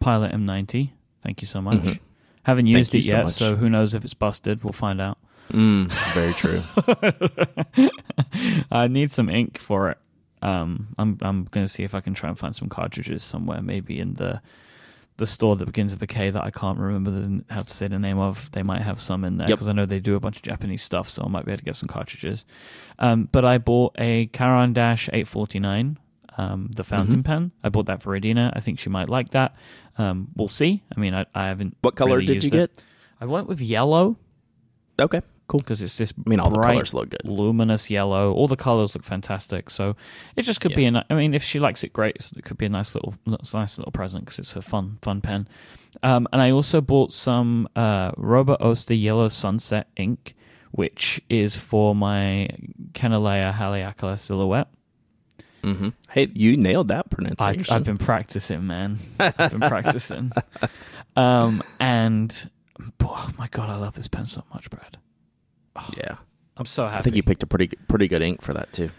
Pilot 0.00 0.32
M90. 0.32 0.90
Thank 1.22 1.40
you 1.40 1.46
so 1.46 1.62
much. 1.62 1.76
Mm-hmm. 1.76 2.02
Haven't 2.42 2.66
used 2.66 2.90
Thank 2.90 3.04
it 3.04 3.10
yet, 3.10 3.30
so, 3.30 3.50
so 3.50 3.56
who 3.56 3.70
knows 3.70 3.94
if 3.94 4.02
it's 4.04 4.14
busted? 4.14 4.64
We'll 4.64 4.72
find 4.72 5.00
out. 5.00 5.18
Mm, 5.52 5.88
very 6.14 6.34
true. 6.34 6.64
I 8.72 8.88
need 8.88 9.12
some 9.12 9.28
ink 9.28 9.58
for 9.58 9.90
it. 9.90 9.98
Um, 10.44 10.88
I'm 10.98 11.16
I'm 11.22 11.44
gonna 11.44 11.68
see 11.68 11.82
if 11.84 11.94
I 11.94 12.00
can 12.00 12.14
try 12.14 12.28
and 12.28 12.38
find 12.38 12.54
some 12.54 12.68
cartridges 12.68 13.22
somewhere, 13.22 13.62
maybe 13.62 13.98
in 13.98 14.14
the 14.14 14.42
the 15.16 15.26
store 15.26 15.56
that 15.56 15.64
begins 15.64 15.92
with 15.92 16.02
a 16.02 16.06
K 16.06 16.30
that 16.30 16.42
I 16.42 16.50
can't 16.50 16.78
remember 16.78 17.10
the, 17.10 17.44
how 17.48 17.62
to 17.62 17.70
say 17.70 17.88
the 17.88 17.98
name 17.98 18.18
of. 18.18 18.50
They 18.52 18.62
might 18.62 18.82
have 18.82 19.00
some 19.00 19.24
in 19.24 19.38
there 19.38 19.46
because 19.46 19.66
yep. 19.66 19.74
I 19.74 19.76
know 19.76 19.86
they 19.86 20.00
do 20.00 20.16
a 20.16 20.20
bunch 20.20 20.36
of 20.36 20.42
Japanese 20.42 20.82
stuff, 20.82 21.08
so 21.08 21.22
I 21.22 21.28
might 21.28 21.46
be 21.46 21.52
able 21.52 21.60
to 21.60 21.64
get 21.64 21.76
some 21.76 21.88
cartridges. 21.88 22.44
Um, 22.98 23.28
but 23.32 23.44
I 23.44 23.58
bought 23.58 23.94
a 23.98 24.26
Caran 24.26 24.74
d'Ache 24.74 25.08
849, 25.08 25.98
um, 26.36 26.70
the 26.74 26.84
fountain 26.84 27.16
mm-hmm. 27.16 27.22
pen. 27.22 27.52
I 27.62 27.70
bought 27.70 27.86
that 27.86 28.02
for 28.02 28.14
Adina. 28.14 28.52
I 28.54 28.60
think 28.60 28.78
she 28.78 28.90
might 28.90 29.08
like 29.08 29.30
that. 29.30 29.54
Um, 29.96 30.28
we'll 30.36 30.48
see. 30.48 30.82
I 30.94 31.00
mean, 31.00 31.14
I, 31.14 31.24
I 31.34 31.46
haven't. 31.46 31.76
What 31.80 31.96
color 31.96 32.18
really 32.18 32.26
did 32.26 32.44
you 32.44 32.50
get? 32.50 32.70
I 33.20 33.24
went 33.24 33.46
with 33.46 33.60
yellow. 33.60 34.16
Okay 35.00 35.22
cool 35.46 35.60
because 35.60 35.82
it's 35.82 35.96
this. 35.96 36.12
I 36.26 36.28
mean, 36.28 36.40
all 36.40 36.50
bright, 36.50 36.68
the 36.68 36.72
colors 36.74 36.94
look 36.94 37.10
good. 37.10 37.24
Luminous 37.24 37.90
yellow. 37.90 38.32
All 38.32 38.48
the 38.48 38.56
colors 38.56 38.94
look 38.94 39.04
fantastic. 39.04 39.70
So 39.70 39.96
it 40.36 40.42
just 40.42 40.60
could 40.60 40.72
yeah. 40.72 40.76
be 40.76 40.86
a. 40.86 41.04
I 41.10 41.14
mean, 41.14 41.34
if 41.34 41.42
she 41.42 41.60
likes 41.60 41.84
it, 41.84 41.92
great. 41.92 42.30
It 42.36 42.44
could 42.44 42.58
be 42.58 42.66
a 42.66 42.70
nice 42.70 42.94
little, 42.94 43.14
nice 43.26 43.78
little 43.78 43.92
present 43.92 44.24
because 44.24 44.38
it's 44.38 44.56
a 44.56 44.62
fun, 44.62 44.98
fun 45.02 45.20
pen. 45.20 45.48
Um, 46.02 46.26
and 46.32 46.42
I 46.42 46.50
also 46.50 46.80
bought 46.80 47.12
some 47.12 47.68
uh, 47.76 48.12
Robert 48.16 48.60
Oster 48.60 48.94
Yellow 48.94 49.28
Sunset 49.28 49.88
ink, 49.96 50.34
which 50.72 51.20
is 51.28 51.56
for 51.56 51.94
my 51.94 52.48
Kanilea 52.92 53.52
Haleakala 53.52 54.18
silhouette. 54.18 54.68
Mm-hmm. 55.62 55.90
Hey, 56.10 56.30
you 56.34 56.56
nailed 56.56 56.88
that 56.88 57.08
pronunciation. 57.08 57.66
I, 57.70 57.74
have 57.74 57.84
been 57.84 57.96
practicing, 57.96 58.66
man. 58.66 58.98
I've 59.18 59.52
been 59.52 59.60
practicing. 59.60 60.30
Um, 61.16 61.62
and 61.80 62.50
oh 63.02 63.30
my 63.38 63.48
god, 63.48 63.70
I 63.70 63.76
love 63.76 63.94
this 63.94 64.08
pen 64.08 64.26
so 64.26 64.44
much, 64.52 64.68
Brad. 64.68 64.98
Oh, 65.76 65.90
yeah, 65.96 66.16
I'm 66.56 66.66
so 66.66 66.84
happy. 66.86 66.98
I 66.98 67.02
think 67.02 67.16
you 67.16 67.22
picked 67.22 67.42
a 67.42 67.46
pretty 67.46 67.68
pretty 67.88 68.08
good 68.08 68.22
ink 68.22 68.42
for 68.42 68.54
that 68.54 68.72
too. 68.72 68.90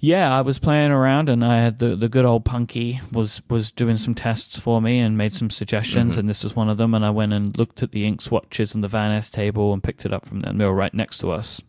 Yeah, 0.00 0.36
I 0.36 0.42
was 0.42 0.60
playing 0.60 0.92
around, 0.92 1.28
and 1.28 1.44
I 1.44 1.60
had 1.60 1.80
the 1.80 1.96
the 1.96 2.08
good 2.08 2.24
old 2.24 2.44
Punky 2.44 3.00
was 3.10 3.42
was 3.50 3.72
doing 3.72 3.96
some 3.96 4.14
tests 4.14 4.58
for 4.58 4.80
me 4.80 5.00
and 5.00 5.18
made 5.18 5.32
some 5.32 5.50
suggestions, 5.50 6.12
mm-hmm. 6.12 6.20
and 6.20 6.28
this 6.28 6.44
was 6.44 6.54
one 6.54 6.68
of 6.68 6.76
them. 6.76 6.94
And 6.94 7.04
I 7.04 7.10
went 7.10 7.32
and 7.32 7.56
looked 7.58 7.82
at 7.82 7.90
the 7.90 8.04
ink 8.04 8.20
swatches 8.20 8.74
and 8.74 8.84
the 8.84 8.88
Vanness 8.88 9.30
table 9.30 9.72
and 9.72 9.82
picked 9.82 10.04
it 10.04 10.12
up 10.12 10.24
from 10.24 10.40
the 10.40 10.52
mill 10.52 10.72
right 10.72 10.94
next 10.94 11.18
to 11.18 11.32
us. 11.32 11.60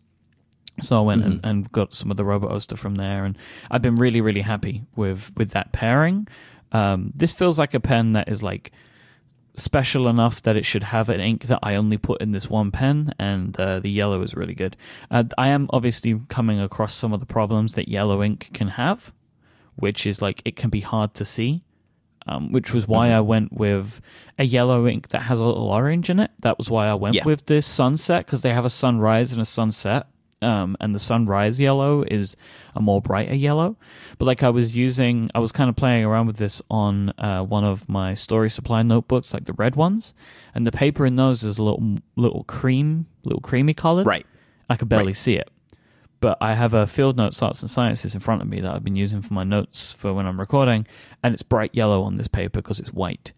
So 0.80 0.98
I 0.98 1.00
went 1.00 1.22
mm-hmm. 1.22 1.32
and, 1.32 1.46
and 1.46 1.72
got 1.72 1.92
some 1.92 2.10
of 2.10 2.16
the 2.16 2.24
Robert 2.24 2.52
Oster 2.52 2.76
from 2.76 2.94
there, 2.94 3.24
and 3.24 3.36
I've 3.68 3.82
been 3.82 3.96
really 3.96 4.20
really 4.20 4.42
happy 4.42 4.84
with 4.94 5.32
with 5.36 5.50
that 5.50 5.72
pairing. 5.72 6.28
Um, 6.72 7.12
this 7.16 7.32
feels 7.32 7.58
like 7.58 7.74
a 7.74 7.80
pen 7.80 8.12
that 8.12 8.28
is 8.28 8.44
like 8.44 8.70
special 9.60 10.08
enough 10.08 10.42
that 10.42 10.56
it 10.56 10.64
should 10.64 10.84
have 10.84 11.08
an 11.08 11.20
ink 11.20 11.44
that 11.44 11.60
I 11.62 11.74
only 11.74 11.98
put 11.98 12.20
in 12.20 12.32
this 12.32 12.48
one 12.48 12.70
pen, 12.70 13.14
and 13.18 13.58
uh, 13.58 13.80
the 13.80 13.90
yellow 13.90 14.22
is 14.22 14.34
really 14.34 14.54
good. 14.54 14.76
Uh, 15.10 15.24
I 15.38 15.48
am 15.48 15.68
obviously 15.70 16.20
coming 16.28 16.60
across 16.60 16.94
some 16.94 17.12
of 17.12 17.20
the 17.20 17.26
problems 17.26 17.74
that 17.74 17.88
yellow 17.88 18.22
ink 18.22 18.50
can 18.52 18.68
have, 18.68 19.12
which 19.76 20.06
is 20.06 20.20
like 20.20 20.42
it 20.44 20.56
can 20.56 20.70
be 20.70 20.80
hard 20.80 21.14
to 21.14 21.24
see. 21.24 21.62
Um, 22.26 22.52
which 22.52 22.74
was 22.74 22.86
why 22.86 23.08
mm-hmm. 23.08 23.16
I 23.16 23.20
went 23.22 23.52
with 23.54 24.02
a 24.38 24.44
yellow 24.44 24.86
ink 24.86 25.08
that 25.08 25.22
has 25.22 25.40
a 25.40 25.44
little 25.44 25.68
orange 25.68 26.10
in 26.10 26.20
it. 26.20 26.30
That 26.40 26.58
was 26.58 26.68
why 26.68 26.86
I 26.86 26.94
went 26.94 27.14
yeah. 27.14 27.24
with 27.24 27.46
this 27.46 27.66
sunset 27.66 28.26
because 28.26 28.42
they 28.42 28.52
have 28.52 28.66
a 28.66 28.70
sunrise 28.70 29.32
and 29.32 29.40
a 29.40 29.46
sunset 29.46 30.06
um, 30.42 30.76
and 30.80 30.94
the 30.94 30.98
sunrise 30.98 31.60
yellow 31.60 32.02
is 32.02 32.36
a 32.74 32.80
more 32.80 33.00
brighter 33.00 33.34
yellow. 33.34 33.76
But 34.18 34.26
like 34.26 34.42
I 34.42 34.50
was 34.50 34.76
using, 34.76 35.30
I 35.34 35.38
was 35.38 35.52
kind 35.52 35.68
of 35.68 35.76
playing 35.76 36.04
around 36.04 36.26
with 36.26 36.36
this 36.36 36.62
on 36.70 37.10
uh, 37.18 37.42
one 37.42 37.64
of 37.64 37.88
my 37.88 38.14
story 38.14 38.50
supply 38.50 38.82
notebooks, 38.82 39.34
like 39.34 39.44
the 39.44 39.52
red 39.54 39.76
ones, 39.76 40.14
and 40.54 40.66
the 40.66 40.72
paper 40.72 41.06
in 41.06 41.16
those 41.16 41.44
is 41.44 41.58
a 41.58 41.62
little 41.62 41.98
little 42.16 42.44
cream, 42.44 43.06
little 43.24 43.40
creamy 43.40 43.74
colored. 43.74 44.06
Right. 44.06 44.26
I 44.68 44.76
could 44.76 44.88
barely 44.88 45.06
right. 45.06 45.16
see 45.16 45.34
it. 45.34 45.50
But 46.20 46.36
I 46.40 46.54
have 46.54 46.74
a 46.74 46.86
Field 46.86 47.16
Notes 47.16 47.40
Arts 47.40 47.62
and 47.62 47.70
Sciences 47.70 48.12
in 48.12 48.20
front 48.20 48.42
of 48.42 48.48
me 48.48 48.60
that 48.60 48.74
I've 48.74 48.84
been 48.84 48.96
using 48.96 49.22
for 49.22 49.32
my 49.32 49.42
notes 49.42 49.90
for 49.92 50.12
when 50.12 50.26
I'm 50.26 50.38
recording, 50.38 50.86
and 51.22 51.32
it's 51.32 51.42
bright 51.42 51.74
yellow 51.74 52.02
on 52.02 52.16
this 52.16 52.28
paper 52.28 52.60
because 52.60 52.78
it's 52.78 52.92
white. 52.92 53.32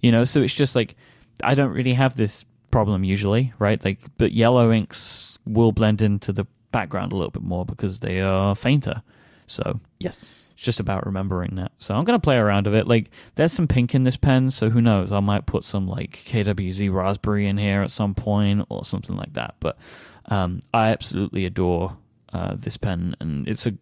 You 0.00 0.12
know, 0.12 0.24
so 0.24 0.42
it's 0.42 0.54
just 0.54 0.76
like 0.76 0.94
I 1.42 1.54
don't 1.54 1.72
really 1.72 1.94
have 1.94 2.16
this 2.16 2.44
problem 2.70 3.04
usually, 3.04 3.52
right? 3.58 3.82
Like, 3.84 4.00
but 4.18 4.32
yellow 4.32 4.72
inks 4.72 4.98
will 5.48 5.72
blend 5.72 6.02
into 6.02 6.32
the 6.32 6.46
background 6.70 7.12
a 7.12 7.16
little 7.16 7.30
bit 7.30 7.42
more 7.42 7.64
because 7.64 8.00
they 8.00 8.20
are 8.20 8.54
fainter. 8.54 9.02
So 9.46 9.80
Yes. 9.98 10.46
it's 10.52 10.62
just 10.62 10.78
about 10.78 11.06
remembering 11.06 11.56
that. 11.56 11.72
So 11.78 11.94
I'm 11.94 12.04
gonna 12.04 12.18
play 12.18 12.36
around 12.36 12.66
with 12.66 12.74
it. 12.74 12.86
Like, 12.86 13.10
there's 13.36 13.52
some 13.52 13.66
pink 13.66 13.94
in 13.94 14.04
this 14.04 14.16
pen, 14.18 14.50
so 14.50 14.68
who 14.68 14.82
knows? 14.82 15.10
I 15.10 15.20
might 15.20 15.46
put 15.46 15.64
some 15.64 15.88
like 15.88 16.22
KWZ 16.26 16.92
raspberry 16.92 17.46
in 17.46 17.56
here 17.56 17.80
at 17.82 17.90
some 17.90 18.14
point 18.14 18.66
or 18.68 18.84
something 18.84 19.16
like 19.16 19.32
that. 19.32 19.54
But 19.60 19.78
um, 20.26 20.60
I 20.74 20.88
absolutely 20.90 21.46
adore 21.46 21.96
uh, 22.32 22.54
this 22.56 22.76
pen, 22.76 23.16
and 23.20 23.48
it's 23.48 23.66
a 23.66 23.72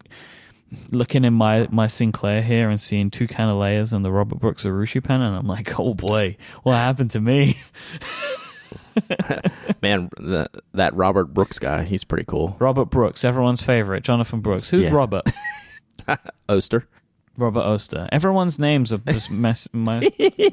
looking 0.92 1.24
in 1.24 1.34
my 1.34 1.66
my 1.72 1.88
Sinclair 1.88 2.42
here 2.42 2.70
and 2.70 2.80
seeing 2.80 3.10
two 3.10 3.26
Kanileas 3.26 3.92
and 3.92 4.04
the 4.04 4.12
Robert 4.12 4.38
Brooks 4.38 4.64
Arushi 4.64 5.02
pen, 5.02 5.20
and 5.20 5.34
I'm 5.36 5.48
like, 5.48 5.78
oh 5.80 5.94
boy, 5.94 6.36
what 6.62 6.74
happened 6.74 7.10
to 7.12 7.20
me? 7.20 7.58
Man, 9.82 10.10
that 10.18 10.50
that 10.74 10.94
Robert 10.94 11.26
Brooks 11.34 11.58
guy, 11.58 11.82
he's 11.84 12.04
pretty 12.04 12.24
cool. 12.26 12.56
Robert 12.58 12.86
Brooks, 12.86 13.24
everyone's 13.24 13.62
favorite, 13.62 14.02
Jonathan 14.04 14.40
Brooks. 14.40 14.68
Who's 14.70 14.84
Yeah. 14.84 14.90
Robert? 14.92 15.24
Oster. 16.48 16.86
Robert 17.36 17.60
Oster. 17.64 18.08
Everyone's 18.12 18.58
names 18.58 18.92
are 18.92 18.98
just 18.98 19.30
mess, 19.30 19.68
my, 19.72 20.00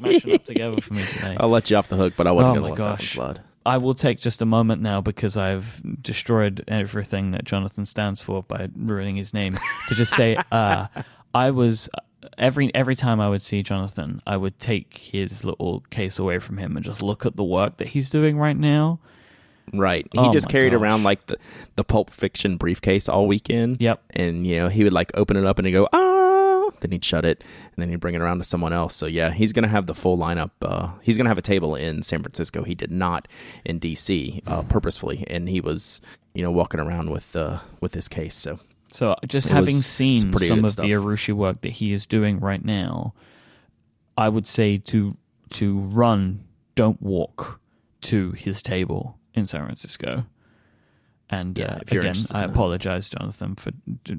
mashing 0.02 0.34
up 0.34 0.44
together 0.44 0.80
for 0.80 0.92
me 0.94 1.04
today. 1.04 1.36
I'll 1.40 1.48
let 1.48 1.70
you 1.70 1.76
off 1.76 1.88
the 1.88 1.96
hook, 1.96 2.14
but 2.16 2.26
I 2.26 2.32
wasn't 2.32 2.50
Oh 2.50 2.54
gonna 2.60 2.62
my 2.62 2.68
let 2.70 2.78
that 2.78 2.88
one 2.90 2.98
slide. 2.98 3.40
I 3.66 3.78
will 3.78 3.94
take 3.94 4.20
just 4.20 4.42
a 4.42 4.44
moment 4.46 4.82
now 4.82 5.00
because 5.00 5.38
I've 5.38 5.80
destroyed 6.02 6.62
everything 6.68 7.30
that 7.30 7.44
Jonathan 7.44 7.86
stands 7.86 8.20
for 8.20 8.42
by 8.42 8.68
ruining 8.76 9.16
his 9.16 9.32
name 9.32 9.56
to 9.88 9.94
just 9.94 10.12
say 10.14 10.36
uh, 10.52 10.88
I 11.32 11.50
was 11.50 11.88
every 12.38 12.74
every 12.74 12.94
time 12.96 13.20
I 13.20 13.28
would 13.28 13.42
see 13.42 13.62
Jonathan, 13.62 14.20
I 14.26 14.36
would 14.36 14.58
take 14.58 14.96
his 15.12 15.44
little 15.44 15.80
case 15.90 16.18
away 16.18 16.38
from 16.38 16.58
him 16.58 16.76
and 16.76 16.84
just 16.84 17.02
look 17.02 17.24
at 17.26 17.36
the 17.36 17.44
work 17.44 17.76
that 17.78 17.88
he's 17.88 18.10
doing 18.10 18.38
right 18.38 18.56
now. 18.56 19.00
Right. 19.72 20.06
He 20.12 20.18
Oh 20.18 20.30
just 20.32 20.48
carried 20.48 20.72
gosh. 20.72 20.80
around 20.80 21.02
like 21.04 21.26
the, 21.26 21.38
the 21.76 21.84
Pulp 21.84 22.10
Fiction 22.10 22.56
briefcase 22.58 23.08
all 23.08 23.26
weekend. 23.26 23.80
Yep. 23.80 24.02
And, 24.10 24.46
you 24.46 24.56
know, 24.58 24.68
he 24.68 24.84
would 24.84 24.92
like 24.92 25.10
open 25.14 25.36
it 25.38 25.44
up 25.46 25.58
and 25.58 25.66
he'd 25.66 25.72
go, 25.72 25.88
ah, 25.90 26.70
then 26.80 26.90
he'd 26.92 27.04
shut 27.04 27.24
it 27.24 27.42
and 27.74 27.82
then 27.82 27.88
he'd 27.88 28.00
bring 28.00 28.14
it 28.14 28.20
around 28.20 28.38
to 28.38 28.44
someone 28.44 28.74
else. 28.74 28.94
So, 28.94 29.06
yeah, 29.06 29.30
he's 29.30 29.54
going 29.54 29.62
to 29.62 29.68
have 29.70 29.86
the 29.86 29.94
full 29.94 30.18
lineup. 30.18 30.50
Uh, 30.60 30.90
he's 31.00 31.16
going 31.16 31.24
to 31.24 31.30
have 31.30 31.38
a 31.38 31.42
table 31.42 31.74
in 31.74 32.02
San 32.02 32.22
Francisco. 32.22 32.62
He 32.62 32.74
did 32.74 32.90
not 32.90 33.26
in 33.64 33.80
DC 33.80 34.42
uh, 34.46 34.62
purposefully. 34.64 35.24
And 35.28 35.48
he 35.48 35.62
was, 35.62 36.02
you 36.34 36.42
know, 36.42 36.50
walking 36.50 36.78
around 36.78 37.10
with, 37.10 37.34
uh, 37.34 37.60
with 37.80 37.94
his 37.94 38.06
case. 38.06 38.34
So, 38.34 38.60
So 38.94 39.16
just 39.26 39.48
It 39.48 39.52
having 39.54 39.74
was- 39.74 39.84
seen 39.86 40.32
some 40.38 40.64
of 40.64 40.70
stuff. 40.70 40.84
the 40.86 40.92
Arushi 40.92 41.34
work 41.34 41.62
that 41.62 41.72
he 41.72 41.92
is 41.92 42.06
doing 42.06 42.38
right 42.38 42.64
now, 42.64 43.12
I 44.16 44.28
would 44.28 44.46
say 44.46 44.78
to 44.78 45.16
to 45.50 45.78
run, 45.78 46.44
don't 46.76 47.02
walk 47.02 47.60
to 48.02 48.30
his 48.32 48.62
table 48.62 49.18
in 49.34 49.46
San 49.46 49.64
Francisco. 49.64 50.26
And 51.28 51.58
Yeah, 51.58 51.64
uh, 51.74 51.78
if 51.82 51.90
again, 51.92 52.14
I 52.30 52.44
apologize, 52.44 53.08
Jonathan, 53.08 53.56
for 53.56 53.72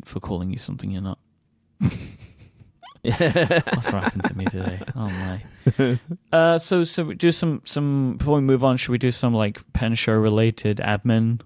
for 0.03 0.19
calling 0.19 0.51
you 0.51 0.57
something 0.57 0.91
you're 0.91 1.01
not. 1.01 1.19
What's 3.01 3.85
happened 3.87 4.23
to 4.25 4.37
me 4.37 4.45
today? 4.45 4.79
Oh 4.95 5.09
my. 5.09 5.99
Uh, 6.33 6.57
so 6.57 6.83
so 6.83 7.05
we 7.05 7.15
do 7.15 7.31
some 7.31 7.61
some 7.63 8.15
before 8.17 8.35
we 8.35 8.41
move 8.41 8.63
on. 8.65 8.75
Should 8.75 8.91
we 8.91 8.97
do 8.97 9.11
some 9.11 9.33
like 9.33 9.61
pen 9.73 9.95
show 9.95 10.13
related 10.13 10.77
admin? 10.77 11.39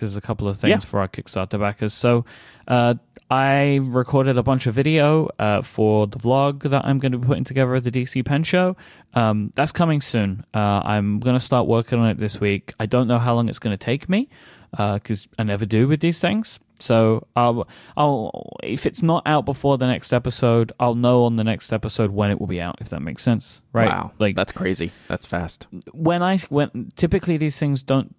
Because 0.00 0.16
a 0.16 0.20
couple 0.22 0.48
of 0.48 0.56
things 0.56 0.70
Yeah. 0.70 0.78
for 0.78 0.98
our 1.00 1.08
Kickstarter 1.08 1.60
backers. 1.60 1.92
So, 1.92 2.24
uh, 2.66 2.94
I 3.30 3.78
recorded 3.82 4.38
a 4.38 4.42
bunch 4.42 4.66
of 4.66 4.74
video 4.74 5.28
uh, 5.38 5.60
for 5.62 6.06
the 6.06 6.18
vlog 6.18 6.62
that 6.70 6.84
I'm 6.86 6.98
going 6.98 7.12
to 7.12 7.18
be 7.18 7.26
putting 7.26 7.44
together 7.44 7.74
at 7.74 7.84
the 7.84 7.90
DC 7.92 8.24
Pen 8.24 8.42
Show. 8.42 8.76
Um, 9.14 9.52
that's 9.54 9.70
coming 9.72 10.00
soon. 10.00 10.44
Uh, 10.54 10.80
I'm 10.84 11.20
going 11.20 11.36
to 11.36 11.40
start 11.40 11.68
working 11.68 11.98
on 12.00 12.08
it 12.08 12.18
this 12.18 12.40
week. 12.40 12.72
I 12.80 12.86
don't 12.86 13.06
know 13.06 13.18
how 13.18 13.34
long 13.34 13.48
it's 13.48 13.58
going 13.60 13.76
to 13.76 13.84
take 13.84 14.08
me 14.08 14.28
because 14.72 15.28
I 15.38 15.42
never 15.44 15.66
do 15.66 15.86
with 15.86 16.00
these 16.00 16.18
things. 16.18 16.58
So 16.80 17.26
I'll, 17.36 17.68
I'll 17.96 18.56
if 18.62 18.86
it's 18.86 19.02
not 19.02 19.22
out 19.26 19.44
before 19.44 19.76
the 19.78 19.86
next 19.86 20.12
episode, 20.14 20.72
I'll 20.80 20.94
know 20.94 21.24
on 21.24 21.36
the 21.36 21.44
next 21.44 21.72
episode 21.72 22.10
when 22.10 22.30
it 22.30 22.40
will 22.40 22.46
be 22.46 22.60
out. 22.60 22.78
If 22.80 22.88
that 22.88 23.00
makes 23.00 23.22
sense, 23.22 23.60
right? 23.72 23.88
wow. 23.88 24.12
Like 24.18 24.34
that's 24.34 24.50
crazy. 24.52 24.90
That's 25.06 25.26
fast. 25.26 25.66
when 25.92 26.22
I 26.22 26.38
when 26.48 26.90
typically 26.96 27.36
these 27.36 27.58
things 27.58 27.82
don't 27.82 28.16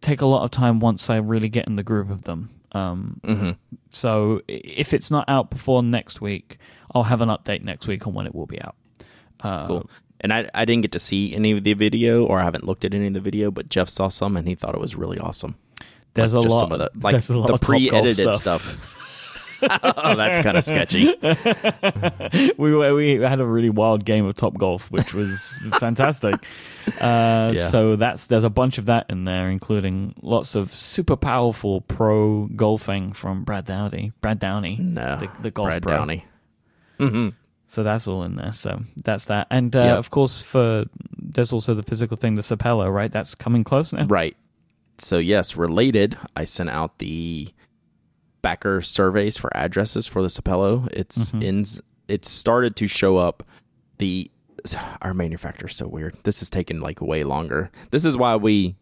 take 0.00 0.20
a 0.20 0.26
lot 0.26 0.44
of 0.44 0.50
time 0.50 0.80
once 0.80 1.08
I 1.10 1.16
really 1.16 1.48
get 1.48 1.66
in 1.66 1.76
the 1.76 1.82
groove 1.82 2.10
of 2.10 2.22
them. 2.22 2.50
Um, 2.72 3.20
hmm 3.24 3.50
so 3.92 4.40
if 4.46 4.94
it's 4.94 5.10
not 5.10 5.24
out 5.28 5.50
before 5.50 5.82
next 5.82 6.20
week, 6.20 6.58
I'll 6.94 7.02
have 7.04 7.20
an 7.20 7.28
update 7.28 7.62
next 7.64 7.88
week 7.88 8.06
on 8.06 8.14
when 8.14 8.26
it 8.26 8.34
will 8.34 8.46
be 8.46 8.60
out. 8.62 8.76
Uh, 9.40 9.66
Cool. 9.66 9.90
And 10.20 10.32
I, 10.32 10.48
I 10.54 10.64
didn't 10.64 10.82
get 10.82 10.92
to 10.92 10.98
see 10.98 11.34
any 11.34 11.50
of 11.52 11.64
the 11.64 11.72
video 11.72 12.24
or 12.24 12.38
I 12.40 12.44
haven't 12.44 12.64
looked 12.64 12.84
at 12.84 12.92
any 12.94 13.06
of 13.08 13.14
the 13.14 13.20
video, 13.20 13.50
but 13.50 13.68
Jeff 13.70 13.88
saw 13.88 14.08
some 14.08 14.36
and 14.36 14.46
he 14.46 14.54
thought 14.54 14.74
it 14.74 14.80
was 14.80 14.94
really 14.94 15.18
awesome. 15.18 15.56
There's 16.14 16.34
Like, 16.34 16.44
a 16.44 16.48
lot. 16.48 16.60
some 16.60 16.72
of 16.72 16.78
the 16.78 16.90
like 17.00 17.12
there's 17.12 17.30
a 17.30 17.38
lot 17.38 17.46
the 17.48 17.54
of 17.54 17.60
Top 17.60 17.68
Golf 17.70 17.80
pre-edited 17.80 18.34
stuff. 18.34 18.62
stuff. 18.64 18.96
oh, 19.62 20.14
that's 20.16 20.40
kind 20.40 20.56
of 20.56 20.64
sketchy. 20.64 21.14
we 22.58 22.74
were, 22.74 22.94
we 22.94 23.14
had 23.20 23.40
a 23.40 23.46
really 23.46 23.70
wild 23.70 24.04
game 24.04 24.24
of 24.26 24.34
Top 24.34 24.56
Golf, 24.58 24.90
which 24.90 25.14
was 25.14 25.56
fantastic. 25.78 26.34
Uh, 27.00 27.52
Yeah. 27.54 27.68
So 27.68 27.94
that's 27.96 28.26
there's 28.26 28.42
a 28.42 28.50
bunch 28.50 28.76
of 28.78 28.86
that 28.86 29.06
in 29.10 29.24
there, 29.24 29.48
including 29.48 30.14
lots 30.22 30.54
of 30.56 30.72
super 30.72 31.14
powerful 31.14 31.82
pro 31.82 32.46
golfing 32.56 33.12
from 33.12 33.44
Brad 33.44 33.64
Dowdy. 33.66 34.12
Brad 34.20 34.38
Dowdy, 34.40 34.76
No, 34.76 35.16
the, 35.16 35.28
the 35.40 35.50
golf 35.50 35.68
Brad 35.68 35.82
pro. 35.82 35.92
Dowdy. 35.98 36.24
hmm 36.98 37.28
So 37.66 37.82
that's 37.84 38.08
all 38.08 38.24
in 38.24 38.34
there. 38.36 38.52
So 38.52 38.82
that's 38.96 39.26
that, 39.26 39.46
and 39.50 39.76
uh, 39.76 39.80
Yep. 39.80 39.98
of 39.98 40.10
course, 40.10 40.42
for 40.42 40.86
there's 41.16 41.52
also 41.52 41.74
the 41.74 41.84
physical 41.84 42.16
thing, 42.16 42.34
the 42.34 42.42
Sapelo, 42.42 42.92
right? 42.92 43.12
That's 43.12 43.34
coming 43.36 43.62
close 43.62 43.92
now. 43.92 44.06
Right. 44.06 44.36
So 44.98 45.18
yes, 45.18 45.54
related. 45.56 46.18
I 46.34 46.44
sent 46.44 46.70
out 46.70 46.98
the 46.98 47.50
backer 48.42 48.80
surveys 48.82 49.36
for 49.36 49.54
addresses 49.56 50.06
for 50.06 50.22
the 50.22 50.28
Sapelo. 50.28 50.88
It's 50.92 51.32
Mhm. 51.32 51.42
in. 51.42 51.64
It 52.08 52.24
started 52.24 52.76
to 52.76 52.86
show 52.86 53.16
up. 53.18 53.42
The 53.98 54.30
our 55.00 55.14
manufacturer's 55.14 55.74
so 55.76 55.88
weird. 55.88 56.16
This 56.24 56.40
has 56.40 56.50
taken 56.50 56.80
like 56.80 57.00
way 57.00 57.24
longer. 57.24 57.70
This 57.92 58.04
is 58.04 58.16
why 58.16 58.36
we 58.36 58.76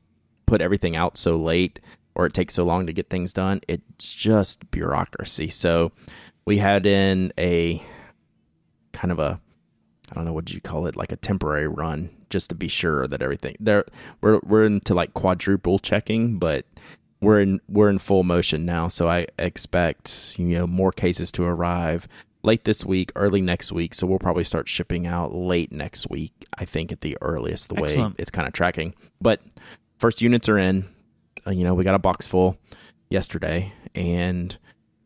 put 0.47 0.61
everything 0.61 0.97
out 0.97 1.17
so 1.17 1.37
late, 1.37 1.79
or 2.17 2.27
it 2.27 2.35
takes 2.35 2.55
so 2.55 2.65
long 2.65 2.87
to 2.87 2.93
get 2.93 3.11
things 3.11 3.33
done. 3.33 3.61
It's 3.69 4.13
just 4.13 4.69
bureaucracy. 4.73 5.49
So 5.49 5.93
we 6.47 6.59
had 6.59 6.85
in 6.87 7.33
a 7.39 7.81
kind 8.93 9.13
of 9.13 9.19
a 9.19 9.41
I 10.11 10.15
don't 10.15 10.25
know 10.25 10.33
what 10.33 10.51
you 10.53 10.61
call 10.61 10.87
it, 10.87 10.97
like 10.97 11.13
a 11.13 11.17
temporary 11.17 11.69
run, 11.69 12.09
just 12.31 12.49
to 12.49 12.55
be 12.55 12.67
sure 12.69 13.07
that 13.07 13.21
everything 13.23 13.55
there. 13.61 13.85
We're 14.23 14.41
we're 14.43 14.65
into 14.65 14.95
like 14.95 15.13
quadruple 15.15 15.79
checking, 15.79 16.39
but 16.39 16.65
we're 17.21 17.41
in 17.41 17.61
we're 17.69 17.91
in 17.91 17.99
full 17.99 18.23
motion 18.23 18.65
now. 18.65 18.89
So 18.89 19.09
I 19.09 19.27
expect 19.39 20.39
you 20.39 20.59
know 20.59 20.67
more 20.67 20.93
cases 20.93 21.33
to 21.33 21.45
arrive 21.45 22.09
late 22.43 22.65
this 22.65 22.85
week, 22.85 23.13
early 23.17 23.43
next 23.43 23.73
week. 23.73 23.95
So 23.95 24.07
we'll 24.07 24.19
probably 24.19 24.45
start 24.45 24.69
shipping 24.69 25.07
out 25.07 25.35
late 25.35 25.73
next 25.73 26.09
week. 26.09 26.33
I 26.57 26.65
think 26.65 26.93
at 26.93 27.01
the 27.01 27.17
earliest, 27.21 27.69
the 27.69 27.75
way 27.75 27.89
Excellent. 27.89 28.17
it's 28.19 28.31
kind 28.31 28.47
of 28.47 28.55
tracking. 28.55 28.95
But 29.21 29.41
first 29.99 30.23
units 30.23 30.49
are 30.49 30.59
in. 30.59 30.85
Uh, 31.47 31.51
you 31.51 31.65
know, 31.65 31.75
we 31.75 31.85
got 31.85 31.95
a 31.95 32.01
box 32.01 32.27
full 32.27 32.57
yesterday, 33.11 33.73
and 33.95 34.57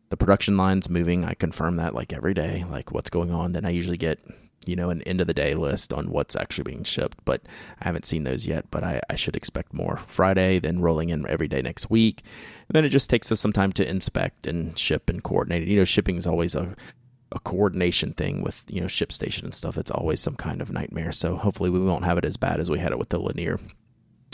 the 0.09 0.17
production 0.17 0.57
line's 0.57 0.89
moving. 0.89 1.25
I 1.25 1.33
confirm 1.33 1.77
that 1.77 1.95
like 1.95 2.13
every 2.13 2.33
day, 2.33 2.65
like 2.69 2.91
what's 2.91 3.09
going 3.09 3.31
on. 3.31 3.51
Then 3.51 3.65
I 3.65 3.69
usually 3.69 3.97
get 3.97 4.19
you 4.65 4.75
know, 4.75 4.89
an 4.89 5.01
end 5.03 5.21
of 5.21 5.27
the 5.27 5.33
day 5.33 5.55
list 5.55 5.93
on 5.93 6.09
what's 6.09 6.35
actually 6.35 6.63
being 6.63 6.83
shipped, 6.83 7.17
but 7.25 7.41
I 7.81 7.85
haven't 7.85 8.05
seen 8.05 8.23
those 8.23 8.47
yet. 8.47 8.69
But 8.71 8.83
I, 8.83 9.01
I 9.09 9.15
should 9.15 9.35
expect 9.35 9.73
more 9.73 9.97
Friday, 10.07 10.59
then 10.59 10.79
rolling 10.81 11.09
in 11.09 11.27
every 11.27 11.47
day 11.47 11.61
next 11.61 11.89
week. 11.89 12.21
And 12.67 12.75
then 12.75 12.85
it 12.85 12.89
just 12.89 13.09
takes 13.09 13.31
us 13.31 13.39
some 13.39 13.53
time 13.53 13.71
to 13.73 13.87
inspect 13.87 14.47
and 14.47 14.77
ship 14.77 15.09
and 15.09 15.23
coordinate. 15.23 15.67
You 15.67 15.77
know, 15.77 15.85
shipping 15.85 16.15
is 16.15 16.27
always 16.27 16.55
a, 16.55 16.75
a 17.31 17.39
coordination 17.39 18.13
thing 18.13 18.41
with, 18.41 18.63
you 18.69 18.81
know, 18.81 18.87
ship 18.87 19.11
station 19.11 19.45
and 19.45 19.53
stuff. 19.53 19.77
It's 19.77 19.91
always 19.91 20.19
some 20.19 20.35
kind 20.35 20.61
of 20.61 20.71
nightmare. 20.71 21.11
So 21.11 21.35
hopefully 21.35 21.69
we 21.69 21.79
won't 21.79 22.05
have 22.05 22.17
it 22.17 22.25
as 22.25 22.37
bad 22.37 22.59
as 22.59 22.69
we 22.69 22.79
had 22.79 22.91
it 22.91 22.99
with 22.99 23.09
the 23.09 23.19
Lanier, 23.19 23.59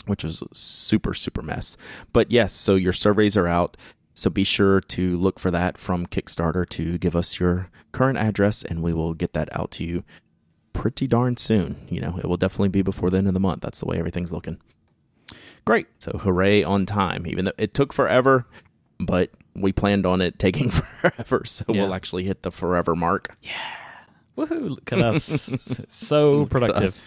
which 0.06 0.24
was 0.24 0.42
super, 0.52 1.14
super 1.14 1.42
mess. 1.42 1.76
But 2.12 2.30
yes, 2.30 2.52
so 2.52 2.74
your 2.74 2.92
surveys 2.92 3.36
are 3.36 3.48
out. 3.48 3.76
So 4.20 4.28
be 4.28 4.44
sure 4.44 4.82
to 4.82 5.16
look 5.16 5.38
for 5.38 5.50
that 5.50 5.78
from 5.78 6.04
Kickstarter 6.04 6.68
to 6.68 6.98
give 6.98 7.16
us 7.16 7.40
your 7.40 7.70
current 7.92 8.18
address 8.18 8.62
and 8.62 8.82
we 8.82 8.92
will 8.92 9.14
get 9.14 9.32
that 9.32 9.48
out 9.58 9.70
to 9.72 9.84
you 9.84 10.04
pretty 10.74 11.06
darn 11.06 11.38
soon. 11.38 11.86
You 11.88 12.02
know, 12.02 12.18
it 12.18 12.26
will 12.26 12.36
definitely 12.36 12.68
be 12.68 12.82
before 12.82 13.08
the 13.08 13.16
end 13.16 13.28
of 13.28 13.32
the 13.32 13.40
month. 13.40 13.62
That's 13.62 13.80
the 13.80 13.86
way 13.86 13.98
everything's 13.98 14.30
looking. 14.30 14.58
Great. 15.64 15.86
So 16.00 16.18
hooray 16.18 16.62
on 16.62 16.84
time, 16.84 17.26
even 17.26 17.46
though 17.46 17.52
it 17.56 17.72
took 17.72 17.94
forever, 17.94 18.44
but 18.98 19.30
we 19.54 19.72
planned 19.72 20.04
on 20.04 20.20
it 20.20 20.38
taking 20.38 20.68
forever. 21.00 21.44
So 21.46 21.64
Yeah. 21.68 21.84
we'll 21.84 21.94
actually 21.94 22.24
hit 22.24 22.42
the 22.42 22.52
forever 22.52 22.94
mark. 22.94 23.38
Yeah. 23.40 23.52
Woohoo! 24.36 24.68
Look 24.68 24.92
at 24.92 25.00
us. 25.00 25.80
so 25.88 26.44
productive. 26.44 26.82
us. 26.82 27.04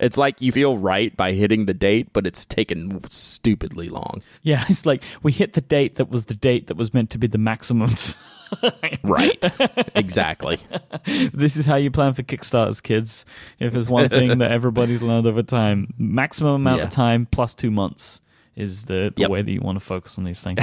It's 0.00 0.18
like 0.18 0.40
you 0.40 0.50
feel 0.50 0.76
right 0.76 1.16
by 1.16 1.32
hitting 1.32 1.66
the 1.66 1.74
date, 1.74 2.12
but 2.12 2.26
it's 2.26 2.44
taken 2.44 3.00
stupidly 3.10 3.88
long. 3.88 4.22
Yeah, 4.42 4.64
it's 4.68 4.84
like 4.86 5.02
we 5.22 5.30
hit 5.32 5.52
the 5.52 5.60
date 5.60 5.96
that 5.96 6.10
was 6.10 6.26
the 6.26 6.34
date 6.34 6.66
that 6.66 6.76
was 6.76 6.92
meant 6.92 7.10
to 7.10 7.18
be 7.18 7.26
the 7.28 7.38
maximum. 7.38 7.90
right. 9.04 9.44
Exactly. 9.96 10.58
this 11.32 11.56
is 11.56 11.64
how 11.66 11.76
you 11.76 11.90
plan 11.90 12.14
for 12.14 12.22
Kickstarters, 12.24 12.82
kids. 12.82 13.24
If 13.60 13.72
there's 13.72 13.88
one 13.88 14.08
thing 14.08 14.38
that 14.38 14.50
everybody's 14.50 15.02
learned 15.02 15.26
over 15.26 15.42
time, 15.42 15.94
maximum 15.98 16.54
amount 16.56 16.78
Yeah. 16.78 16.84
of 16.84 16.90
time 16.90 17.26
plus 17.30 17.54
two 17.54 17.70
months 17.70 18.20
is 18.56 18.84
the, 18.84 19.12
the 19.14 19.22
Yep. 19.22 19.30
way 19.30 19.42
that 19.42 19.50
you 19.50 19.60
want 19.60 19.76
to 19.78 19.84
focus 19.84 20.18
on 20.18 20.24
these 20.24 20.40
things. 20.42 20.60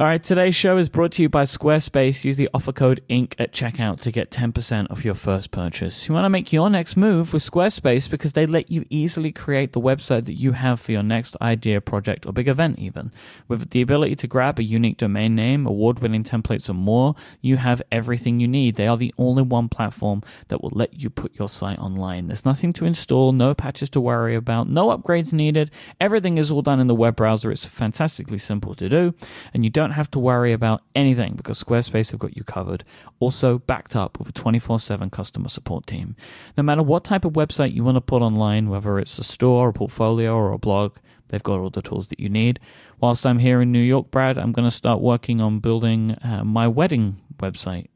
All 0.00 0.06
right, 0.06 0.22
today's 0.22 0.54
show 0.54 0.78
is 0.78 0.88
brought 0.88 1.12
to 1.12 1.22
you 1.22 1.28
by 1.28 1.42
Squarespace. 1.42 2.24
Use 2.24 2.38
the 2.38 2.48
offer 2.54 2.72
code 2.72 3.02
INK 3.10 3.34
at 3.38 3.52
checkout 3.52 4.00
to 4.00 4.10
get 4.10 4.30
10% 4.30 4.90
off 4.90 5.04
your 5.04 5.12
first 5.12 5.50
purchase. 5.50 6.08
You 6.08 6.14
want 6.14 6.24
to 6.24 6.30
make 6.30 6.54
your 6.54 6.70
next 6.70 6.96
move 6.96 7.34
with 7.34 7.42
Squarespace 7.42 8.10
because 8.10 8.32
they 8.32 8.46
let 8.46 8.70
you 8.70 8.86
easily 8.88 9.30
create 9.30 9.74
the 9.74 9.80
website 9.80 10.24
that 10.24 10.40
you 10.40 10.52
have 10.52 10.80
for 10.80 10.92
your 10.92 11.02
next 11.02 11.36
idea, 11.42 11.82
project, 11.82 12.24
or 12.24 12.32
big 12.32 12.48
event, 12.48 12.78
even. 12.78 13.12
With 13.46 13.68
the 13.68 13.82
ability 13.82 14.16
to 14.16 14.26
grab 14.26 14.58
a 14.58 14.62
unique 14.62 14.96
domain 14.96 15.34
name, 15.34 15.66
award 15.66 15.98
winning 15.98 16.24
templates, 16.24 16.70
and 16.70 16.78
more, 16.78 17.14
you 17.42 17.58
have 17.58 17.82
everything 17.92 18.40
you 18.40 18.48
need. 18.48 18.76
They 18.76 18.86
are 18.86 18.96
the 18.96 19.12
only 19.18 19.42
one 19.42 19.68
platform 19.68 20.22
that 20.48 20.62
will 20.62 20.72
let 20.72 20.98
you 20.98 21.10
put 21.10 21.38
your 21.38 21.50
site 21.50 21.78
online. 21.78 22.28
There's 22.28 22.46
nothing 22.46 22.72
to 22.72 22.86
install, 22.86 23.32
no 23.32 23.52
patches 23.54 23.90
to 23.90 24.00
worry 24.00 24.34
about, 24.34 24.66
no 24.66 24.96
upgrades 24.96 25.34
needed. 25.34 25.70
Everything 26.00 26.38
is 26.38 26.50
all 26.50 26.62
done 26.62 26.80
in 26.80 26.86
the 26.86 26.94
web 26.94 27.16
browser. 27.16 27.52
It's 27.52 27.66
fantastically 27.66 28.38
simple 28.38 28.74
to 28.76 28.88
do, 28.88 29.12
and 29.52 29.62
you 29.62 29.68
don't 29.68 29.89
have 29.92 30.10
to 30.12 30.18
worry 30.18 30.52
about 30.52 30.82
anything 30.94 31.34
because 31.34 31.62
Squarespace 31.62 32.10
have 32.10 32.20
got 32.20 32.36
you 32.36 32.44
covered. 32.44 32.84
Also, 33.18 33.58
backed 33.58 33.96
up 33.96 34.18
with 34.18 34.28
a 34.28 34.32
24 34.32 34.78
7 34.78 35.10
customer 35.10 35.48
support 35.48 35.86
team. 35.86 36.16
No 36.56 36.62
matter 36.62 36.82
what 36.82 37.04
type 37.04 37.24
of 37.24 37.32
website 37.32 37.74
you 37.74 37.84
want 37.84 37.96
to 37.96 38.00
put 38.00 38.22
online, 38.22 38.68
whether 38.68 38.98
it's 38.98 39.18
a 39.18 39.24
store, 39.24 39.70
a 39.70 39.72
portfolio, 39.72 40.34
or 40.34 40.52
a 40.52 40.58
blog, 40.58 40.96
they've 41.28 41.42
got 41.42 41.60
all 41.60 41.70
the 41.70 41.82
tools 41.82 42.08
that 42.08 42.20
you 42.20 42.28
need. 42.28 42.60
Whilst 43.00 43.26
I'm 43.26 43.38
here 43.38 43.60
in 43.62 43.72
New 43.72 43.80
York, 43.80 44.10
Brad, 44.10 44.38
I'm 44.38 44.52
going 44.52 44.68
to 44.68 44.74
start 44.74 45.00
working 45.00 45.40
on 45.40 45.60
building 45.60 46.12
uh, 46.22 46.44
my 46.44 46.68
wedding 46.68 47.20
website 47.38 47.86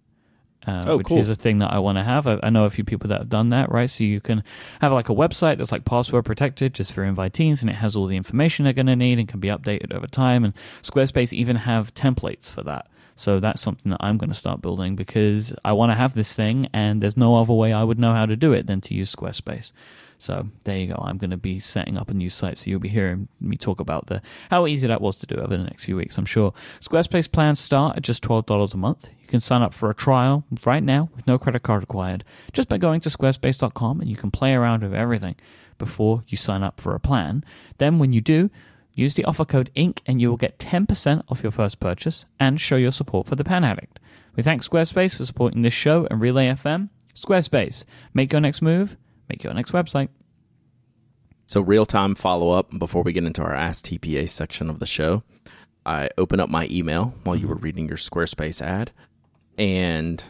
uh, 0.66 0.82
Oh, 0.86 0.96
which 0.98 1.06
cool. 1.06 1.18
is 1.18 1.28
a 1.28 1.34
thing 1.34 1.58
that 1.58 1.72
I 1.72 1.78
want 1.78 1.98
to 1.98 2.04
have. 2.04 2.26
I, 2.26 2.38
I 2.42 2.50
know 2.50 2.64
a 2.64 2.70
few 2.70 2.84
people 2.84 3.08
that 3.08 3.18
have 3.18 3.28
done 3.28 3.50
that, 3.50 3.70
right? 3.70 3.88
So 3.90 4.04
you 4.04 4.20
can 4.20 4.42
have 4.80 4.92
like 4.92 5.08
a 5.08 5.14
website 5.14 5.58
that's 5.58 5.72
like 5.72 5.84
password 5.84 6.24
protected 6.24 6.74
just 6.74 6.92
for 6.92 7.02
invitees, 7.04 7.60
and 7.60 7.70
it 7.70 7.74
has 7.76 7.96
all 7.96 8.06
the 8.06 8.16
information 8.16 8.64
they're 8.64 8.72
going 8.72 8.86
to 8.86 8.96
need 8.96 9.18
and 9.18 9.28
can 9.28 9.40
be 9.40 9.48
updated 9.48 9.92
over 9.92 10.06
time. 10.06 10.44
And 10.44 10.54
Squarespace 10.82 11.32
even 11.32 11.56
have 11.56 11.92
templates 11.94 12.50
for 12.52 12.62
that. 12.62 12.86
So 13.16 13.40
that's 13.40 13.60
something 13.60 13.90
that 13.90 14.00
I'm 14.00 14.18
going 14.18 14.30
to 14.30 14.36
start 14.36 14.60
building 14.60 14.96
because 14.96 15.54
I 15.64 15.72
want 15.72 15.90
to 15.92 15.96
have 15.96 16.14
this 16.14 16.34
thing, 16.34 16.68
and 16.72 17.00
there's 17.00 17.16
no 17.16 17.36
other 17.36 17.52
way 17.52 17.72
I 17.72 17.84
would 17.84 17.98
know 17.98 18.12
how 18.12 18.26
to 18.26 18.36
do 18.36 18.52
it 18.52 18.66
than 18.66 18.80
to 18.82 18.94
use 18.94 19.14
Squarespace. 19.14 19.72
So 20.18 20.48
there 20.64 20.78
you 20.78 20.86
go. 20.88 21.02
I'm 21.04 21.18
going 21.18 21.30
to 21.30 21.36
be 21.36 21.60
setting 21.60 21.98
up 21.98 22.10
a 22.10 22.14
new 22.14 22.30
site, 22.30 22.58
so 22.58 22.70
you'll 22.70 22.80
be 22.80 22.88
hearing 22.88 23.28
me 23.40 23.56
talk 23.56 23.80
about 23.80 24.06
the 24.06 24.22
how 24.50 24.66
easy 24.66 24.86
that 24.86 25.00
was 25.00 25.16
to 25.18 25.26
do 25.26 25.36
over 25.36 25.56
the 25.56 25.64
next 25.64 25.84
few 25.84 25.96
weeks. 25.96 26.16
I'm 26.16 26.24
sure 26.24 26.52
Squarespace 26.80 27.30
plans 27.30 27.60
start 27.60 27.96
at 27.96 28.02
just 28.02 28.22
twelve 28.22 28.46
dollars 28.46 28.74
a 28.74 28.78
month. 28.78 29.10
You 29.20 29.26
can 29.26 29.40
sign 29.40 29.62
up 29.62 29.74
for 29.74 29.90
a 29.90 29.94
trial 29.94 30.44
right 30.64 30.82
now 30.82 31.10
with 31.14 31.26
no 31.26 31.38
credit 31.38 31.62
card 31.62 31.82
required, 31.82 32.24
just 32.52 32.68
by 32.68 32.78
going 32.78 33.00
to 33.02 33.08
squarespace.com, 33.10 34.00
and 34.00 34.08
you 34.08 34.16
can 34.16 34.30
play 34.30 34.54
around 34.54 34.82
with 34.82 34.94
everything 34.94 35.36
before 35.78 36.22
you 36.28 36.36
sign 36.36 36.62
up 36.62 36.80
for 36.80 36.94
a 36.94 37.00
plan. 37.00 37.44
Then, 37.78 37.98
when 37.98 38.12
you 38.12 38.20
do, 38.20 38.50
use 38.94 39.14
the 39.14 39.24
offer 39.24 39.44
code 39.44 39.70
INK, 39.74 40.00
and 40.06 40.20
you 40.20 40.30
will 40.30 40.36
get 40.36 40.58
ten 40.58 40.86
percent 40.86 41.24
off 41.28 41.42
your 41.42 41.52
first 41.52 41.80
purchase 41.80 42.26
and 42.38 42.60
show 42.60 42.76
your 42.76 42.92
support 42.92 43.26
for 43.26 43.36
the 43.36 43.44
Pen 43.44 43.64
Addict. 43.64 43.98
We 44.36 44.42
thank 44.42 44.62
Squarespace 44.62 45.14
for 45.14 45.24
supporting 45.24 45.62
this 45.62 45.74
show 45.74 46.06
and 46.10 46.20
Relay 46.20 46.48
FM. 46.48 46.88
Squarespace, 47.14 47.84
make 48.12 48.32
your 48.32 48.40
next 48.40 48.62
move, 48.62 48.96
make 49.28 49.44
your 49.44 49.54
next 49.54 49.72
website. 49.72 50.08
So, 51.46 51.60
real 51.60 51.86
time 51.86 52.14
follow 52.14 52.50
up 52.50 52.76
before 52.78 53.02
we 53.02 53.12
get 53.12 53.24
into 53.24 53.42
our 53.42 53.54
Ask 53.54 53.84
TPA 53.84 54.28
section 54.28 54.70
of 54.70 54.80
the 54.80 54.86
show. 54.86 55.22
I 55.86 56.08
open 56.16 56.40
up 56.40 56.48
my 56.48 56.66
email 56.70 57.14
while 57.24 57.36
you 57.36 57.42
mm-hmm. 57.42 57.50
were 57.50 57.56
reading 57.56 57.88
your 57.88 57.98
Squarespace 57.98 58.62
ad, 58.62 58.92
and 59.58 60.22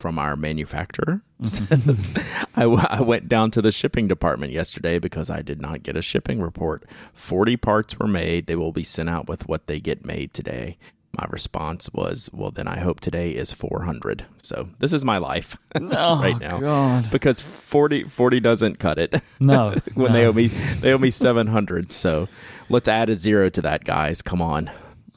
from 0.00 0.18
our 0.18 0.34
manufacturer 0.36 1.22
says, 1.44 1.68
mm-hmm. 1.68 2.40
I, 2.56 2.62
w- 2.62 2.82
I 2.88 3.00
went 3.02 3.28
down 3.28 3.50
to 3.52 3.62
the 3.62 3.70
shipping 3.70 4.08
department 4.08 4.52
yesterday 4.52 4.98
because 4.98 5.30
I 5.30 5.42
did 5.42 5.60
not 5.60 5.82
get 5.82 5.96
a 5.96 6.02
shipping 6.02 6.40
report. 6.40 6.84
40 7.12 7.56
parts 7.58 7.98
were 7.98 8.08
made. 8.08 8.46
They 8.46 8.56
will 8.56 8.72
be 8.72 8.82
sent 8.82 9.08
out 9.10 9.28
with 9.28 9.46
what 9.46 9.66
they 9.66 9.78
get 9.78 10.04
made 10.04 10.32
today. 10.34 10.78
My 11.18 11.26
response 11.28 11.90
was, 11.92 12.30
Well, 12.32 12.50
then 12.52 12.68
I 12.68 12.78
hope 12.78 13.00
today 13.00 13.30
is 13.32 13.52
400. 13.52 14.24
So, 14.40 14.68
this 14.78 14.92
is 14.92 15.04
my 15.04 15.18
life 15.18 15.56
Oh, 15.74 16.20
right 16.22 16.38
now. 16.38 16.60
God. 16.60 17.10
because 17.10 17.40
40, 17.40 18.04
40 18.04 18.40
doesn't 18.40 18.78
cut 18.78 18.98
it. 18.98 19.14
No. 19.40 19.74
when 19.94 20.12
no. 20.12 20.18
they 20.18 20.26
owe 20.26 20.32
me 20.32 20.46
they 20.48 20.92
owe 20.92 20.98
me 20.98 21.10
700 21.10 21.90
so 21.92 22.28
let's 22.68 22.88
add 22.88 23.08
a 23.10 23.14
zero 23.16 23.48
to 23.50 23.62
that 23.62 23.84
guys 23.84 24.20
come 24.22 24.40
on 24.42 24.70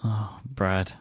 Oh, 0.04 0.40
Brad. 0.46 0.94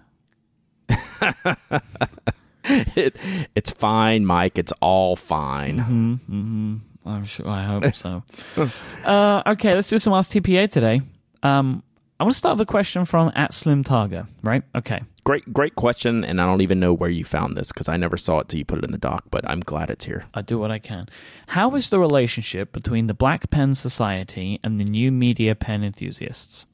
it, 2.97 3.17
it's 3.55 3.71
fine 3.71 4.25
Myke 4.25 4.59
it's 4.59 4.73
all 4.81 5.17
fine 5.17 5.79
hmm 5.79 6.15
hmm 6.15 6.77
I'm 7.05 7.25
sure. 7.25 7.49
I 7.49 7.65
hope 7.65 7.97
so. 7.97 8.23
uh, 9.05 9.43
okay, 9.45 9.75
let's 9.75 9.89
do 9.89 9.99
some 9.99 10.13
Ask 10.13 10.31
TPA 10.31 10.71
today. 10.71 11.01
Um, 11.43 11.83
I 12.21 12.23
want 12.23 12.33
to 12.33 12.39
start 12.39 12.59
with 12.59 12.69
a 12.69 12.71
question 12.71 13.05
from 13.05 13.33
at 13.35 13.53
Slim 13.53 13.83
Targa, 13.83 14.29
right? 14.45 14.63
Okay. 14.77 15.01
great 15.25 15.53
great 15.53 15.75
question 15.75 16.25
and 16.25 16.41
i 16.41 16.47
don't 16.47 16.61
even 16.61 16.79
know 16.81 16.93
where 16.93 17.11
you 17.11 17.25
found 17.25 17.57
this 17.57 17.71
because 17.73 17.89
i 17.89 17.97
never 17.97 18.17
saw 18.17 18.41
it 18.41 18.49
till 18.49 18.59
you 18.59 18.65
put 18.65 18.79
it 18.79 18.85
in 18.85 18.91
the 18.91 18.99
doc 18.99 19.23
but 19.31 19.49
i'm 19.49 19.61
glad 19.61 19.89
it's 19.89 20.05
here 20.05 20.25
I 20.35 20.43
do 20.43 20.59
what 20.59 20.71
I 20.73 20.79
can. 20.81 21.09
How 21.49 21.75
is 21.77 21.91
the 21.91 21.99
relationship 22.01 22.73
between 22.73 23.07
the 23.07 23.15
Black 23.15 23.51
Pen 23.51 23.75
Society 23.75 24.59
and 24.65 24.79
the 24.81 24.85
new 24.85 25.11
media 25.13 25.55
pen 25.55 25.85
enthusiasts? 25.85 26.67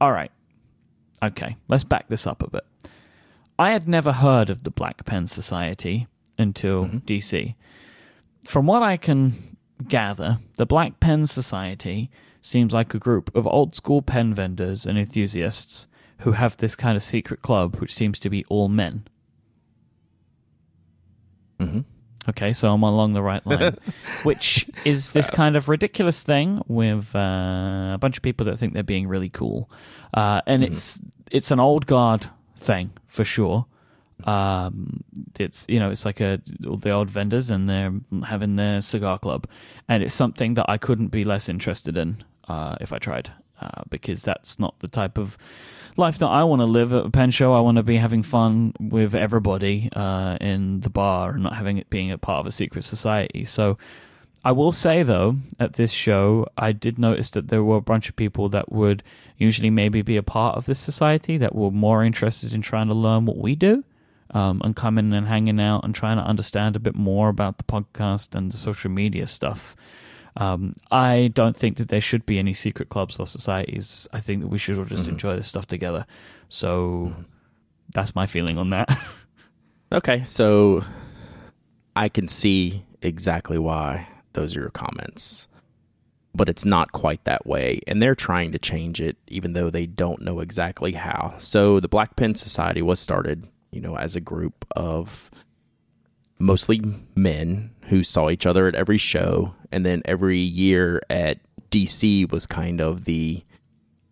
All 0.00 0.12
right. 0.12 0.30
Okay, 1.22 1.56
let's 1.68 1.84
back 1.84 2.08
this 2.08 2.26
up 2.26 2.42
a 2.42 2.50
bit. 2.50 2.64
I 3.62 3.70
had 3.70 3.86
never 3.86 4.10
heard 4.10 4.50
of 4.50 4.64
the 4.64 4.72
Black 4.72 5.04
Pen 5.04 5.28
Society 5.28 6.08
until 6.36 6.86
DC. 6.86 7.54
From 8.42 8.66
what 8.66 8.82
I 8.82 8.96
can 8.96 9.56
gather, 9.86 10.40
the 10.56 10.66
Black 10.66 10.98
Pen 10.98 11.26
Society 11.26 12.10
seems 12.40 12.72
like 12.72 12.92
a 12.92 12.98
group 12.98 13.32
of 13.36 13.46
old 13.46 13.76
school 13.76 14.02
pen 14.02 14.34
vendors 14.34 14.84
and 14.84 14.98
enthusiasts 14.98 15.86
who 16.22 16.32
have 16.32 16.56
this 16.56 16.74
kind 16.74 16.96
of 16.96 17.04
secret 17.04 17.40
club 17.40 17.76
which 17.76 17.94
seems 17.94 18.18
to 18.18 18.28
be 18.28 18.44
all 18.46 18.68
men. 18.68 19.06
mm-hmm. 21.60 21.80
Okay, 22.28 22.52
so 22.52 22.72
I'm 22.72 22.82
along 22.82 23.12
the 23.12 23.22
right 23.22 23.46
line, 23.46 23.78
which 24.24 24.68
is 24.84 25.12
this 25.12 25.30
kind 25.30 25.54
of 25.54 25.68
ridiculous 25.68 26.24
thing 26.24 26.62
with 26.66 27.14
uh, 27.14 27.92
a 27.94 27.98
bunch 28.00 28.16
of 28.16 28.24
people 28.24 28.46
that 28.46 28.58
think 28.58 28.72
they're 28.74 28.82
being 28.82 29.06
really 29.06 29.28
cool, 29.28 29.70
uh, 30.14 30.40
and 30.48 30.64
it's 30.64 31.00
it's 31.30 31.52
an 31.52 31.60
old 31.60 31.86
guard 31.86 32.26
thing 32.56 32.90
for 33.12 33.24
sure. 33.24 33.66
Um, 34.24 35.02
it's 35.38 35.66
you 35.68 35.78
know 35.78 35.90
it's 35.90 36.04
like 36.04 36.20
a 36.20 36.40
the 36.60 36.90
old 36.90 37.10
vendors 37.10 37.50
and 37.50 37.68
they're 37.68 37.92
having 38.26 38.56
their 38.56 38.80
cigar 38.80 39.18
club, 39.18 39.46
and 39.88 40.02
it's 40.02 40.14
something 40.14 40.54
that 40.54 40.66
I 40.68 40.78
couldn't 40.78 41.08
be 41.08 41.24
less 41.24 41.48
interested 41.48 41.96
in 41.96 42.24
uh, 42.48 42.76
if 42.80 42.92
I 42.92 42.98
tried, 42.98 43.30
uh, 43.60 43.82
because 43.90 44.22
that's 44.22 44.58
not 44.58 44.78
the 44.78 44.88
type 44.88 45.18
of 45.18 45.36
life 45.96 46.18
that 46.18 46.28
I 46.28 46.44
want 46.44 46.60
to 46.60 46.66
live 46.66 46.94
at 46.94 47.04
a 47.04 47.10
pen 47.10 47.30
show. 47.30 47.52
I 47.52 47.60
want 47.60 47.76
to 47.76 47.82
be 47.82 47.96
having 47.96 48.22
fun 48.22 48.72
with 48.80 49.14
everybody 49.14 49.90
uh, 49.94 50.38
in 50.40 50.80
the 50.80 50.90
bar 50.90 51.32
and 51.32 51.42
not 51.42 51.54
having 51.54 51.76
it 51.76 51.90
being 51.90 52.10
a 52.10 52.16
part 52.16 52.40
of 52.40 52.46
a 52.46 52.52
secret 52.52 52.84
society. 52.84 53.44
So 53.44 53.76
I 54.44 54.52
will 54.52 54.72
say 54.72 55.02
though, 55.02 55.36
at 55.60 55.74
this 55.74 55.92
show, 55.92 56.46
I 56.56 56.72
did 56.72 56.98
notice 56.98 57.30
that 57.30 57.48
there 57.48 57.62
were 57.62 57.76
a 57.76 57.82
bunch 57.82 58.08
of 58.08 58.16
people 58.16 58.48
that 58.50 58.72
would 58.72 59.02
usually 59.36 59.70
maybe 59.70 60.02
be 60.02 60.16
a 60.16 60.22
part 60.22 60.56
of 60.56 60.66
this 60.66 60.80
society 60.80 61.38
that 61.38 61.54
were 61.54 61.70
more 61.70 62.02
interested 62.02 62.52
in 62.52 62.62
trying 62.62 62.88
to 62.88 62.94
learn 62.94 63.24
what 63.24 63.38
we 63.38 63.54
do. 63.54 63.84
Um, 64.34 64.62
and 64.64 64.74
coming 64.74 65.12
and 65.12 65.28
hanging 65.28 65.60
out 65.60 65.84
and 65.84 65.94
trying 65.94 66.16
to 66.16 66.22
understand 66.22 66.74
a 66.74 66.78
bit 66.78 66.94
more 66.94 67.28
about 67.28 67.58
the 67.58 67.64
podcast 67.64 68.34
and 68.34 68.50
the 68.50 68.56
social 68.56 68.90
media 68.90 69.26
stuff. 69.26 69.76
Um, 70.38 70.72
I 70.90 71.30
don't 71.34 71.54
think 71.54 71.76
that 71.76 71.90
there 71.90 72.00
should 72.00 72.24
be 72.24 72.38
any 72.38 72.54
secret 72.54 72.88
clubs 72.88 73.20
or 73.20 73.26
societies. 73.26 74.08
I 74.10 74.20
think 74.20 74.40
that 74.40 74.48
we 74.48 74.56
should 74.56 74.78
all 74.78 74.86
just 74.86 75.06
enjoy 75.06 75.36
this 75.36 75.48
stuff 75.48 75.66
together. 75.66 76.06
So 76.48 77.12
that's 77.92 78.14
my 78.14 78.26
feeling 78.26 78.56
on 78.56 78.70
that. 78.70 78.88
okay 79.92 80.22
so 80.24 80.82
i 81.94 82.08
can 82.08 82.26
see 82.26 82.82
exactly 83.02 83.58
why 83.58 84.08
those 84.34 84.56
are 84.56 84.60
your 84.60 84.70
comments. 84.70 85.48
But 86.34 86.48
it's 86.48 86.64
not 86.64 86.92
quite 86.92 87.24
that 87.24 87.46
way 87.46 87.80
and 87.86 88.00
they're 88.00 88.14
trying 88.14 88.52
to 88.52 88.58
change 88.58 89.00
it 89.00 89.16
even 89.28 89.52
though 89.52 89.68
they 89.68 89.86
don't 89.86 90.22
know 90.22 90.40
exactly 90.40 90.92
how. 90.92 91.34
So 91.38 91.78
the 91.78 91.88
black 91.88 92.16
pen 92.16 92.34
society 92.34 92.82
was 92.82 92.98
started 93.00 93.48
you 93.70 93.80
know 93.80 93.96
as 93.96 94.16
a 94.16 94.20
group 94.20 94.66
of 94.76 95.30
mostly 96.38 96.82
men 97.14 97.70
who 97.82 98.02
saw 98.02 98.30
each 98.30 98.46
other 98.46 98.66
at 98.66 98.74
every 98.74 98.98
show 98.98 99.54
and 99.70 99.84
then 99.84 100.02
every 100.04 100.38
year 100.38 101.00
at 101.08 101.38
DC 101.70 102.30
was 102.30 102.46
kind 102.46 102.80
of 102.80 103.04
the 103.04 103.42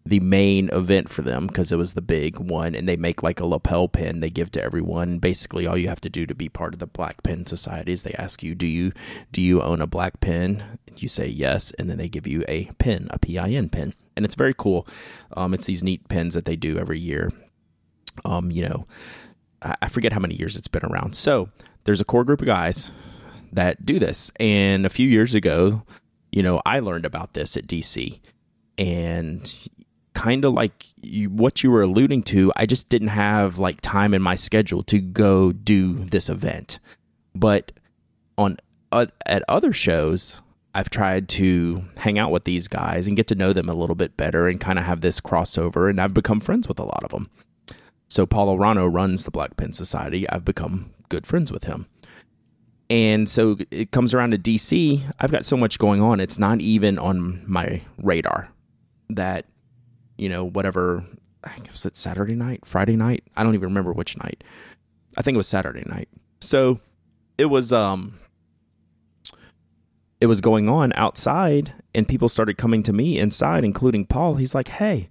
the 0.05 0.21
main 0.21 0.71
event 0.71 1.11
for 1.11 1.23
them 1.23 1.47
because 1.47 1.73
it 1.73 1.77
was 1.77 1.93
the 1.93 2.03
big 2.03 2.39
one 2.39 2.75
and 2.75 2.89
they 2.89 2.97
make 2.97 3.23
like 3.23 3.39
a 3.39 3.47
lapel 3.47 3.87
pin 3.87 4.21
they 4.21 4.31
give 4.31 4.51
to 4.51 4.63
everyone. 4.63 5.19
Basically 5.19 5.67
all 5.67 5.77
you 5.77 5.89
have 5.89 6.01
to 6.01 6.09
do 6.09 6.27
to 6.27 6.35
be 6.35 6.49
part 6.49 6.73
of 6.73 6.81
the 6.81 6.87
black 6.87 7.23
pen 7.23 7.47
society 7.47 7.93
is 7.93 8.03
they 8.03 8.15
ask 8.15 8.43
you 8.43 8.55
do 8.55 8.67
you 8.67 8.93
do 9.31 9.41
you 9.43 9.63
own 9.63 9.81
a 9.81 9.87
black 9.87 10.21
pen? 10.21 10.79
You 10.97 11.09
say 11.09 11.27
yes 11.27 11.73
and 11.79 11.89
then 11.89 11.99
they 11.99 12.09
give 12.09 12.27
you 12.27 12.45
a 12.49 12.71
pin 12.79 13.09
a 13.11 13.19
pin 13.19 13.69
pin. 13.69 13.95
And 14.17 14.25
it's 14.25 14.35
very 14.35 14.55
cool. 14.57 14.87
Um, 15.37 15.55
it's 15.55 15.67
these 15.67 15.83
neat 15.83 16.09
pins 16.09 16.35
that 16.35 16.45
they 16.45 16.57
do 16.57 16.79
every 16.79 16.99
year. 16.99 17.31
Um, 18.25 18.51
you 18.51 18.67
know 18.69 18.87
I, 19.63 19.77
I 19.83 19.89
forget 19.89 20.13
how 20.13 20.21
many 20.21 20.35
years 20.35 20.57
it's 20.57 20.69
been 20.69 20.85
around. 20.85 21.15
So 21.15 21.51
there's 21.85 22.01
a 22.01 22.05
core 22.05 22.25
group 22.25 22.41
of 22.41 22.47
guys 22.47 22.91
that 23.53 23.85
do 23.85 23.99
this. 23.99 24.33
And 24.41 24.87
a 24.87 24.91
few 24.91 25.09
years 25.09 25.35
ago 25.35 25.83
you 26.33 26.43
know 26.43 26.61
i 26.65 26.79
learned 26.79 27.05
about 27.05 27.35
this 27.35 27.57
at 27.57 27.67
dc 27.67 28.21
and 28.79 29.69
kind 30.20 30.44
of 30.44 30.52
like 30.52 30.85
you, 31.00 31.30
what 31.30 31.64
you 31.64 31.70
were 31.70 31.80
alluding 31.80 32.22
to, 32.22 32.52
I 32.54 32.66
just 32.66 32.90
didn't 32.90 33.09
have 33.09 33.59
like 33.59 33.80
time 33.80 34.12
in 34.12 34.20
my 34.20 34.35
schedule 34.35 34.83
to 34.83 35.00
go 35.00 35.50
do 35.50 35.94
this 35.94 36.28
event. 36.28 36.78
But 37.35 37.72
on 38.37 38.59
uh, 38.92 39.06
at 39.24 39.42
other 39.48 39.72
shows, 39.72 40.42
I've 40.74 40.90
tried 40.90 41.30
to 41.30 41.85
hang 41.96 42.18
out 42.18 42.33
with 42.33 42.44
these 42.44 42.68
guys 42.68 43.09
and 43.09 43.16
get 43.16 43.28
to 43.28 43.35
know 43.35 43.54
them 43.54 43.70
a 43.70 43.74
little 43.74 43.94
bit 43.94 44.18
better 44.18 44.46
and 44.46 44.61
kind 44.61 44.78
of 44.78 44.85
have 44.85 45.00
this 45.00 45.22
crossover, 45.22 45.88
and 45.88 45.98
I've 45.98 46.12
become 46.12 46.38
friends 46.38 46.68
with 46.68 46.78
a 46.78 46.85
lot 46.85 47.02
of 47.02 47.12
them. 47.12 47.30
So 48.09 48.26
Paul 48.26 48.59
Erano 48.59 48.92
runs 48.92 49.24
the 49.24 49.30
Black 49.30 49.56
Pen 49.56 49.72
Society. 49.72 50.28
I've 50.28 50.44
become 50.44 50.92
good 51.09 51.24
friends 51.24 51.50
with 51.50 51.64
him. 51.64 51.87
And 52.90 53.26
so 53.26 53.56
it 53.70 53.90
comes 53.90 54.12
around 54.12 54.33
to 54.33 54.38
DC. 54.38 55.00
I've 55.18 55.33
got 55.33 55.46
so 55.46 55.56
much 55.56 55.78
going 55.78 56.02
on. 56.02 56.20
It's 56.20 56.38
not 56.38 56.61
even 56.61 56.98
on 56.98 57.42
my 57.46 57.80
radar 57.96 58.52
that 59.09 59.46
you 60.20 60.28
know, 60.28 60.44
whatever. 60.44 61.02
was 61.72 61.87
it 61.87 61.96
Saturday 61.96 62.35
night, 62.35 62.66
Friday 62.66 62.94
night? 62.94 63.24
I 63.37 63.42
don't 63.42 63.54
even 63.54 63.70
remember 63.70 63.92
which 63.92 64.18
night. 64.18 64.44
I 65.16 65.22
think 65.22 65.35
it 65.35 65.38
was 65.38 65.48
Saturday 65.48 65.83
night. 65.87 66.11
So 66.40 66.78
it 67.38 67.46
was 67.46 67.72
um 67.72 68.18
it 70.20 70.26
was 70.26 70.42
going 70.42 70.68
on 70.68 70.92
outside 70.94 71.72
and 71.94 72.06
people 72.06 72.28
started 72.28 72.59
coming 72.59 72.83
to 72.83 72.92
me 72.92 73.18
inside, 73.18 73.64
including 73.64 74.04
Paul. 74.04 74.35
He's 74.35 74.54
like, 74.54 74.68
Hey, 74.68 75.09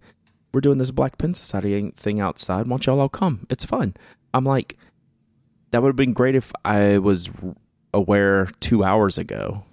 we're 0.53 0.61
doing 0.61 0.77
this 0.77 0.91
Black 0.91 1.17
Pen 1.17 1.33
Society 1.33 1.91
thing 1.95 2.19
outside. 2.19 2.67
Why 2.67 2.69
don't 2.69 2.85
y'all 2.85 2.99
all 2.99 3.09
come? 3.09 3.47
It's 3.49 3.65
fun. 3.65 3.95
I'm 4.31 4.45
like, 4.45 4.77
that 5.71 5.81
would 5.81 5.89
have 5.89 5.95
been 5.95 6.13
great 6.13 6.35
if 6.35 6.53
I 6.63 6.99
was 6.99 7.31
aware 7.95 8.49
two 8.59 8.83
hours 8.83 9.17
ago 9.17 9.63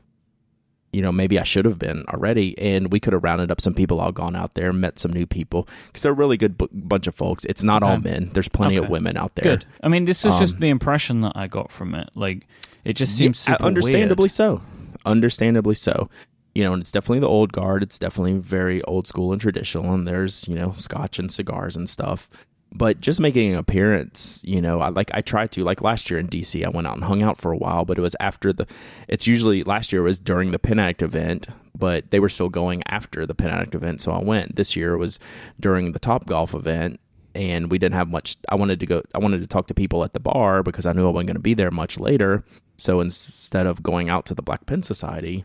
you 0.97 1.03
know, 1.03 1.13
maybe 1.13 1.39
I 1.39 1.43
should 1.43 1.67
have 1.67 1.79
been 1.79 2.07
already. 2.09 2.59
And 2.59 2.91
we 2.91 3.01
could 3.01 3.13
have 3.13 3.23
rounded 3.23 3.51
up 3.51 3.61
some 3.61 3.75
people, 3.75 4.01
all 4.01 4.13
gone 4.13 4.35
out 4.35 4.55
there, 4.55 4.73
met 4.73 4.99
some 4.99 5.13
new 5.13 5.27
people 5.27 5.69
because 5.89 6.01
they're 6.03 6.13
a 6.13 6.15
really 6.15 6.39
good 6.39 6.57
b- 6.57 6.71
bunch 6.73 7.07
of 7.07 7.15
folks. 7.15 7.45
It's 7.45 7.63
not 7.63 7.83
okay. 7.83 7.93
all 7.93 7.99
men. 7.99 8.31
There's 8.33 8.49
plenty 8.49 8.79
okay. 8.79 8.87
of 8.87 8.91
women 8.91 9.19
out 9.19 9.35
there. 9.35 9.57
Good. 9.57 9.67
I 9.83 9.89
mean, 9.89 10.07
this 10.07 10.25
was 10.25 10.33
um, 10.37 10.41
just 10.41 10.59
the 10.59 10.71
impression 10.71 11.21
that 11.21 11.33
I 11.35 11.49
got 11.49 11.71
from 11.71 11.95
it. 11.95 12.09
Like, 12.15 12.47
it 12.83 12.95
just 12.95 13.15
seems 13.15 13.47
yeah, 13.47 13.59
understandably 13.61 14.23
weird. 14.23 14.31
so. 14.31 14.63
Understandably 15.05 15.75
so. 15.75 16.09
You 16.55 16.65
know, 16.65 16.73
and 16.73 16.81
it's 16.81 16.93
definitely 16.93 17.21
the 17.21 17.29
old 17.29 17.53
guard. 17.53 17.83
It's 17.83 17.99
definitely 17.99 18.39
very 18.39 18.83
old 18.85 19.07
school 19.07 19.33
and 19.33 19.41
traditional. 19.41 19.93
And 19.93 20.09
there's, 20.09 20.49
you 20.49 20.55
know, 20.55 20.73
scotch 20.73 21.19
and 21.19 21.31
cigars 21.31 21.77
and 21.77 21.91
stuff 21.91 22.31
but 22.73 23.01
just 23.01 23.21
making 23.21 23.53
an 23.53 23.59
appearance 23.59 24.43
you 24.45 24.61
know 24.61 24.81
i 24.81 24.89
like 24.89 25.11
i 25.15 25.21
tried 25.21 25.51
to 25.51 25.63
like 25.65 25.81
last 25.83 26.11
year 26.11 26.19
in 26.19 26.29
dc 26.29 26.65
i 26.65 26.69
went 26.69 26.87
out 26.87 26.95
and 26.95 27.05
hung 27.05 27.23
out 27.23 27.39
for 27.39 27.53
a 27.53 27.57
while 27.57 27.85
but 27.85 27.99
it 27.99 28.01
was 28.01 28.17
after 28.21 28.53
the 28.53 28.67
it's 29.09 29.27
usually 29.27 29.63
last 29.65 29.93
year 29.93 30.03
was 30.03 30.19
during 30.19 30.51
the 30.51 30.59
Pen 30.59 30.79
Addict 30.79 31.03
event 31.03 31.47
but 31.79 32.11
they 32.11 32.21
were 32.21 32.29
still 32.29 32.49
going 32.49 32.83
after 32.87 33.27
the 33.27 33.35
Pen 33.35 33.51
Addict 33.51 33.75
event 33.75 34.01
so 34.01 34.13
i 34.13 34.23
went. 34.23 34.57
This 34.57 34.77
year 34.77 34.97
was 34.97 35.19
during 35.61 35.93
the 35.93 35.99
top 35.99 36.27
golf 36.27 36.55
event 36.55 37.01
and 37.35 37.71
we 37.71 37.79
didn't 37.79 37.95
have 37.95 38.09
much 38.09 38.37
i 38.49 38.55
wanted 38.55 38.81
to 38.81 38.87
go 38.87 39.03
i 39.15 39.19
wanted 39.19 39.41
to 39.41 39.47
talk 39.47 39.67
to 39.67 39.75
people 39.75 40.03
at 40.03 40.13
the 40.13 40.21
bar 40.21 40.63
because 40.63 40.87
i 40.87 40.93
knew 40.93 41.07
i 41.07 41.11
wasn't 41.11 41.29
going 41.29 41.37
to 41.37 41.41
be 41.41 41.55
there 41.55 41.71
much 41.71 41.99
later 41.99 42.43
so 42.77 43.01
instead 43.01 43.67
of 43.67 43.83
going 43.83 44.09
out 44.09 44.27
to 44.27 44.35
the 44.35 44.43
black 44.43 44.67
pen 44.67 44.83
society 44.83 45.45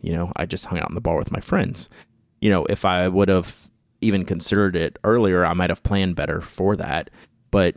you 0.00 0.12
know 0.12 0.32
i 0.36 0.46
just 0.46 0.66
hung 0.66 0.78
out 0.78 0.88
in 0.88 0.94
the 0.94 1.00
bar 1.00 1.16
with 1.16 1.30
my 1.30 1.40
friends. 1.40 1.88
You 2.40 2.50
know 2.50 2.64
if 2.66 2.84
i 2.84 3.06
would 3.08 3.28
have 3.28 3.70
even 4.06 4.24
considered 4.24 4.76
it 4.76 4.98
earlier, 5.04 5.44
I 5.44 5.54
might 5.54 5.70
have 5.70 5.82
planned 5.82 6.16
better 6.16 6.40
for 6.40 6.76
that. 6.76 7.10
But, 7.50 7.76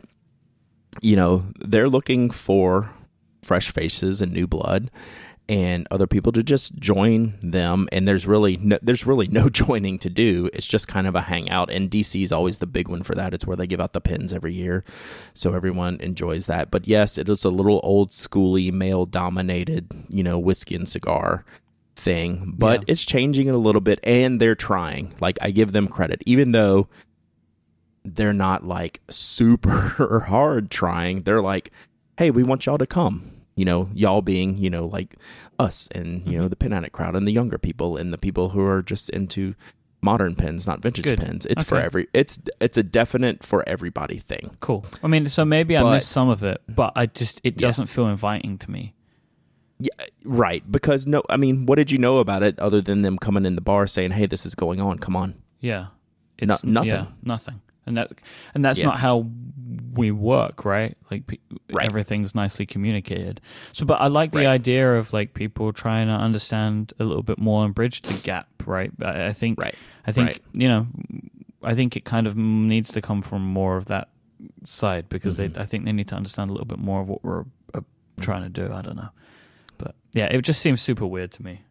you 1.02 1.16
know, 1.16 1.44
they're 1.60 1.88
looking 1.88 2.30
for 2.30 2.90
fresh 3.42 3.70
faces 3.70 4.20
and 4.20 4.32
new 4.32 4.46
blood 4.46 4.90
and 5.48 5.88
other 5.90 6.06
people 6.06 6.30
to 6.30 6.44
just 6.44 6.76
join 6.76 7.36
them. 7.42 7.88
And 7.90 8.06
there's 8.06 8.24
really 8.24 8.56
no, 8.56 8.78
there's 8.82 9.04
really 9.04 9.26
no 9.26 9.48
joining 9.50 9.98
to 9.98 10.08
do. 10.08 10.48
It's 10.52 10.66
just 10.66 10.86
kind 10.86 11.08
of 11.08 11.16
a 11.16 11.22
hangout. 11.22 11.70
And 11.70 11.90
DC 11.90 12.22
is 12.22 12.30
always 12.30 12.60
the 12.60 12.66
big 12.66 12.88
one 12.88 13.02
for 13.02 13.16
that. 13.16 13.34
It's 13.34 13.46
where 13.46 13.56
they 13.56 13.66
give 13.66 13.80
out 13.80 13.92
the 13.92 14.00
pins 14.00 14.32
every 14.32 14.54
year. 14.54 14.84
So 15.34 15.52
everyone 15.52 16.00
enjoys 16.00 16.46
that. 16.46 16.70
But 16.70 16.86
yes 16.86 17.18
it 17.18 17.28
is 17.28 17.44
a 17.44 17.50
little 17.50 17.80
old 17.82 18.10
schooly 18.10 18.72
male 18.72 19.06
dominated 19.06 19.90
you 20.08 20.22
know 20.22 20.38
whiskey 20.38 20.76
and 20.76 20.88
cigar 20.88 21.44
thing, 22.00 22.54
but 22.56 22.80
yeah. 22.80 22.92
it's 22.92 23.04
changing 23.04 23.46
it 23.46 23.54
a 23.54 23.58
little 23.58 23.80
bit 23.80 24.00
and 24.02 24.40
they're 24.40 24.54
trying. 24.54 25.14
Like 25.20 25.38
I 25.40 25.50
give 25.50 25.72
them 25.72 25.86
credit 25.86 26.22
even 26.26 26.52
though 26.52 26.88
they're 28.04 28.32
not 28.32 28.64
like 28.64 29.00
super 29.10 30.22
hard 30.26 30.70
trying. 30.70 31.22
They're 31.22 31.42
like, 31.42 31.70
"Hey, 32.16 32.30
we 32.30 32.42
want 32.42 32.66
y'all 32.66 32.78
to 32.78 32.86
come." 32.86 33.30
You 33.56 33.66
know, 33.66 33.90
y'all 33.92 34.22
being, 34.22 34.56
you 34.56 34.70
know, 34.70 34.86
like 34.86 35.16
us 35.58 35.88
and, 35.94 36.20
you 36.26 36.32
mm-hmm. 36.32 36.42
know, 36.42 36.48
the 36.48 36.56
Pen 36.56 36.72
Addict 36.72 36.94
crowd 36.94 37.14
and 37.14 37.28
the 37.28 37.32
younger 37.32 37.58
people 37.58 37.98
and 37.98 38.10
the 38.10 38.16
people 38.16 38.50
who 38.50 38.64
are 38.64 38.80
just 38.80 39.10
into 39.10 39.54
modern 40.00 40.34
pens, 40.34 40.66
not 40.66 40.80
vintage 40.80 41.04
Good. 41.04 41.20
pens. 41.20 41.44
It's 41.44 41.62
okay. 41.62 41.68
for 41.68 41.78
every 41.78 42.08
it's 42.14 42.40
it's 42.60 42.78
a 42.78 42.82
definite 42.82 43.44
for 43.44 43.68
everybody 43.68 44.18
thing. 44.18 44.56
Cool. 44.60 44.84
I 45.02 45.08
mean, 45.08 45.26
so 45.26 45.44
maybe 45.44 45.76
I 45.76 45.82
missed 45.82 46.10
some 46.10 46.28
of 46.28 46.42
it, 46.42 46.62
but 46.68 46.92
I 46.96 47.06
just 47.06 47.40
it 47.44 47.56
doesn't 47.58 47.88
yeah. 47.88 47.94
feel 47.94 48.06
inviting 48.06 48.58
to 48.58 48.70
me. 48.70 48.94
Yeah, 49.80 50.06
right. 50.24 50.70
Because 50.70 51.06
no, 51.06 51.22
I 51.28 51.36
mean, 51.36 51.66
what 51.66 51.76
did 51.76 51.90
you 51.90 51.98
know 51.98 52.18
about 52.18 52.42
it 52.42 52.58
other 52.58 52.80
than 52.80 53.02
them 53.02 53.18
coming 53.18 53.46
in 53.46 53.54
the 53.54 53.60
bar 53.60 53.86
saying, 53.86 54.12
"Hey, 54.12 54.26
this 54.26 54.44
is 54.44 54.54
going 54.54 54.80
on. 54.80 54.98
Come 54.98 55.16
on." 55.16 55.42
Yeah, 55.60 55.86
it's 56.38 56.62
no, 56.64 56.70
nothing. 56.70 56.92
Yeah, 56.92 57.06
nothing. 57.22 57.60
And 57.86 57.96
that 57.96 58.12
and 58.54 58.64
that's 58.64 58.78
yeah. 58.78 58.86
not 58.86 58.98
how 58.98 59.26
we 59.94 60.10
work, 60.10 60.64
right? 60.64 60.96
Like 61.10 61.40
right. 61.70 61.86
everything's 61.86 62.34
nicely 62.34 62.66
communicated. 62.66 63.40
So, 63.72 63.84
but 63.86 64.00
I 64.00 64.08
like 64.08 64.32
the 64.32 64.40
right. 64.40 64.48
idea 64.48 64.96
of 64.96 65.12
like 65.12 65.34
people 65.34 65.72
trying 65.72 66.08
to 66.08 66.14
understand 66.14 66.92
a 66.98 67.04
little 67.04 67.22
bit 67.22 67.38
more 67.38 67.64
and 67.64 67.74
bridge 67.74 68.02
the 68.02 68.20
gap, 68.22 68.48
right? 68.66 68.92
I, 69.02 69.26
I 69.26 69.32
think, 69.32 69.60
right. 69.60 69.74
I 70.06 70.12
think 70.12 70.28
right. 70.28 70.40
you 70.52 70.68
know, 70.68 70.86
I 71.62 71.74
think 71.74 71.96
it 71.96 72.04
kind 72.04 72.26
of 72.26 72.36
needs 72.36 72.92
to 72.92 73.00
come 73.00 73.22
from 73.22 73.42
more 73.42 73.76
of 73.76 73.86
that 73.86 74.08
side 74.64 75.08
because 75.08 75.38
mm-hmm. 75.38 75.54
they, 75.54 75.60
I 75.60 75.64
think 75.64 75.84
they 75.84 75.92
need 75.92 76.08
to 76.08 76.14
understand 76.14 76.50
a 76.50 76.52
little 76.52 76.66
bit 76.66 76.78
more 76.78 77.00
of 77.00 77.08
what 77.08 77.24
we're 77.24 77.44
uh, 77.74 77.80
trying 78.20 78.42
to 78.42 78.48
do. 78.48 78.72
I 78.72 78.82
don't 78.82 78.96
know. 78.96 79.10
But 79.80 79.94
yeah, 80.12 80.26
it 80.26 80.42
just 80.42 80.60
seems 80.60 80.82
super 80.82 81.06
weird 81.06 81.32
to 81.32 81.42
me. 81.42 81.62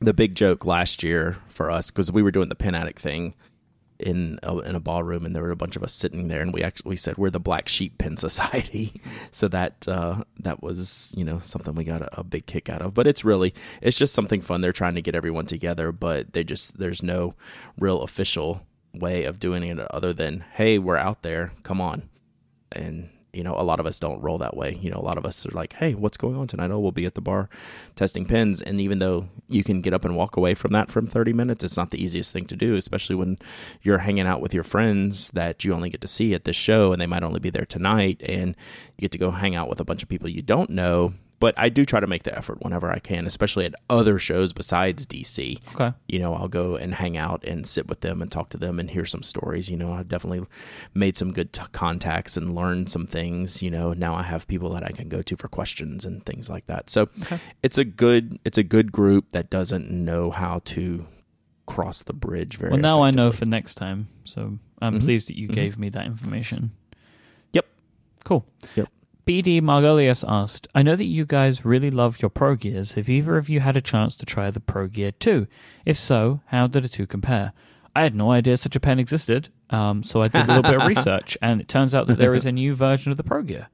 The 0.00 0.14
big 0.14 0.34
joke 0.34 0.64
last 0.64 1.02
year 1.02 1.38
for 1.46 1.70
us 1.70 1.90
because 1.90 2.12
we 2.12 2.22
were 2.22 2.30
doing 2.30 2.48
the 2.48 2.54
Pen 2.54 2.74
Addict 2.74 3.00
thing 3.00 3.34
in 3.98 4.38
a, 4.42 4.58
in 4.58 4.74
a 4.74 4.80
ballroom, 4.80 5.24
and 5.24 5.34
there 5.34 5.42
were 5.42 5.50
a 5.50 5.56
bunch 5.56 5.76
of 5.76 5.82
us 5.82 5.92
sitting 5.92 6.28
there, 6.28 6.42
and 6.42 6.52
we 6.52 6.62
actually 6.62 6.96
said 6.96 7.16
we're 7.16 7.30
the 7.30 7.40
Black 7.40 7.68
Sheep 7.68 7.98
Pen 7.98 8.16
Society. 8.16 9.00
so 9.30 9.48
that 9.48 9.86
uh, 9.88 10.24
that 10.40 10.62
was 10.62 11.14
you 11.16 11.24
know 11.24 11.38
something 11.38 11.74
we 11.74 11.84
got 11.84 12.02
a, 12.02 12.20
a, 12.20 12.24
big 12.24 12.46
kick 12.46 12.68
out 12.68 12.82
of. 12.82 12.94
But 12.94 13.06
it's 13.06 13.24
really 13.24 13.54
it's 13.80 13.98
just 13.98 14.14
something 14.14 14.40
fun. 14.40 14.60
They're 14.60 14.72
trying 14.72 14.94
to 14.96 15.02
get 15.02 15.14
everyone 15.14 15.46
together, 15.46 15.92
but 15.92 16.32
they 16.32 16.44
just 16.44 16.78
there's 16.78 17.02
no 17.02 17.34
real 17.78 18.02
official 18.02 18.66
way 18.94 19.24
of 19.24 19.38
doing 19.38 19.62
it 19.62 19.78
other 19.90 20.12
than 20.12 20.44
hey, 20.54 20.78
we're 20.78 20.96
out 20.96 21.22
there, 21.22 21.52
come 21.62 21.80
on, 21.80 22.08
and 22.72 23.10
you 23.36 23.44
know, 23.44 23.54
a 23.54 23.62
lot 23.62 23.78
of 23.78 23.86
us 23.86 24.00
don't 24.00 24.20
roll 24.22 24.38
that 24.38 24.56
way. 24.56 24.78
You 24.80 24.90
know, 24.90 24.96
a 24.96 25.04
lot 25.04 25.18
of 25.18 25.26
us 25.26 25.44
are 25.44 25.50
like, 25.50 25.74
hey, 25.74 25.94
what's 25.94 26.16
going 26.16 26.36
on 26.36 26.46
tonight? 26.46 26.70
Oh, 26.70 26.78
we'll 26.78 26.90
be 26.90 27.04
at 27.04 27.14
the 27.14 27.20
bar 27.20 27.50
testing 27.94 28.24
pins. 28.24 28.62
And 28.62 28.80
even 28.80 28.98
though 28.98 29.28
you 29.48 29.62
can 29.62 29.82
get 29.82 29.92
up 29.92 30.06
and 30.06 30.16
walk 30.16 30.36
away 30.36 30.54
from 30.54 30.72
that 30.72 30.90
from 30.90 31.06
30 31.06 31.34
minutes, 31.34 31.62
it's 31.62 31.76
not 31.76 31.90
the 31.90 32.02
easiest 32.02 32.32
thing 32.32 32.46
to 32.46 32.56
do, 32.56 32.76
especially 32.76 33.14
when 33.14 33.38
you're 33.82 33.98
hanging 33.98 34.26
out 34.26 34.40
with 34.40 34.54
your 34.54 34.64
friends 34.64 35.30
that 35.32 35.64
you 35.64 35.74
only 35.74 35.90
get 35.90 36.00
to 36.00 36.08
see 36.08 36.32
at 36.32 36.44
this 36.44 36.56
show 36.56 36.92
and 36.92 37.00
they 37.00 37.06
might 37.06 37.22
only 37.22 37.40
be 37.40 37.50
there 37.50 37.66
tonight. 37.66 38.22
And 38.24 38.56
you 38.96 39.02
get 39.02 39.12
to 39.12 39.18
go 39.18 39.30
hang 39.30 39.54
out 39.54 39.68
with 39.68 39.80
a 39.80 39.84
bunch 39.84 40.02
of 40.02 40.08
people 40.08 40.30
you 40.30 40.42
don't 40.42 40.70
know 40.70 41.12
but 41.38 41.54
I 41.58 41.68
do 41.68 41.84
try 41.84 42.00
to 42.00 42.06
make 42.06 42.22
the 42.22 42.36
effort 42.36 42.62
whenever 42.62 42.90
I 42.90 42.98
can, 42.98 43.26
especially 43.26 43.66
at 43.66 43.74
other 43.90 44.18
shows 44.18 44.52
besides 44.52 45.06
DC. 45.06 45.58
Okay. 45.74 45.92
You 46.08 46.18
know, 46.18 46.34
I'll 46.34 46.48
go 46.48 46.76
and 46.76 46.94
hang 46.94 47.16
out 47.16 47.44
and 47.44 47.66
sit 47.66 47.86
with 47.88 48.00
them 48.00 48.22
and 48.22 48.32
talk 48.32 48.48
to 48.50 48.56
them 48.56 48.80
and 48.80 48.90
hear 48.90 49.04
some 49.04 49.22
stories. 49.22 49.68
You 49.68 49.76
know, 49.76 49.92
I've 49.92 50.08
definitely 50.08 50.46
made 50.94 51.16
some 51.16 51.32
good 51.32 51.52
t- 51.52 51.62
contacts 51.72 52.36
and 52.36 52.54
learned 52.54 52.88
some 52.88 53.06
things. 53.06 53.62
You 53.62 53.70
know, 53.70 53.92
now 53.92 54.14
I 54.14 54.22
have 54.22 54.48
people 54.48 54.72
that 54.72 54.84
I 54.84 54.90
can 54.90 55.08
go 55.08 55.20
to 55.22 55.36
for 55.36 55.48
questions 55.48 56.04
and 56.04 56.24
things 56.24 56.48
like 56.48 56.66
that. 56.66 56.88
So 56.88 57.02
okay. 57.22 57.38
it's 57.62 57.78
a 57.78 57.84
good 57.84 58.38
it's 58.44 58.58
a 58.58 58.64
good 58.64 58.90
group 58.92 59.32
that 59.32 59.50
doesn't 59.50 59.90
know 59.90 60.30
how 60.30 60.60
to 60.64 61.06
cross 61.66 62.02
the 62.02 62.14
bridge 62.14 62.56
very 62.56 62.72
well. 62.72 62.80
Now 62.80 63.02
I 63.02 63.10
know 63.10 63.30
for 63.30 63.44
next 63.44 63.74
time. 63.74 64.08
So 64.24 64.58
I'm 64.80 64.94
mm-hmm. 64.94 65.04
pleased 65.04 65.28
that 65.28 65.36
you 65.36 65.48
mm-hmm. 65.48 65.54
gave 65.54 65.78
me 65.78 65.88
that 65.90 66.06
information. 66.06 66.72
Yep. 67.52 67.66
Cool. 68.24 68.46
Yep. 68.74 68.88
BD 69.26 69.60
Margolius 69.60 70.24
asked, 70.28 70.68
I 70.72 70.82
know 70.82 70.94
that 70.94 71.04
you 71.04 71.24
guys 71.24 71.64
really 71.64 71.90
love 71.90 72.22
your 72.22 72.28
Pro 72.28 72.54
Gears. 72.54 72.92
Have 72.92 73.08
either 73.08 73.36
of 73.36 73.48
you 73.48 73.58
had 73.58 73.76
a 73.76 73.80
chance 73.80 74.14
to 74.16 74.24
try 74.24 74.52
the 74.52 74.60
Pro 74.60 74.86
Gear 74.86 75.10
2? 75.10 75.48
If 75.84 75.96
so, 75.96 76.42
how 76.46 76.68
do 76.68 76.78
the 76.78 76.88
two 76.88 77.08
compare? 77.08 77.52
I 77.96 78.02
had 78.02 78.14
no 78.14 78.30
idea 78.30 78.56
such 78.56 78.76
a 78.76 78.80
pen 78.80 79.00
existed. 79.00 79.48
Um, 79.68 80.04
so 80.04 80.20
I 80.20 80.28
did 80.28 80.42
a 80.42 80.46
little 80.46 80.62
bit 80.62 80.80
of 80.80 80.86
research, 80.86 81.36
and 81.42 81.60
it 81.60 81.66
turns 81.66 81.92
out 81.92 82.06
that 82.06 82.18
there 82.18 82.36
is 82.36 82.44
a 82.44 82.52
new 82.52 82.72
version 82.76 83.10
of 83.10 83.18
the 83.18 83.24
Pro 83.24 83.42
Gear. 83.42 83.66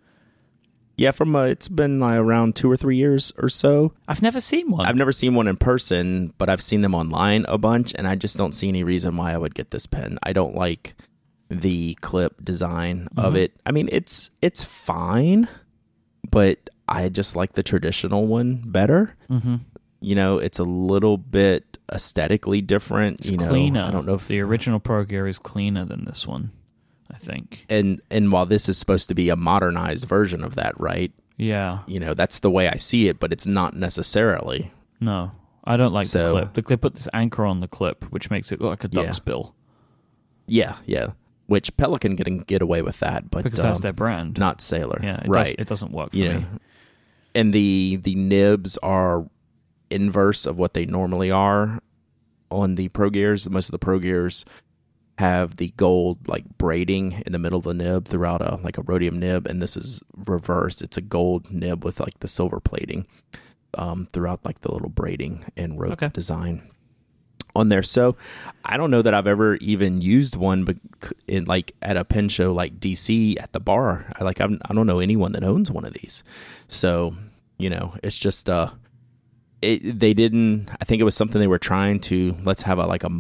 Yeah, 0.97 1.11
from 1.11 1.37
uh, 1.37 1.45
it's 1.45 1.69
been 1.69 2.01
like 2.01 2.15
around 2.17 2.57
two 2.57 2.71
or 2.71 2.79
three 2.79 2.97
years 2.97 3.31
or 3.37 3.51
so. 3.51 3.93
I've 4.09 4.23
never 4.23 4.41
seen 4.41 4.71
one. 4.71 4.87
I've 4.87 4.97
never 4.97 5.13
seen 5.13 5.35
one 5.35 5.49
in 5.49 5.59
person, 5.59 6.33
but 6.39 6.49
I've 6.49 6.63
seen 6.63 6.81
them 6.81 6.95
online 6.95 7.45
a 7.47 7.59
bunch, 7.59 7.93
and 7.95 8.09
I 8.09 8.15
just 8.15 8.39
don't 8.39 8.53
see 8.53 8.69
any 8.69 8.85
reason 8.85 9.19
why 9.19 9.35
I 9.35 9.37
would 9.37 9.55
get 9.55 9.71
this 9.71 9.87
pen. 9.87 10.19
I 10.23 10.33
don't 10.33 10.55
like 10.55 10.95
the 11.61 11.95
clip 12.01 12.43
design 12.45 13.09
of 13.17 13.35
Mhm. 13.35 13.39
it. 13.39 13.53
I 13.67 13.73
mean, 13.73 13.89
it's 13.93 14.31
it's 14.41 14.65
fine, 14.65 15.49
but 16.31 16.71
I 16.89 17.09
just 17.09 17.37
like 17.37 17.53
the 17.55 17.63
traditional 17.63 18.27
one 18.27 18.63
better. 18.67 19.15
mm-hmm. 19.31 19.57
You 20.01 20.17
know, 20.17 20.39
it's 20.39 20.59
a 20.59 20.65
little 20.65 21.17
bit 21.17 21.79
aesthetically 21.93 22.61
different. 22.61 23.21
It's 23.21 23.31
you 23.31 23.37
know, 23.37 23.49
cleaner. 23.49 23.83
I 23.83 23.91
don't 23.93 24.05
know 24.07 24.15
if 24.15 24.27
the 24.27 24.41
original 24.41 24.81
Pro 24.81 25.05
Gear 25.05 25.29
is 25.29 25.39
cleaner 25.39 25.85
than 25.85 26.05
this 26.07 26.27
one. 26.27 26.51
I 27.15 27.19
think. 27.19 27.67
and 27.69 28.01
and 28.11 28.33
while 28.33 28.47
this 28.47 28.69
is 28.71 28.79
supposed 28.79 29.09
to 29.11 29.15
be 29.15 29.29
a 29.29 29.37
modernized 29.37 30.07
version 30.07 30.43
of 30.43 30.55
that, 30.55 30.79
right? 30.81 31.13
Yeah. 31.37 31.81
You 31.87 32.01
know, 32.01 32.15
that's 32.15 32.39
the 32.41 32.51
way 32.51 32.69
I 32.69 32.77
see 32.77 33.07
it, 33.09 33.21
but 33.21 33.33
it's 33.33 33.47
not 33.47 33.77
necessarily. 33.77 34.73
No, 34.99 35.33
I 35.63 35.77
don't 35.77 35.93
like 35.93 36.09
the 36.09 36.31
clip. 36.33 36.55
The, 36.55 36.63
they 36.63 36.77
put 36.77 36.95
this 36.95 37.09
anchor 37.13 37.45
on 37.45 37.61
the 37.61 37.69
clip, 37.69 38.05
which 38.11 38.31
makes 38.31 38.51
it 38.51 38.61
look 38.63 38.71
like 38.71 38.85
a 38.85 38.89
duck's 38.89 39.19
Yeah. 39.19 39.25
bill 39.25 39.55
Yeah, 40.47 40.77
yeah. 40.87 41.09
Which 41.47 41.77
Pelikan 41.77 42.17
can 42.23 42.39
get 42.39 42.63
away 42.63 42.83
with 42.83 43.01
that, 43.01 43.31
but 43.31 43.45
because 43.45 43.61
that's 43.61 43.79
um, 43.79 43.83
their 43.83 43.93
brand. 43.93 44.39
not 44.39 44.61
Sailor. 44.61 45.01
yeah, 45.03 45.21
it 45.23 45.29
right. 45.29 45.45
Does, 45.45 45.55
it 45.59 45.69
doesn't 45.69 45.93
work 45.93 46.11
for 46.13 46.17
know, 46.17 46.39
me. 46.39 46.47
and 47.35 47.53
the 47.53 47.99
the 48.03 48.15
nibs 48.15 48.79
are 48.79 49.27
inverse 49.91 50.47
of 50.47 50.57
what 50.57 50.73
they 50.75 50.87
normally 50.87 51.31
are 51.31 51.81
on 52.51 52.77
the 52.77 52.89
Pro 52.89 53.11
Gears. 53.11 53.49
Most 53.51 53.69
of 53.69 53.73
the 53.73 53.79
Pro 53.79 53.99
Gears 53.99 54.45
have 55.19 55.57
the 55.57 55.69
gold 55.77 56.27
like 56.27 56.45
braiding 56.59 57.23
in 57.27 57.33
the 57.33 57.39
middle 57.39 57.59
of 57.59 57.65
the 57.65 57.75
nib 57.75 58.07
throughout 58.09 58.41
a 58.41 58.57
like 58.63 58.79
a 58.79 58.83
rhodium 58.83 59.19
nib, 59.19 59.47
and 59.47 59.61
this 59.61 59.77
is 59.77 60.03
reverse. 60.17 60.81
It's 60.81 60.97
a 60.97 61.03
gold 61.03 61.51
nib 61.51 61.85
with 61.85 62.01
like 62.01 62.19
the 62.21 62.29
silver 62.29 62.61
plating 62.61 63.07
um, 63.75 64.07
throughout 64.13 64.45
like 64.45 64.61
the 64.61 64.73
little 64.73 64.89
braiding 64.89 65.45
and 65.57 65.79
rope 65.79 65.93
Okay. 65.95 66.09
design 66.15 66.63
on 67.55 67.69
there. 67.69 67.83
So 67.83 68.17
I 68.65 68.77
don't 68.77 68.91
know 68.91 69.03
that 69.03 69.15
I've 69.15 69.27
ever 69.27 69.57
even 69.57 70.01
used 70.01 70.37
one, 70.37 70.65
but 70.65 70.77
in 71.27 71.45
like 71.45 71.75
at 71.83 71.97
a 71.97 72.05
pen 72.05 72.29
show 72.29 72.53
like 72.53 72.81
DC 72.81 73.41
at 73.41 73.53
the 73.53 73.61
bar, 73.61 74.07
I 74.19 74.25
like 74.25 74.41
I'm, 74.41 74.61
I 74.65 74.75
don't 74.75 74.87
know 74.87 75.01
anyone 75.01 75.33
that 75.33 75.45
owns 75.45 75.71
one 75.71 75.85
of 75.85 75.93
these. 75.93 76.25
So 76.69 77.15
you 77.59 77.71
know, 77.71 77.95
it's 78.03 78.19
just 78.19 78.51
uh, 78.51 78.71
it, 79.61 79.99
they 79.99 80.15
didn't. 80.15 80.69
I 80.81 80.85
think 80.85 81.01
it 81.01 81.05
was 81.05 81.15
something 81.15 81.41
they 81.41 81.47
were 81.47 81.59
trying 81.59 82.01
to 82.01 82.37
let's 82.43 82.63
have 82.63 82.79
a 82.79 82.87
like 82.87 83.05
a 83.05 83.11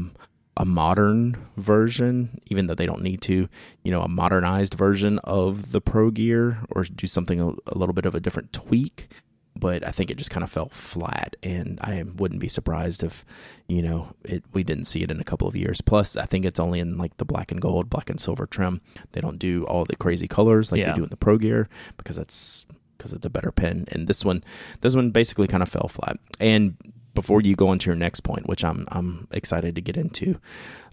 a 0.57 0.64
modern 0.64 1.37
version, 1.57 2.41
even 2.47 2.66
though 2.66 2.74
they 2.74 2.87
don't 2.87 3.03
need 3.03 3.22
to. 3.22 3.49
You 3.85 3.93
know, 3.93 4.03
a 4.03 4.09
modernized 4.09 4.74
version 4.74 5.18
of 5.20 5.72
the 5.72 5.80
Pro 5.80 6.11
Gear 6.11 6.59
or 6.70 6.85
do 6.85 7.07
something 7.07 7.41
a, 7.41 7.51
a 7.68 7.78
little 7.78 7.95
bit 7.95 8.07
of 8.07 8.14
a 8.14 8.20
different 8.20 8.53
tweak. 8.53 9.09
But 9.63 9.87
I 9.87 9.93
think 9.93 10.11
it 10.11 10.17
just 10.19 10.33
kind 10.33 10.43
of 10.43 10.51
fell 10.51 10.69
flat, 10.71 11.37
and 11.41 11.79
I 11.81 12.03
wouldn't 12.03 12.41
be 12.41 12.49
surprised 12.49 13.05
if, 13.05 13.25
you 13.69 13.81
know, 13.81 14.13
it 14.25 14.43
we 14.53 14.65
didn't 14.65 14.89
see 14.89 15.03
it 15.05 15.11
in 15.13 15.21
a 15.21 15.25
couple 15.25 15.47
of 15.47 15.55
years. 15.55 15.81
Plus, 15.81 16.17
I 16.17 16.27
think 16.27 16.45
it's 16.45 16.59
only 16.59 16.81
in 16.81 16.99
like 16.99 17.17
the 17.19 17.25
black 17.25 17.53
and 17.53 17.61
gold, 17.63 17.89
black 17.89 18.11
and 18.11 18.19
silver 18.21 18.45
trim. 18.45 18.81
They 19.13 19.21
don't 19.21 19.39
do 19.39 19.63
all 19.67 19.85
the 19.85 19.95
crazy 19.95 20.27
colors 20.27 20.73
like 20.73 20.81
Yeah. 20.81 20.91
they 20.91 20.97
do 20.97 21.05
in 21.05 21.11
the 21.11 21.17
Pro 21.17 21.39
Gear 21.39 21.69
because 21.97 22.17
that's 22.17 22.67
because 22.99 23.13
it's 23.13 23.25
a 23.25 23.31
better 23.31 23.53
pen. 23.53 23.85
And 23.93 24.09
this 24.09 24.25
one, 24.25 24.43
this 24.81 24.97
one 24.97 25.13
basically 25.13 25.47
kind 25.47 25.63
of 25.63 25.69
fell 25.69 25.87
flat. 25.87 26.19
And 26.41 26.75
before 27.15 27.41
you 27.43 27.55
go 27.55 27.73
into 27.73 27.87
your 27.87 27.97
next 27.97 28.21
point, 28.21 28.47
which 28.49 28.65
I'm 28.65 28.87
I'm 28.91 29.29
excited 29.31 29.75
to 29.75 29.81
get 29.81 29.97
into, 29.97 30.41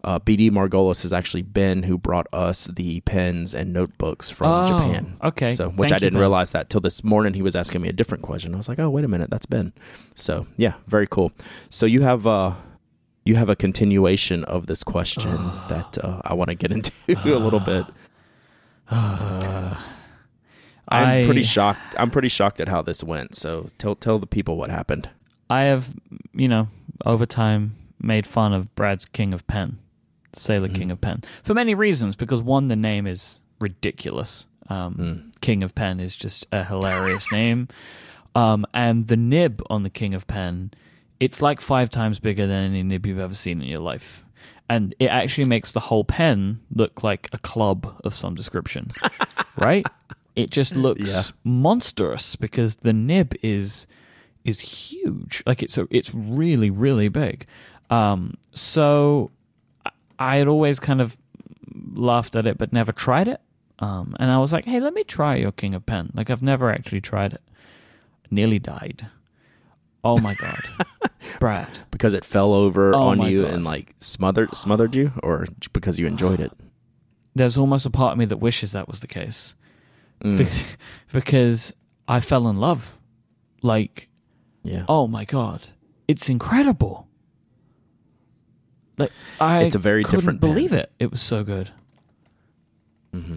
uh, 0.03 0.19
BD 0.19 0.51
Margolis 0.51 1.03
has 1.03 1.13
actually 1.13 1.43
been 1.43 1.83
who 1.83 1.97
brought 1.97 2.27
us 2.33 2.65
the 2.67 2.99
pens 3.01 3.53
and 3.55 3.71
notebooks 3.73 4.29
from 4.29 4.47
Oh, 4.47 4.67
Japan. 4.67 5.17
Okay. 5.23 5.47
So, 5.47 5.69
which 5.69 5.89
Thank 5.89 5.93
I 5.93 5.97
didn't 6.05 6.13
Ben. 6.15 6.21
realize 6.21 6.51
that 6.51 6.69
till 6.69 6.81
this 6.81 7.03
morning. 7.03 7.33
He 7.33 7.41
was 7.41 7.55
asking 7.55 7.81
me 7.81 7.89
a 7.89 7.93
different 7.93 8.23
question. 8.23 8.53
I 8.53 8.57
was 8.57 8.67
like, 8.69 8.79
"Oh, 8.79 8.89
wait 8.89 9.05
a 9.05 9.07
minute, 9.07 9.29
that's 9.29 9.45
Ben." 9.45 9.73
So, 10.15 10.47
yeah, 10.57 10.73
very 10.87 11.07
cool. 11.07 11.31
So 11.69 11.85
you 11.85 12.01
have 12.01 12.27
uh, 12.27 12.53
you 13.25 13.35
have 13.35 13.49
a 13.49 13.55
continuation 13.55 14.43
of 14.45 14.67
this 14.67 14.83
question 14.83 15.31
that 15.69 15.97
uh, 16.03 16.21
I 16.25 16.33
want 16.33 16.49
to 16.49 16.55
get 16.55 16.71
into 16.71 16.91
a 17.07 17.39
little 17.39 17.59
bit. 17.61 17.85
I'm 20.91 21.25
pretty 21.25 21.43
shocked. 21.43 21.95
I'm 21.97 22.09
pretty 22.09 22.29
shocked 22.29 22.59
at 22.59 22.67
how 22.67 22.81
this 22.81 23.03
went. 23.03 23.35
So 23.35 23.67
tell 23.77 23.95
tell 23.95 24.17
the 24.19 24.27
people 24.27 24.57
what 24.57 24.69
happened. 24.71 25.09
I 25.51 25.61
have, 25.63 25.95
you 26.39 26.47
know, 26.47 26.67
over 27.05 27.25
time 27.25 27.75
made 28.01 28.25
fun 28.25 28.53
of 28.53 28.73
Brad's 28.75 29.05
King 29.05 29.33
of 29.33 29.45
Pen, 29.47 29.77
Sailor 30.33 30.67
Mm-hmm. 30.67 30.75
King 30.77 30.91
of 30.91 31.01
Pen, 31.01 31.23
for 31.43 31.53
many 31.53 31.75
reasons. 31.75 32.15
Because 32.15 32.41
one, 32.41 32.67
the 32.69 32.75
name 32.75 33.05
is 33.05 33.41
ridiculous. 33.59 34.47
Um, 34.69 34.95
Mm. 34.95 35.41
King 35.41 35.63
of 35.63 35.73
Pen 35.75 35.99
is 35.99 36.15
just 36.15 36.45
a 36.51 36.63
hilarious 36.63 37.31
name, 37.39 37.67
um, 38.35 38.65
and 38.73 39.07
the 39.07 39.17
nib 39.17 39.61
on 39.69 39.83
the 39.83 39.89
King 39.89 40.13
of 40.13 40.27
Pen, 40.27 40.71
it's 41.19 41.41
like 41.41 41.59
five 41.61 41.89
times 41.89 42.19
bigger 42.19 42.45
than 42.47 42.65
any 42.71 42.83
nib 42.83 43.05
you've 43.05 43.19
ever 43.19 43.33
seen 43.33 43.61
in 43.61 43.67
your 43.67 43.79
life. 43.79 44.23
And 44.69 44.93
it 44.99 45.07
actually 45.07 45.45
makes 45.47 45.71
the 45.71 45.79
whole 45.79 46.03
pen 46.03 46.59
look 46.71 47.03
like 47.03 47.27
a 47.33 47.39
club 47.39 47.99
of 48.03 48.13
some 48.13 48.35
description, 48.35 48.87
right? 49.57 49.85
It 50.35 50.51
just 50.51 50.75
looks 50.75 51.09
Yeah. 51.11 51.23
monstrous 51.43 52.35
because 52.35 52.75
the 52.77 52.93
nib 52.93 53.33
is 53.41 53.87
is 54.45 54.59
huge. 54.59 55.43
Like 55.45 55.61
it's 55.63 55.77
a, 55.77 55.87
it's 55.89 56.13
really 56.13 56.69
really 56.69 57.07
big. 57.09 57.45
Um, 57.89 58.35
so 58.53 59.31
I- 60.19 60.37
had 60.37 60.47
always 60.47 60.79
kind 60.79 61.01
of 61.01 61.17
laughed 61.93 62.35
at 62.35 62.45
it, 62.45 62.57
but 62.57 62.71
never 62.73 62.91
tried 62.91 63.27
it. 63.27 63.41
Um, 63.79 64.15
and 64.19 64.29
I 64.29 64.37
was 64.39 64.51
like, 64.51 64.65
hey, 64.65 64.79
let 64.81 64.93
me 64.93 65.03
try 65.03 65.35
your 65.37 65.51
King 65.53 65.73
of 65.73 65.85
Pen. 65.85 66.11
Like 66.13 66.29
I've 66.29 66.41
never 66.43 66.69
actually 66.71 67.01
tried 67.01 67.33
it. 67.33 67.41
Nearly 68.29 68.59
died. 68.59 69.07
Oh 70.03 70.19
my 70.19 70.33
god, 70.35 70.59
Brad. 71.39 71.67
Because 71.91 72.13
it 72.13 72.23
fell 72.23 72.53
over 72.53 72.93
Oh 72.95 72.99
on 73.09 73.21
you 73.21 73.41
God. 73.43 73.53
and 73.53 73.63
like 73.65 73.95
smothered 73.99 74.55
smothered 74.55 74.95
you, 74.95 75.11
or 75.23 75.45
because 75.73 75.99
you 75.99 76.07
enjoyed 76.07 76.39
it. 76.39 76.51
There's 77.35 77.57
almost 77.57 77.85
a 77.85 77.89
part 77.89 78.13
of 78.13 78.17
me 78.17 78.25
that 78.25 78.37
wishes 78.37 78.71
that 78.73 78.87
was 78.87 78.99
the 79.01 79.07
case. 79.07 79.53
Mm, 80.23 80.47
because 81.13 81.73
I 82.07 82.19
fell 82.19 82.47
in 82.49 82.57
love. 82.57 82.97
Like 83.61 84.08
yeah, 84.63 84.85
oh 84.87 85.07
my 85.07 85.25
god, 85.25 85.69
it's 86.07 86.29
incredible. 86.29 87.07
Like 88.97 89.11
I, 89.39 89.63
It's 89.63 89.75
a 89.75 89.79
very 89.79 90.03
couldn't 90.03 90.19
different 90.19 90.39
believe 90.41 90.73
it. 90.73 90.91
It 90.99 91.09
was 91.11 91.21
so 91.21 91.43
good. 91.43 91.71
hmm 93.13 93.35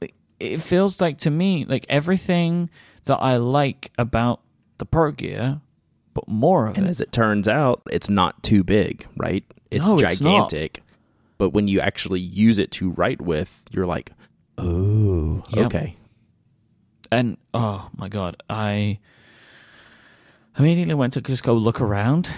It- 0.00 0.14
It 0.40 0.62
feels 0.62 1.00
like 1.00 1.18
to 1.18 1.30
me 1.30 1.64
like 1.66 1.84
everything 1.88 2.70
that 3.04 3.18
I 3.18 3.36
like 3.36 3.90
about 3.98 4.40
the 4.78 4.86
Pro 4.86 5.10
Gear, 5.12 5.60
but 6.14 6.26
more 6.28 6.68
of 6.68 6.76
And 6.78 6.86
it. 6.86 6.90
as 6.90 7.00
it 7.00 7.12
turns 7.12 7.48
out, 7.48 7.82
it's 7.90 8.08
not 8.08 8.42
too 8.42 8.64
big, 8.64 9.06
right? 9.16 9.44
It's 9.70 9.86
No, 9.86 9.98
it's 9.98 10.18
gigantic. 10.20 10.82
but 11.36 11.50
when 11.50 11.68
you 11.68 11.80
actually 11.80 12.20
use 12.20 12.58
it 12.58 12.70
to 12.72 12.90
write 12.90 13.20
with, 13.20 13.62
you're 13.70 13.86
like, 13.86 14.12
oh, 14.56 15.44
Yep. 15.50 15.66
okay. 15.66 15.96
and 17.10 17.36
oh 17.54 17.90
my 17.96 18.08
god, 18.08 18.42
I 18.48 18.98
immediately 20.58 20.94
went 20.94 21.12
to 21.14 21.20
just 21.20 21.42
go 21.42 21.54
look 21.54 21.80
around, 21.80 22.30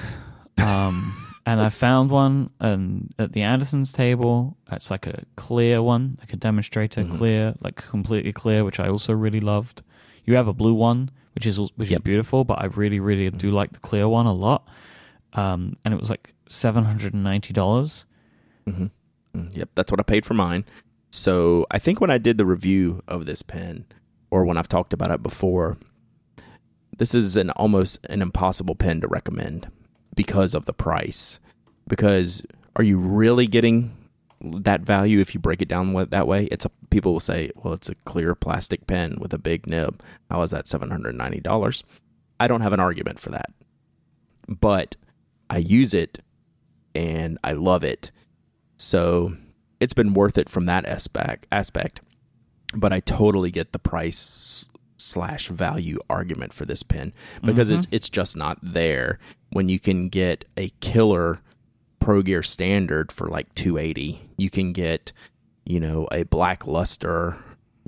um, 0.59 1.13
and 1.47 1.61
I 1.61 1.69
found 1.71 2.11
one 2.11 2.51
and 2.61 3.13
at 3.19 3.33
the 3.33 3.43
Anderson's 3.43 3.93
table. 3.93 4.57
It's 4.71 4.91
like 4.91 5.07
a 5.07 5.25
clear 5.37 5.83
one, 5.83 6.17
like 6.21 6.33
a 6.33 6.37
demonstrator 6.37 7.03
Mhm. 7.03 7.17
clear, 7.17 7.55
like 7.61 7.77
completely 7.77 8.33
clear, 8.33 8.65
which 8.65 8.79
I 8.81 8.89
also 8.89 9.13
really 9.13 9.41
loved. 9.41 9.83
You 10.25 10.37
have 10.37 10.49
a 10.49 10.53
blue 10.53 10.75
one, 10.75 11.11
which 11.35 11.47
is 11.47 11.59
which 11.77 11.91
is 11.91 11.99
beautiful, 12.01 12.45
but 12.45 12.61
I 12.61 12.67
really 12.67 13.01
really 13.01 13.31
do 13.31 13.51
like 13.51 13.73
the 13.73 13.81
clear 13.81 14.09
one 14.09 14.27
a 14.27 14.33
lot. 14.33 14.67
Um, 15.33 15.75
and 15.85 15.95
it 15.95 16.01
was 16.01 16.11
like 16.11 16.35
seven 16.49 16.85
hundred 16.85 17.15
and 17.15 17.23
ninety 17.25 17.53
dollars. 17.53 18.07
hmm 18.67 18.87
Yep, 19.53 19.71
that's 19.77 19.93
what 19.93 20.01
I 20.01 20.03
paid 20.03 20.27
for 20.27 20.35
mine. 20.35 20.65
So 21.11 21.65
I 21.71 21.79
think 21.79 22.01
when 22.01 22.11
I 22.11 22.19
did 22.19 22.37
the 22.37 22.45
review 22.45 23.03
of 23.09 23.27
this 23.27 23.43
pen, 23.43 23.85
or 24.31 24.45
when 24.45 24.57
I've 24.57 24.69
talked 24.69 24.93
about 24.93 25.11
it 25.13 25.23
before, 25.23 25.79
this 27.01 27.15
is 27.15 27.39
an 27.39 27.49
almost 27.53 27.99
an 28.11 28.21
impossible 28.21 28.75
pen 28.75 29.01
to 29.01 29.09
recommend 29.09 29.71
because 30.15 30.55
of 30.55 30.67
the 30.67 30.75
price. 30.75 31.41
Because 31.89 32.43
are 32.77 32.85
you 32.85 32.99
really 32.99 33.47
getting 33.47 33.97
that 34.43 34.83
value 34.83 35.19
if 35.19 35.33
you 35.33 35.41
break 35.41 35.63
it 35.63 35.69
down 35.69 35.95
that 35.95 36.29
way? 36.29 36.45
It's 36.53 36.67
a 36.67 36.71
people 36.91 37.15
will 37.15 37.19
say, 37.21 37.53
well, 37.57 37.73
it's 37.73 37.89
a 37.89 37.95
clear 38.05 38.35
plastic 38.35 38.87
pen 38.87 39.17
with 39.19 39.33
a 39.33 39.39
big 39.39 39.67
nib. 39.67 40.03
How 40.31 40.43
is 40.43 40.51
that 40.51 40.69
seven 40.69 40.91
hundred 40.91 41.15
ninety 41.15 41.41
dollars? 41.41 41.85
I 42.39 42.47
don't 42.47 42.61
have 42.61 42.75
an 42.75 42.81
argument 42.81 43.19
for 43.19 43.31
that, 43.31 43.51
but 44.47 44.95
I 45.49 45.57
use 45.57 45.95
it 45.95 46.23
and 46.95 47.39
I 47.43 47.53
love 47.53 47.83
it. 47.83 48.11
So 48.77 49.39
it's 49.81 49.95
been 49.95 50.13
worth 50.13 50.37
it 50.37 50.51
from 50.51 50.67
that 50.67 50.85
aspect. 50.85 51.47
Aspect, 51.51 52.03
but 52.75 52.93
I 52.93 53.01
totally 53.01 53.51
get 53.51 53.73
the 53.73 53.79
price 53.79 54.69
slash 55.01 55.49
value 55.49 55.99
argument 56.09 56.53
for 56.53 56.65
this 56.65 56.83
pen 56.83 57.13
because 57.43 57.71
Mhm. 57.71 57.79
it, 57.81 57.87
it's 57.91 58.09
just 58.11 58.37
not 58.37 58.59
there 58.63 59.19
when 59.51 59.69
you 59.69 59.79
can 59.81 60.09
get 60.09 60.45
a 60.57 60.69
killer 60.81 61.41
Pro 61.99 62.23
Gear 62.23 62.43
Standard 62.43 63.13
for 63.13 63.29
like 63.29 63.55
280. 63.55 64.31
You 64.39 64.49
can 64.51 64.73
get, 64.73 65.13
you 65.67 65.79
know, 65.81 66.09
a 66.11 66.23
Black 66.23 66.67
Luster, 66.67 67.37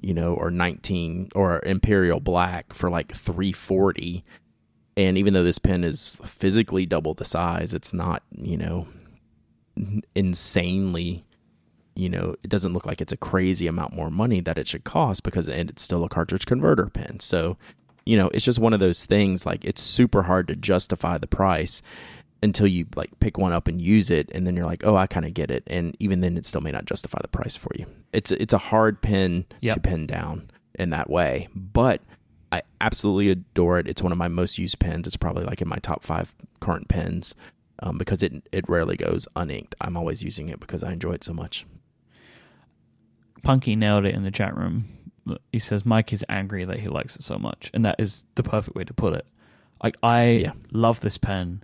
you 0.00 0.12
know, 0.12 0.34
or 0.34 0.50
19 0.50 1.30
or 1.34 1.62
Imperial 1.64 2.20
Black 2.20 2.74
for 2.74 2.90
like 2.90 3.14
340. 3.14 4.24
And 4.96 5.16
even 5.16 5.32
though 5.32 5.42
this 5.44 5.58
pen 5.58 5.82
is 5.84 6.18
physically 6.24 6.84
double 6.84 7.14
the 7.14 7.24
size, 7.24 7.72
it's 7.72 7.94
not, 7.94 8.22
you 8.36 8.58
know, 8.58 8.86
insanely 10.14 11.24
you 11.94 12.08
know, 12.08 12.34
it 12.42 12.48
doesn't 12.48 12.72
look 12.72 12.86
like 12.86 13.00
it's 13.00 13.12
a 13.12 13.16
crazy 13.16 13.66
amount 13.66 13.92
more 13.94 14.10
money 14.10 14.40
that 14.40 14.58
it 14.58 14.66
should 14.68 14.84
cost 14.84 15.22
because 15.22 15.48
and 15.48 15.70
it's 15.70 15.82
still 15.82 16.04
a 16.04 16.08
cartridge 16.08 16.46
converter 16.46 16.86
pen. 16.88 17.20
So, 17.20 17.56
you 18.06 18.16
know, 18.16 18.28
it's 18.28 18.44
just 18.44 18.58
one 18.58 18.72
of 18.72 18.80
those 18.80 19.04
things 19.04 19.44
like 19.46 19.64
it's 19.64 19.82
super 19.82 20.22
hard 20.24 20.48
to 20.48 20.56
justify 20.56 21.18
the 21.18 21.26
price 21.26 21.82
until 22.42 22.66
you 22.66 22.86
like 22.96 23.10
pick 23.20 23.38
one 23.38 23.52
up 23.52 23.68
and 23.68 23.80
use 23.80 24.10
it 24.10 24.28
and 24.34 24.46
then 24.46 24.56
you're 24.56 24.66
like, 24.66 24.84
"Oh, 24.84 24.96
I 24.96 25.06
kind 25.06 25.24
of 25.26 25.34
get 25.34 25.50
it." 25.50 25.62
And 25.68 25.96
even 26.00 26.20
then 26.22 26.36
it 26.36 26.44
still 26.46 26.60
may 26.60 26.72
not 26.72 26.86
justify 26.86 27.18
the 27.22 27.28
price 27.28 27.54
for 27.54 27.70
you. 27.76 27.86
It's 28.12 28.32
it's 28.32 28.52
a 28.54 28.58
hard 28.58 29.00
pen 29.02 29.44
Yep. 29.60 29.74
to 29.74 29.80
pin 29.80 30.06
down 30.06 30.50
in 30.78 30.90
that 30.90 31.08
way, 31.10 31.48
but 31.54 32.00
I 32.50 32.62
absolutely 32.80 33.30
adore 33.30 33.78
it. 33.78 33.86
It's 33.86 34.02
one 34.02 34.12
of 34.12 34.18
my 34.18 34.28
most 34.28 34.58
used 34.58 34.78
pens. 34.78 35.06
It's 35.06 35.16
probably 35.16 35.44
like 35.44 35.62
in 35.62 35.68
my 35.68 35.78
top 35.78 36.02
5 36.04 36.34
current 36.60 36.88
pens. 36.88 37.34
Um, 37.84 37.98
because 37.98 38.22
it 38.22 38.48
it 38.52 38.68
rarely 38.68 38.96
goes 38.96 39.26
uninked. 39.34 39.74
I'm 39.80 39.96
always 39.96 40.22
using 40.22 40.48
it 40.48 40.60
because 40.60 40.84
I 40.84 40.92
enjoy 40.92 41.12
it 41.14 41.24
so 41.24 41.32
much. 41.32 41.66
Punky 43.42 43.76
nailed 43.76 44.04
it 44.04 44.14
in 44.14 44.22
the 44.22 44.30
chat 44.30 44.56
room. 44.56 44.86
He 45.52 45.58
says 45.58 45.84
Myke 45.84 46.12
is 46.12 46.24
angry 46.28 46.64
that 46.64 46.80
he 46.80 46.88
likes 46.88 47.16
it 47.16 47.22
so 47.22 47.38
much, 47.38 47.70
and 47.74 47.84
that 47.84 47.96
is 47.98 48.26
the 48.34 48.42
perfect 48.42 48.76
way 48.76 48.84
to 48.84 48.94
put 48.94 49.14
it. 49.14 49.26
Like 49.82 49.96
I 50.02 50.24
Yeah. 50.30 50.52
love 50.72 51.00
this 51.00 51.18
pen, 51.18 51.62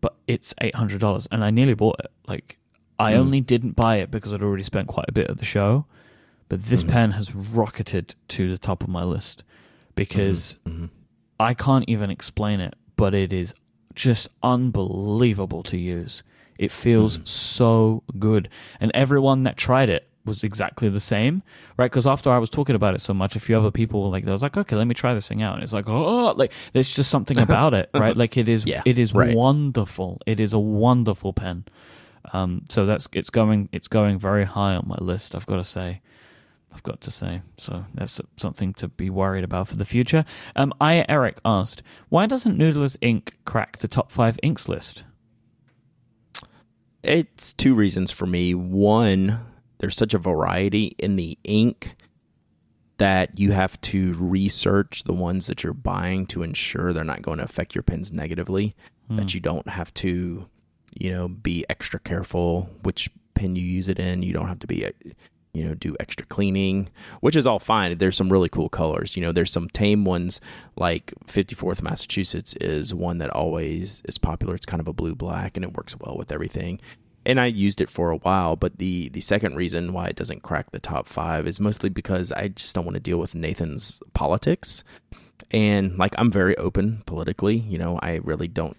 but 0.00 0.14
it's 0.26 0.54
eight 0.60 0.74
hundred 0.74 1.00
dollars, 1.00 1.26
and 1.30 1.44
I 1.44 1.50
nearly 1.50 1.74
bought 1.74 1.96
it. 2.00 2.10
Like 2.26 2.58
I 2.98 3.12
Mm. 3.12 3.18
only 3.18 3.40
didn't 3.40 3.76
buy 3.76 3.96
it 3.96 4.10
because 4.10 4.32
I'd 4.34 4.42
already 4.42 4.62
spent 4.62 4.88
quite 4.88 5.06
a 5.08 5.12
bit 5.12 5.30
at 5.30 5.38
the 5.38 5.44
show, 5.44 5.86
but 6.48 6.64
this 6.64 6.82
Mhm. 6.84 6.88
pen 6.88 7.10
has 7.12 7.34
rocketed 7.34 8.14
to 8.28 8.50
the 8.50 8.58
top 8.58 8.82
of 8.82 8.88
my 8.88 9.02
list 9.04 9.42
because 9.94 10.56
hmm 10.66 10.86
I 11.38 11.54
can't 11.54 11.84
even 11.88 12.10
explain 12.10 12.60
it, 12.60 12.74
but 12.96 13.14
it 13.14 13.32
is 13.32 13.54
just 13.94 14.28
unbelievable 14.42 15.62
to 15.64 15.78
use. 15.78 16.22
It 16.58 16.70
feels 16.70 17.18
Mhm. 17.18 17.26
so 17.28 18.02
good. 18.18 18.48
And 18.78 18.90
everyone 18.92 19.44
that 19.44 19.56
tried 19.56 19.88
it 19.88 20.06
was 20.24 20.44
exactly 20.44 20.88
the 20.88 21.00
same, 21.00 21.42
right? 21.76 21.90
Because 21.90 22.06
after 22.06 22.30
I 22.30 22.38
was 22.38 22.50
talking 22.50 22.76
about 22.76 22.94
it 22.94 23.00
so 23.00 23.14
much, 23.14 23.36
a 23.36 23.40
few 23.40 23.56
other 23.56 23.70
people 23.70 24.02
were 24.02 24.08
like, 24.08 24.26
I 24.26 24.30
was 24.32 24.42
like, 24.42 24.56
okay, 24.56 24.76
let 24.76 24.86
me 24.86 24.94
try 24.94 25.14
this 25.14 25.28
thing 25.28 25.42
out. 25.42 25.54
And 25.54 25.62
it's 25.62 25.72
like, 25.72 25.88
oh, 25.88 26.32
like 26.36 26.52
there's 26.72 26.92
just 26.92 27.10
something 27.10 27.38
about 27.46 27.74
it, 27.74 27.90
right? 27.94 28.16
Like 28.16 28.36
it 28.36 28.48
is, 28.48 28.66
Yeah, 28.66 28.82
it 28.84 28.98
is 28.98 29.14
right. 29.14 29.34
wonderful. 29.34 30.20
It 30.26 30.38
is 30.40 30.52
a 30.52 30.58
wonderful 30.58 31.32
pen. 31.32 31.64
Um, 32.32 32.64
so 32.68 32.84
that's 32.86 33.08
it's 33.12 33.30
going, 33.30 33.68
it's 33.72 33.88
going 33.88 34.18
very 34.18 34.44
high 34.44 34.74
on 34.74 34.84
my 34.86 34.98
list. 35.00 35.34
I've 35.34 35.46
got 35.46 35.56
to 35.56 35.64
say. 35.64 36.02
I've 36.72 36.82
got 36.84 37.00
to 37.00 37.10
say. 37.10 37.42
So 37.56 37.86
that's 37.94 38.20
something 38.36 38.72
to 38.74 38.86
be 38.88 39.10
worried 39.10 39.42
about 39.42 39.66
for 39.68 39.76
the 39.76 39.84
future. 39.84 40.24
Um, 40.54 40.72
I 40.80 41.04
Eric 41.08 41.40
asked, 41.44 41.82
why 42.10 42.26
doesn't 42.26 42.56
Noodler's 42.56 42.96
Ink 43.00 43.36
crack 43.44 43.78
the 43.78 43.88
top 43.88 44.12
five 44.12 44.38
inks 44.42 44.68
list? 44.68 45.02
It's 47.02 47.52
two 47.52 47.74
reasons 47.74 48.10
for 48.10 48.26
me. 48.26 48.54
One, 48.54 49.40
there's 49.80 49.96
such 49.96 50.14
a 50.14 50.18
variety 50.18 50.94
in 50.98 51.16
the 51.16 51.38
ink 51.42 51.96
that 52.98 53.38
you 53.38 53.52
have 53.52 53.80
to 53.80 54.12
research 54.12 55.04
the 55.04 55.12
ones 55.12 55.46
that 55.46 55.64
you're 55.64 55.72
buying 55.72 56.26
to 56.26 56.42
ensure 56.42 56.92
they're 56.92 57.02
not 57.02 57.22
going 57.22 57.38
to 57.38 57.44
affect 57.44 57.74
your 57.74 57.82
pens 57.82 58.12
negatively. 58.12 58.76
Hmm. 59.08 59.16
That 59.16 59.34
you 59.34 59.40
don't 59.40 59.68
have 59.70 59.92
to, 59.94 60.46
you 60.94 61.10
know, 61.10 61.26
be 61.26 61.64
extra 61.70 61.98
careful 61.98 62.68
which 62.82 63.10
pen 63.32 63.56
you 63.56 63.64
use 63.64 63.88
it 63.88 63.98
in. 63.98 64.22
You 64.22 64.34
don't 64.34 64.48
have 64.48 64.58
to 64.58 64.66
be, 64.66 64.84
uh, 64.84 64.90
you 65.54 65.64
know, 65.64 65.74
do 65.74 65.96
extra 65.98 66.26
cleaning, 66.26 66.90
which 67.20 67.36
is 67.36 67.46
all 67.46 67.58
fine. 67.58 67.96
There's 67.96 68.16
some 68.16 68.30
really 68.30 68.50
cool 68.50 68.68
colors. 68.68 69.16
You 69.16 69.22
know, 69.22 69.32
there's 69.32 69.50
some 69.50 69.70
tame 69.70 70.04
ones 70.04 70.38
like 70.76 71.14
54th 71.26 71.80
Massachusetts 71.80 72.54
is 72.60 72.94
one 72.94 73.16
that 73.18 73.30
always 73.30 74.02
is 74.04 74.18
popular. 74.18 74.54
It's 74.54 74.66
kind 74.66 74.80
of 74.80 74.88
a 74.88 74.92
blue 74.92 75.14
black 75.14 75.56
and 75.56 75.64
it 75.64 75.72
works 75.72 75.96
well 75.98 76.18
with 76.18 76.30
everything. 76.30 76.80
And 77.30 77.38
I 77.40 77.46
used 77.46 77.80
it 77.80 77.88
for 77.88 78.10
a 78.10 78.16
while, 78.16 78.56
but 78.56 78.78
the 78.78 79.08
the 79.10 79.20
second 79.20 79.54
reason 79.54 79.92
why 79.92 80.08
it 80.08 80.16
doesn't 80.16 80.42
crack 80.42 80.72
the 80.72 80.80
top 80.80 81.06
five 81.06 81.46
is 81.46 81.60
mostly 81.60 81.88
because 81.88 82.32
I 82.32 82.48
just 82.48 82.74
don't 82.74 82.84
want 82.84 82.96
to 82.96 83.00
deal 83.00 83.18
with 83.18 83.36
Nathan's 83.36 84.00
politics. 84.14 84.82
And 85.52 85.96
like 85.96 86.12
I'm 86.18 86.32
very 86.32 86.56
open 86.56 87.04
politically, 87.06 87.56
you 87.56 87.78
know, 87.78 88.00
I 88.02 88.16
really 88.24 88.48
don't 88.48 88.76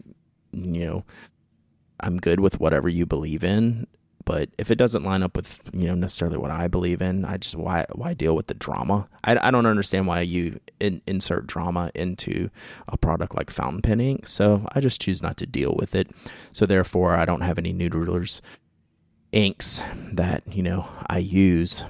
you 0.51 0.85
know 0.85 1.05
I'm 2.01 2.17
good 2.17 2.41
with 2.41 2.59
whatever 2.59 2.89
you 2.89 3.05
believe 3.05 3.45
in, 3.45 3.87
but 4.31 4.47
if 4.57 4.71
it 4.71 4.75
doesn't 4.75 5.03
line 5.03 5.23
up 5.23 5.35
with 5.35 5.59
you 5.73 5.87
know 5.87 5.93
necessarily 5.93 6.37
what 6.37 6.51
I 6.51 6.69
believe 6.69 7.01
in, 7.01 7.25
I 7.25 7.35
just 7.35 7.53
why 7.53 7.85
why 7.91 8.13
deal 8.13 8.33
with 8.33 8.47
the 8.47 8.53
drama? 8.53 9.09
I, 9.25 9.37
I 9.45 9.51
don't 9.51 9.65
understand 9.65 10.07
why 10.07 10.21
you 10.21 10.61
in, 10.79 11.01
insert 11.05 11.47
drama 11.47 11.91
into 11.95 12.49
a 12.87 12.95
product 12.95 13.35
like 13.35 13.51
fountain 13.51 13.81
pen 13.81 13.99
ink, 13.99 14.25
so 14.25 14.65
I 14.71 14.79
just 14.79 15.01
choose 15.01 15.21
not 15.21 15.35
to 15.35 15.45
deal 15.45 15.75
with 15.77 15.95
it. 15.95 16.11
So 16.53 16.65
therefore, 16.65 17.17
I 17.17 17.25
don't 17.25 17.41
have 17.41 17.57
any 17.57 17.73
Noodler's 17.73 18.41
inks 19.33 19.83
that 20.13 20.43
you 20.49 20.63
know 20.63 20.87
I 21.07 21.17
use 21.17 21.83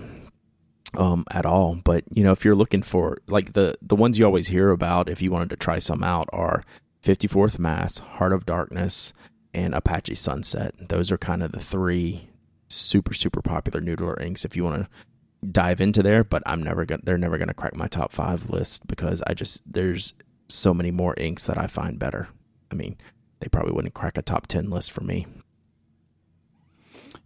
um 0.98 1.26
at 1.30 1.46
all 1.46 1.76
but 1.84 2.04
you 2.12 2.24
know 2.24 2.32
if 2.32 2.44
you're 2.44 2.56
looking 2.56 2.82
for 2.82 3.22
like 3.28 3.54
the 3.54 3.76
the 3.84 3.96
ones 3.96 4.18
you 4.18 4.26
always 4.26 4.48
hear 4.48 4.72
about 4.72 5.10
if 5.10 5.22
you 5.22 5.30
wanted 5.30 5.52
to 5.52 5.56
try 5.56 5.78
some 5.78 6.02
out 6.02 6.28
are 6.34 6.64
54th 7.04 7.60
mass 7.60 8.00
heart 8.00 8.34
of 8.34 8.48
darkness 8.48 9.14
and 9.54 9.76
apache 9.76 10.16
sunset 10.16 10.74
those 10.90 11.12
are 11.12 11.20
kind 11.20 11.44
of 11.44 11.52
the 11.52 11.60
three 11.60 12.28
super 12.74 13.14
super 13.14 13.42
popular 13.42 13.82
noodler 13.82 14.20
inks 14.22 14.46
if 14.46 14.56
you 14.56 14.64
want 14.64 14.84
to 14.84 15.48
dive 15.52 15.82
into 15.82 16.02
there 16.04 16.24
but 16.24 16.42
i'm 16.46 16.62
never 16.64 16.86
gonna 16.86 17.02
they're 17.04 17.18
never 17.18 17.38
gonna 17.38 17.54
crack 17.54 17.76
my 17.76 17.88
top 17.88 18.12
five 18.12 18.50
list 18.50 18.86
because 18.88 19.22
i 19.28 19.34
just 19.34 19.62
there's 19.72 20.14
so 20.48 20.74
many 20.74 20.92
more 20.92 21.14
inks 21.18 21.46
that 21.46 21.58
i 21.58 21.66
find 21.68 21.98
better 22.00 22.28
i 22.72 22.76
mean 22.76 22.96
they 23.40 23.48
probably 23.48 23.72
wouldn't 23.74 23.94
crack 23.94 24.18
a 24.18 24.22
top 24.22 24.46
10 24.48 24.70
list 24.70 24.92
for 24.92 25.02
me 25.02 25.26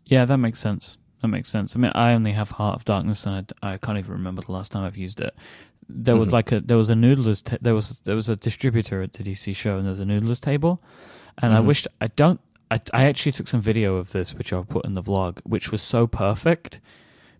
Yeah, 0.06 0.26
that 0.26 0.38
makes 0.38 0.60
sense. 0.60 0.98
That 1.22 1.30
makes 1.30 1.50
sense. 1.50 1.76
I 1.76 1.80
mean, 1.80 1.92
I 1.96 2.14
only 2.14 2.34
have 2.34 2.52
Heart 2.52 2.76
of 2.76 2.86
Darkness, 2.86 3.26
and 3.26 3.52
I, 3.64 3.74
I 3.74 3.78
can't 3.78 3.98
even 3.98 4.12
remember 4.12 4.44
the 4.44 4.52
last 4.52 4.72
time 4.72 4.84
I've 4.84 4.98
used 4.98 5.20
it. 5.20 5.34
There 5.90 6.16
was 6.16 6.30
Mhm. 6.30 6.34
like 6.34 6.52
a 6.52 6.60
there 6.62 6.78
was 6.78 6.90
a 6.90 6.94
Noodler's 6.94 7.42
ta- 7.42 7.58
there 7.62 7.74
was 7.76 8.02
there 8.02 8.16
was 8.16 8.30
a 8.30 8.36
distributor 8.36 9.02
at 9.02 9.14
the 9.14 9.24
DC 9.24 9.56
show, 9.56 9.78
and 9.78 9.86
there 9.86 9.92
was 9.92 10.00
a 10.00 10.06
Noodler's 10.06 10.40
table, 10.40 10.82
and 11.40 11.54
I 11.54 11.60
Mhm. 11.62 11.66
wished 11.66 11.88
I 12.02 12.08
don't. 12.08 12.40
I, 12.72 12.80
I 12.94 13.06
actually 13.06 13.32
took 13.32 13.48
some 13.48 13.62
video 13.62 13.98
of 13.98 14.12
this, 14.12 14.34
which 14.34 14.52
I'll 14.52 14.64
put 14.64 14.86
in 14.86 14.96
the 14.96 15.04
vlog, 15.04 15.40
which 15.44 15.72
was 15.72 15.82
so 15.82 16.08
perfect 16.08 16.80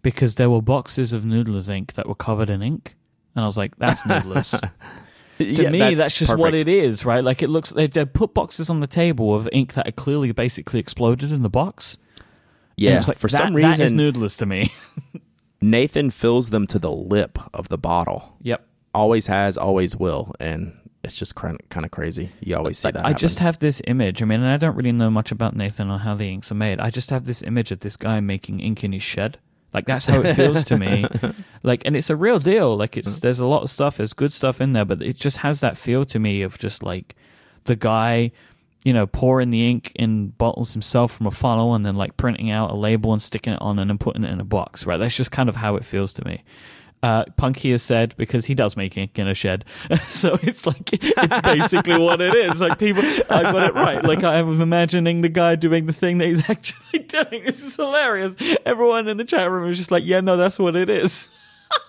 because 0.02 0.36
there 0.36 0.50
were 0.50 0.62
boxes 0.62 1.14
of 1.14 1.24
Noodler's 1.24 1.70
ink 1.70 1.94
that 1.94 2.08
were 2.08 2.16
covered 2.16 2.50
in 2.50 2.62
ink, 2.62 2.96
and 3.36 3.44
I 3.44 3.48
was 3.48 3.58
like, 3.58 3.76
"That's 3.78 4.04
Noodler's." 4.04 4.52
to 5.40 5.70
me, 5.70 5.96
that's, 5.96 6.18
just 6.18 6.38
what 6.38 6.54
it 6.54 6.68
is, 6.68 7.06
right? 7.06 7.24
Like 7.24 7.42
it 7.42 7.50
looks. 7.50 7.72
They, 7.72 7.88
they 7.88 8.06
put 8.06 8.34
boxes 8.34 8.70
on 8.70 8.80
the 8.80 8.88
table 8.88 9.34
of 9.34 9.50
ink 9.52 9.74
that 9.74 9.88
had 9.88 9.96
clearly, 9.96 10.32
basically 10.32 10.80
exploded 10.80 11.32
in 11.32 11.42
the 11.42 11.50
box. 11.50 11.98
Yeah, 12.78 13.02
like, 13.08 13.18
for 13.18 13.30
some 13.30 13.54
that 13.54 13.80
is 13.80 13.80
reason, 13.80 13.98
Noodler's 13.98 14.38
to 14.38 14.46
me. 14.46 14.74
Nathan 15.62 16.12
fills 16.12 16.52
them 16.52 16.68
to 16.68 16.78
the 16.78 16.92
lip 16.92 17.40
of 17.54 17.70
the 17.70 17.78
bottle. 17.78 18.38
yep. 18.42 18.68
Always 18.94 19.28
has, 19.28 19.58
always 19.58 19.98
will, 19.98 20.34
and 20.40 20.78
it's 21.06 21.18
just 21.18 21.36
kind 21.36 21.58
of, 21.60 21.70
kind 21.70 21.86
of 21.86 21.92
crazy. 21.92 22.32
You 22.42 22.58
always 22.58 22.78
see 22.80 22.88
Like, 22.88 22.96
that. 22.96 23.06
I 23.06 23.14
just 23.14 23.40
have 23.40 23.60
this 23.60 23.82
image. 23.88 24.22
I 24.22 24.26
mean, 24.26 24.42
and 24.42 24.50
I 24.50 24.58
don't 24.58 24.76
really 24.76 24.92
know 24.92 25.10
much 25.10 25.32
about 25.32 25.56
Nathan 25.56 25.90
or 25.90 26.00
how 26.00 26.16
the 26.16 26.30
inks 26.30 26.52
are 26.52 26.56
made. 26.56 26.80
I 26.80 26.90
just 26.90 27.10
have 27.10 27.26
this 27.26 27.42
image 27.42 27.72
of 27.72 27.80
this 27.80 27.96
guy 27.96 28.20
making 28.20 28.60
ink 28.60 28.84
in 28.84 28.92
his 28.92 29.04
shed. 29.04 29.40
Like 29.74 29.86
that's 29.86 30.06
how 30.06 30.22
it 30.22 30.36
feels 30.36 30.64
to 30.66 30.78
me. 30.78 31.06
Like, 31.64 31.82
and 31.84 31.98
it's 31.98 32.12
a 32.12 32.16
real 32.16 32.38
deal. 32.38 32.78
Like, 32.78 32.96
it's 32.96 33.18
mm. 33.18 33.22
there's 33.22 33.40
a 33.40 33.46
lot 33.48 33.64
of 33.64 33.72
stuff. 33.72 33.98
There's 33.98 34.14
good 34.14 34.32
stuff 34.32 34.62
in 34.62 34.74
there, 34.74 34.86
but 34.86 35.02
it 35.02 35.16
just 35.16 35.38
has 35.38 35.62
that 35.62 35.78
feel 35.78 36.06
to 36.06 36.20
me 36.20 36.44
of 36.44 36.60
just 36.60 36.84
like 36.84 37.16
the 37.64 37.76
guy, 37.76 38.32
you 38.84 38.94
know, 38.94 39.08
pouring 39.08 39.50
the 39.50 39.68
ink 39.68 39.92
in 39.96 40.28
bottles 40.28 40.74
himself 40.74 41.12
from 41.12 41.26
a 41.26 41.32
funnel 41.32 41.74
and 41.74 41.84
then 41.84 41.96
like 41.96 42.18
printing 42.18 42.52
out 42.52 42.70
a 42.70 42.76
label 42.76 43.14
and 43.14 43.22
sticking 43.22 43.54
it 43.54 43.62
on 43.64 43.80
and 43.80 43.90
then 43.90 43.98
putting 43.98 44.24
it 44.24 44.30
in 44.30 44.40
a 44.40 44.46
box. 44.46 44.86
Right? 44.86 44.98
That's 44.98 45.16
just 45.16 45.32
kind 45.32 45.50
of 45.50 45.56
how 45.56 45.76
it 45.76 45.84
feels 45.84 46.14
to 46.14 46.26
me. 46.26 46.44
Uh, 47.06 47.24
Punky 47.38 47.70
has 47.70 47.84
said 47.84 48.16
because 48.18 48.48
he 48.48 48.56
does 48.56 48.76
make 48.76 48.98
ink 48.98 49.20
in 49.20 49.28
a 49.28 49.36
shed, 49.36 49.64
so 50.08 50.40
it's 50.42 50.66
like 50.66 50.90
it's 50.92 51.42
basically 51.42 52.00
what 52.00 52.20
it 52.20 52.34
is. 52.34 52.60
Like 52.60 52.80
people, 52.80 53.04
I 53.30 53.44
got 53.44 53.68
it 53.68 53.76
right. 53.76 54.04
Like 54.04 54.24
I'm 54.24 54.60
imagining 54.60 55.22
the 55.22 55.30
guy 55.30 55.54
doing 55.54 55.86
the 55.86 55.94
thing 55.94 56.18
that 56.18 56.26
he's 56.26 56.40
actually 56.50 57.00
doing. 57.02 57.46
This 57.46 57.64
is 57.64 57.76
hilarious. 57.76 58.36
Everyone 58.66 59.08
in 59.08 59.18
the 59.18 59.24
chat 59.24 59.52
room 59.52 59.70
is 59.70 59.78
just 59.78 59.92
like, 59.92 60.04
"Yeah, 60.04 60.22
no, 60.22 60.36
that's 60.36 60.58
what 60.58 60.76
it 60.76 60.90
is." 60.90 61.30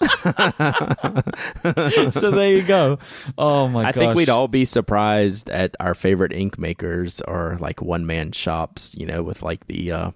so 2.13 2.31
there 2.31 2.51
you 2.51 2.63
go. 2.63 2.99
Oh 3.39 3.69
my 3.69 3.83
gosh. 3.83 3.89
I 3.89 3.93
gosh! 3.93 3.95
think 3.95 4.15
we'd 4.15 4.29
all 4.29 4.49
be 4.49 4.65
surprised 4.65 5.49
at 5.51 5.75
our 5.81 5.95
favorite 5.95 6.33
ink 6.33 6.59
makers 6.59 7.21
or 7.23 7.57
like 7.61 7.81
one 7.81 8.07
man 8.07 8.33
shops, 8.33 8.95
you 8.99 9.07
know, 9.07 9.23
with 9.23 9.43
like 9.43 9.67
the 9.67 9.93
uh 9.93 10.11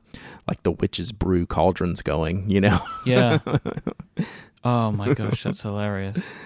like 0.48 0.62
the 0.62 0.72
witch's 0.72 1.12
brew 1.12 1.46
cauldrons 1.46 2.02
going, 2.02 2.48
you 2.50 2.60
know. 2.60 2.80
yeah. 3.04 3.38
Oh 4.62 4.92
my 4.92 5.14
gosh, 5.14 5.44
that's 5.44 5.62
hilarious. 5.62 6.36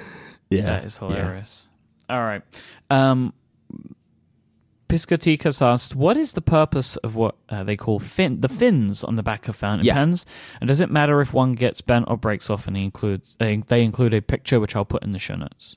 Yeah, 0.48 0.66
that 0.66 0.84
is 0.84 0.98
hilarious. 0.98 1.68
All 2.08 2.22
right. 2.22 2.42
Um, 2.90 3.34
Piscoticas 4.94 5.60
asked, 5.60 5.96
"What 5.96 6.16
is 6.16 6.34
the 6.34 6.40
purpose 6.40 6.96
of 6.98 7.16
what 7.16 7.34
uh, 7.48 7.64
they 7.64 7.76
call 7.76 7.98
fin 7.98 8.40
the 8.40 8.48
fins 8.48 9.02
on 9.02 9.16
the 9.16 9.22
back 9.22 9.48
of 9.48 9.56
fountain 9.56 9.86
Yeah. 9.86 9.94
pens? 9.96 10.24
And 10.60 10.68
does 10.68 10.80
it 10.80 10.90
matter 10.90 11.20
if 11.20 11.32
one 11.34 11.54
gets 11.54 11.80
bent 11.80 12.04
or 12.08 12.16
breaks 12.16 12.48
off?" 12.48 12.66
And 12.68 12.76
includes 12.76 13.36
they, 13.40 13.56
they 13.66 13.82
include 13.82 14.14
a 14.14 14.22
picture 14.22 14.60
which 14.60 14.76
I'll 14.76 14.84
put 14.84 15.02
in 15.02 15.12
the 15.12 15.18
show 15.18 15.34
notes. 15.34 15.76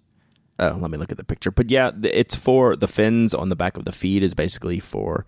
Oh, 0.60 0.78
let 0.80 0.92
me 0.92 0.98
look 0.98 1.12
at 1.12 1.18
the 1.18 1.24
picture. 1.24 1.52
But 1.52 1.70
yeah, 1.72 1.92
it's 2.04 2.36
for 2.36 2.76
the 2.76 2.88
fins 2.88 3.34
on 3.34 3.50
the 3.50 3.56
back 3.56 3.78
of 3.78 3.86
the 3.86 3.92
feed 3.92 4.22
is 4.24 4.34
basically 4.34 4.80
for 4.80 5.26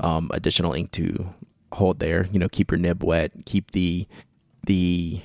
um, 0.00 0.30
additional 0.32 0.72
ink 0.72 0.90
to 0.92 1.32
hold 1.72 1.98
there. 2.00 2.28
You 2.32 2.38
know, 2.40 2.48
keep 2.48 2.70
your 2.70 2.78
nib 2.78 3.02
wet, 3.04 3.32
keep 3.46 3.70
the 3.70 4.06
the 4.66 5.20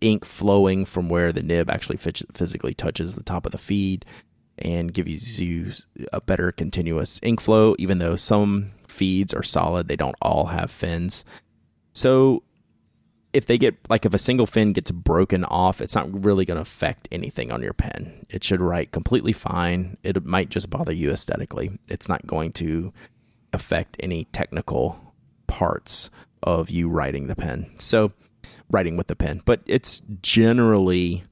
ink 0.00 0.24
flowing 0.24 0.84
from 0.84 1.08
where 1.08 1.32
the 1.32 1.42
nib 1.42 1.68
actually 1.70 1.96
phys- 1.96 2.24
physically 2.36 2.74
touches 2.74 3.14
the 3.14 3.22
top 3.22 3.44
of 3.46 3.52
the 3.52 3.58
feed, 3.58 4.04
and 4.58 4.92
gives 4.92 5.40
you 5.40 5.72
a 6.12 6.20
better 6.20 6.52
continuous 6.52 7.20
ink 7.22 7.40
flow. 7.40 7.74
Even 7.78 7.98
though 7.98 8.16
some 8.16 8.72
feeds 8.86 9.34
are 9.34 9.42
solid, 9.42 9.88
they 9.88 9.96
don't 9.96 10.16
all 10.22 10.46
have 10.46 10.70
fins. 10.70 11.24
So 11.92 12.42
if 13.32 13.46
they 13.46 13.58
get 13.58 13.76
like 13.90 14.06
if 14.06 14.14
a 14.14 14.18
single 14.18 14.46
fin 14.46 14.72
gets 14.72 14.90
broken 14.90 15.44
off, 15.44 15.80
it's 15.80 15.94
not 15.94 16.24
really 16.24 16.44
going 16.44 16.56
to 16.56 16.62
affect 16.62 17.08
anything 17.10 17.50
on 17.50 17.62
your 17.62 17.72
pen. 17.72 18.24
It 18.30 18.44
should 18.44 18.60
write 18.60 18.92
completely 18.92 19.32
fine. 19.32 19.96
It 20.02 20.24
might 20.24 20.48
just 20.48 20.70
bother 20.70 20.92
you 20.92 21.10
aesthetically. 21.10 21.78
It's 21.88 22.08
not 22.08 22.26
going 22.26 22.52
to 22.52 22.92
affect 23.52 23.96
any 24.00 24.24
technical 24.26 25.14
parts 25.46 26.10
of 26.42 26.70
you 26.70 26.88
writing 26.88 27.26
the 27.26 27.36
pen. 27.36 27.70
So, 27.78 28.12
writing 28.70 28.96
with 28.96 29.08
the 29.08 29.16
pen, 29.16 29.42
but 29.44 29.62
it's 29.66 30.02
generally 30.22 31.24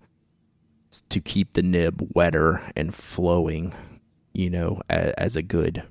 to 1.08 1.20
keep 1.20 1.52
the 1.54 1.62
nib 1.62 2.06
wetter 2.14 2.62
and 2.76 2.94
flowing, 2.94 3.74
you 4.32 4.50
know, 4.50 4.80
as, 4.90 5.12
as 5.14 5.36
a 5.36 5.42
good 5.42 5.82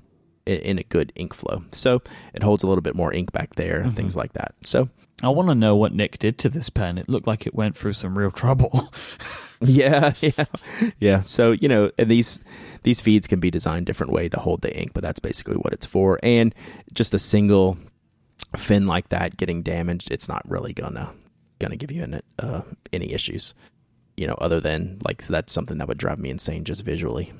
in 0.44 0.76
a 0.78 0.82
good 0.82 1.12
ink 1.14 1.32
flow. 1.34 1.62
So, 1.70 2.02
it 2.34 2.42
holds 2.42 2.64
a 2.64 2.66
little 2.66 2.82
bit 2.82 2.96
more 2.96 3.12
ink 3.12 3.30
back 3.30 3.54
there, 3.54 3.84
Mhm. 3.84 3.94
things 3.94 4.16
like 4.16 4.32
that. 4.32 4.54
So, 4.64 4.88
I 5.22 5.28
want 5.28 5.48
to 5.50 5.54
know 5.54 5.76
what 5.76 5.94
Nick 5.94 6.18
did 6.18 6.36
to 6.38 6.48
this 6.48 6.68
pen. 6.68 6.98
It 6.98 7.08
looked 7.08 7.28
like 7.28 7.46
it 7.46 7.54
went 7.54 7.76
through 7.76 7.92
some 7.92 8.18
real 8.18 8.30
trouble. 8.32 8.92
Yeah, 9.64 10.14
yeah, 10.20 10.46
yeah. 10.98 11.20
So 11.20 11.52
you 11.52 11.68
know, 11.68 11.92
these 11.96 12.40
these 12.82 13.00
feeds 13.00 13.28
can 13.28 13.38
be 13.38 13.48
designed 13.48 13.86
different 13.86 14.12
way 14.12 14.28
to 14.28 14.40
hold 14.40 14.62
the 14.62 14.76
ink, 14.76 14.90
but 14.92 15.04
that's 15.04 15.20
basically 15.20 15.54
what 15.54 15.72
it's 15.72 15.86
for. 15.86 16.18
And 16.20 16.52
just 16.92 17.14
a 17.14 17.18
single 17.20 17.78
fin 18.56 18.88
like 18.88 19.10
that 19.10 19.36
getting 19.36 19.62
damaged, 19.62 20.10
it's 20.10 20.28
not 20.28 20.42
really 20.50 20.72
gonna 20.72 21.12
gonna 21.60 21.76
give 21.76 21.92
you 21.92 22.02
an, 22.02 22.20
uh, 22.40 22.62
any 22.92 23.12
issues. 23.12 23.54
You 24.16 24.26
know, 24.26 24.34
other 24.34 24.60
than 24.60 24.98
like 25.04 25.22
that's 25.22 25.52
something 25.52 25.78
that 25.78 25.88
would 25.88 25.98
drive 25.98 26.18
me 26.18 26.30
insane 26.30 26.64
just 26.64 26.84
visually. 26.84 27.32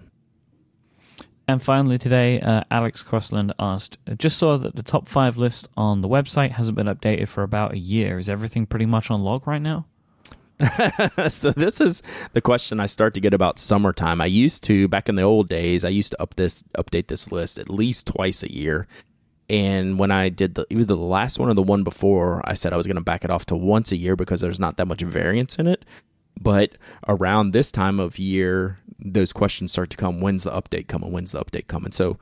And 1.48 1.60
finally, 1.62 1.98
today, 1.98 2.40
uh, 2.40 2.62
Alex 2.70 3.02
Crossland 3.02 3.52
asked, 3.58 3.98
"Just 4.16 4.38
saw 4.38 4.56
that 4.56 4.76
the 4.76 4.82
top 4.82 5.08
five 5.08 5.36
list 5.36 5.68
on 5.76 6.00
the 6.00 6.08
website 6.08 6.52
hasn't 6.52 6.76
been 6.76 6.86
updated 6.86 7.28
for 7.28 7.42
about 7.42 7.74
a 7.74 7.78
year. 7.78 8.18
Is 8.18 8.28
everything 8.28 8.64
pretty 8.64 8.86
much 8.86 9.10
on 9.10 9.22
log 9.22 9.46
right 9.46 9.60
now?" 9.60 9.86
so 11.28 11.50
this 11.50 11.80
is 11.80 12.02
the 12.32 12.40
question 12.40 12.78
I 12.78 12.86
start 12.86 13.14
to 13.14 13.20
get 13.20 13.34
about 13.34 13.58
summertime. 13.58 14.20
I 14.20 14.26
used 14.26 14.62
to 14.64 14.86
back 14.88 15.08
in 15.08 15.16
the 15.16 15.22
old 15.22 15.48
days. 15.48 15.84
I 15.84 15.88
used 15.88 16.12
to 16.12 16.22
up 16.22 16.36
this 16.36 16.62
update 16.78 17.08
this 17.08 17.32
list 17.32 17.58
at 17.58 17.68
least 17.68 18.06
twice 18.06 18.42
a 18.42 18.52
year. 18.52 18.86
And 19.50 19.98
when 19.98 20.10
I 20.10 20.28
did 20.28 20.54
the 20.54 20.66
either 20.70 20.84
the 20.84 20.96
last 20.96 21.38
one 21.38 21.48
or 21.48 21.54
the 21.54 21.62
one 21.62 21.82
before, 21.82 22.40
I 22.44 22.54
said 22.54 22.72
I 22.72 22.76
was 22.76 22.86
going 22.86 22.96
to 22.96 23.02
back 23.02 23.24
it 23.24 23.30
off 23.30 23.44
to 23.46 23.56
once 23.56 23.92
a 23.92 23.96
year 23.96 24.16
because 24.16 24.40
there's 24.40 24.60
not 24.60 24.76
that 24.76 24.86
much 24.86 25.02
variance 25.02 25.56
in 25.56 25.66
it. 25.66 25.84
But 26.42 26.72
around 27.06 27.50
this 27.52 27.70
time 27.70 28.00
of 28.00 28.18
year, 28.18 28.78
those 28.98 29.32
questions 29.32 29.72
start 29.72 29.90
to 29.90 29.96
come. 29.96 30.20
When's 30.20 30.44
the 30.44 30.50
update 30.50 30.88
coming? 30.88 31.12
When's 31.12 31.32
the 31.32 31.44
update 31.44 31.66
coming? 31.66 31.92
So 31.92 32.18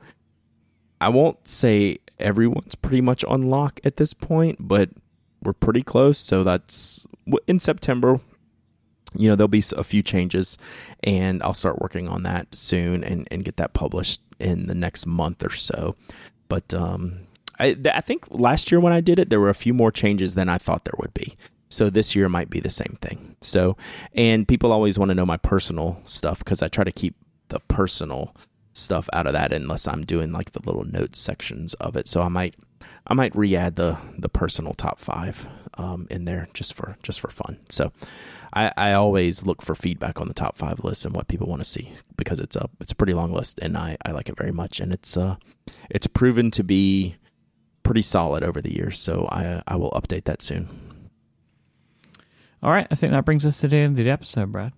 I 0.99 1.09
won't 1.09 1.47
say 1.47 1.97
everyone's 2.19 2.75
pretty 2.75 3.01
much 3.01 3.25
on 3.25 3.49
lock 3.49 3.79
at 3.83 3.97
this 3.97 4.13
point, 4.13 4.57
but 4.59 4.89
we're 5.43 5.53
pretty 5.53 5.81
close. 5.81 6.17
So 6.17 6.43
that's 6.43 7.07
in 7.47 7.59
September. 7.59 8.19
You 9.13 9.29
know, 9.29 9.35
there'll 9.35 9.49
be 9.49 9.63
a 9.75 9.83
few 9.83 10.01
changes, 10.03 10.57
and 11.03 11.43
I'll 11.43 11.53
start 11.53 11.81
working 11.81 12.07
on 12.07 12.23
that 12.23 12.55
soon 12.55 13.03
and, 13.03 13.27
and 13.29 13.43
get 13.43 13.57
that 13.57 13.73
published 13.73 14.21
in 14.39 14.67
the 14.67 14.75
next 14.75 15.05
month 15.05 15.43
or 15.43 15.49
so. 15.49 15.95
But 16.47 16.73
um, 16.73 17.27
I, 17.59 17.75
I 17.93 18.01
think 18.01 18.25
last 18.29 18.71
year 18.71 18.79
when 18.79 18.93
I 18.93 19.01
did 19.01 19.19
it, 19.19 19.29
there 19.29 19.39
were 19.39 19.49
a 19.49 19.53
few 19.55 19.73
more 19.73 19.91
changes 19.91 20.35
than 20.35 20.47
I 20.47 20.57
thought 20.57 20.85
there 20.85 20.97
would 20.97 21.13
be. 21.13 21.35
So 21.71 21.89
this 21.89 22.15
year 22.15 22.27
might 22.29 22.49
be 22.49 22.59
the 22.59 22.69
same 22.69 22.97
thing. 23.01 23.35
So, 23.41 23.77
and 24.13 24.47
people 24.47 24.71
always 24.71 24.99
want 24.99 25.09
to 25.09 25.15
know 25.15 25.25
my 25.25 25.37
personal 25.37 26.01
stuff 26.03 26.39
because 26.39 26.61
I 26.61 26.67
try 26.67 26.83
to 26.83 26.91
keep 26.91 27.15
the 27.47 27.59
personal 27.61 28.35
stuff 28.73 29.09
out 29.13 29.27
of 29.27 29.33
that 29.33 29.51
unless 29.53 29.87
I'm 29.87 30.05
doing 30.05 30.31
like 30.31 30.51
the 30.51 30.61
little 30.65 30.83
notes 30.83 31.19
sections 31.19 31.73
of 31.75 31.95
it. 31.95 32.07
So 32.07 32.21
I 32.21 32.27
might 32.27 32.55
I 33.07 33.13
might 33.13 33.35
re-add 33.35 33.75
the 33.75 33.97
the 34.17 34.29
personal 34.29 34.73
top 34.73 34.99
five 34.99 35.47
um, 35.75 36.07
in 36.09 36.25
there 36.25 36.47
just 36.53 36.73
for 36.73 36.97
just 37.03 37.19
for 37.19 37.29
fun. 37.29 37.57
So 37.69 37.91
I, 38.53 38.71
I 38.75 38.93
always 38.93 39.45
look 39.45 39.61
for 39.61 39.75
feedback 39.75 40.19
on 40.19 40.27
the 40.27 40.33
top 40.33 40.57
five 40.57 40.83
list 40.83 41.05
and 41.05 41.15
what 41.15 41.29
people 41.29 41.47
want 41.47 41.61
to 41.61 41.65
see 41.65 41.93
because 42.17 42.39
it's 42.39 42.55
a 42.55 42.69
it's 42.79 42.91
a 42.91 42.95
pretty 42.95 43.13
long 43.13 43.31
list 43.31 43.59
and 43.61 43.77
I, 43.77 43.97
I 44.05 44.11
like 44.11 44.29
it 44.29 44.37
very 44.37 44.51
much 44.51 44.79
and 44.79 44.91
it's 44.91 45.15
uh 45.15 45.37
it's 45.89 46.07
proven 46.07 46.51
to 46.51 46.63
be 46.63 47.15
pretty 47.83 48.01
solid 48.01 48.43
over 48.43 48.61
the 48.61 48.75
years. 48.75 48.99
So 48.99 49.27
I 49.31 49.61
I 49.67 49.75
will 49.75 49.91
update 49.91 50.25
that 50.25 50.41
soon. 50.41 50.90
All 52.63 52.71
right, 52.71 52.87
I 52.91 52.95
think 52.95 53.11
that 53.11 53.25
brings 53.25 53.45
us 53.45 53.59
to 53.61 53.67
the 53.67 53.77
end 53.77 53.97
of 53.99 54.05
the 54.05 54.11
episode, 54.11 54.51
Brad. 54.51 54.73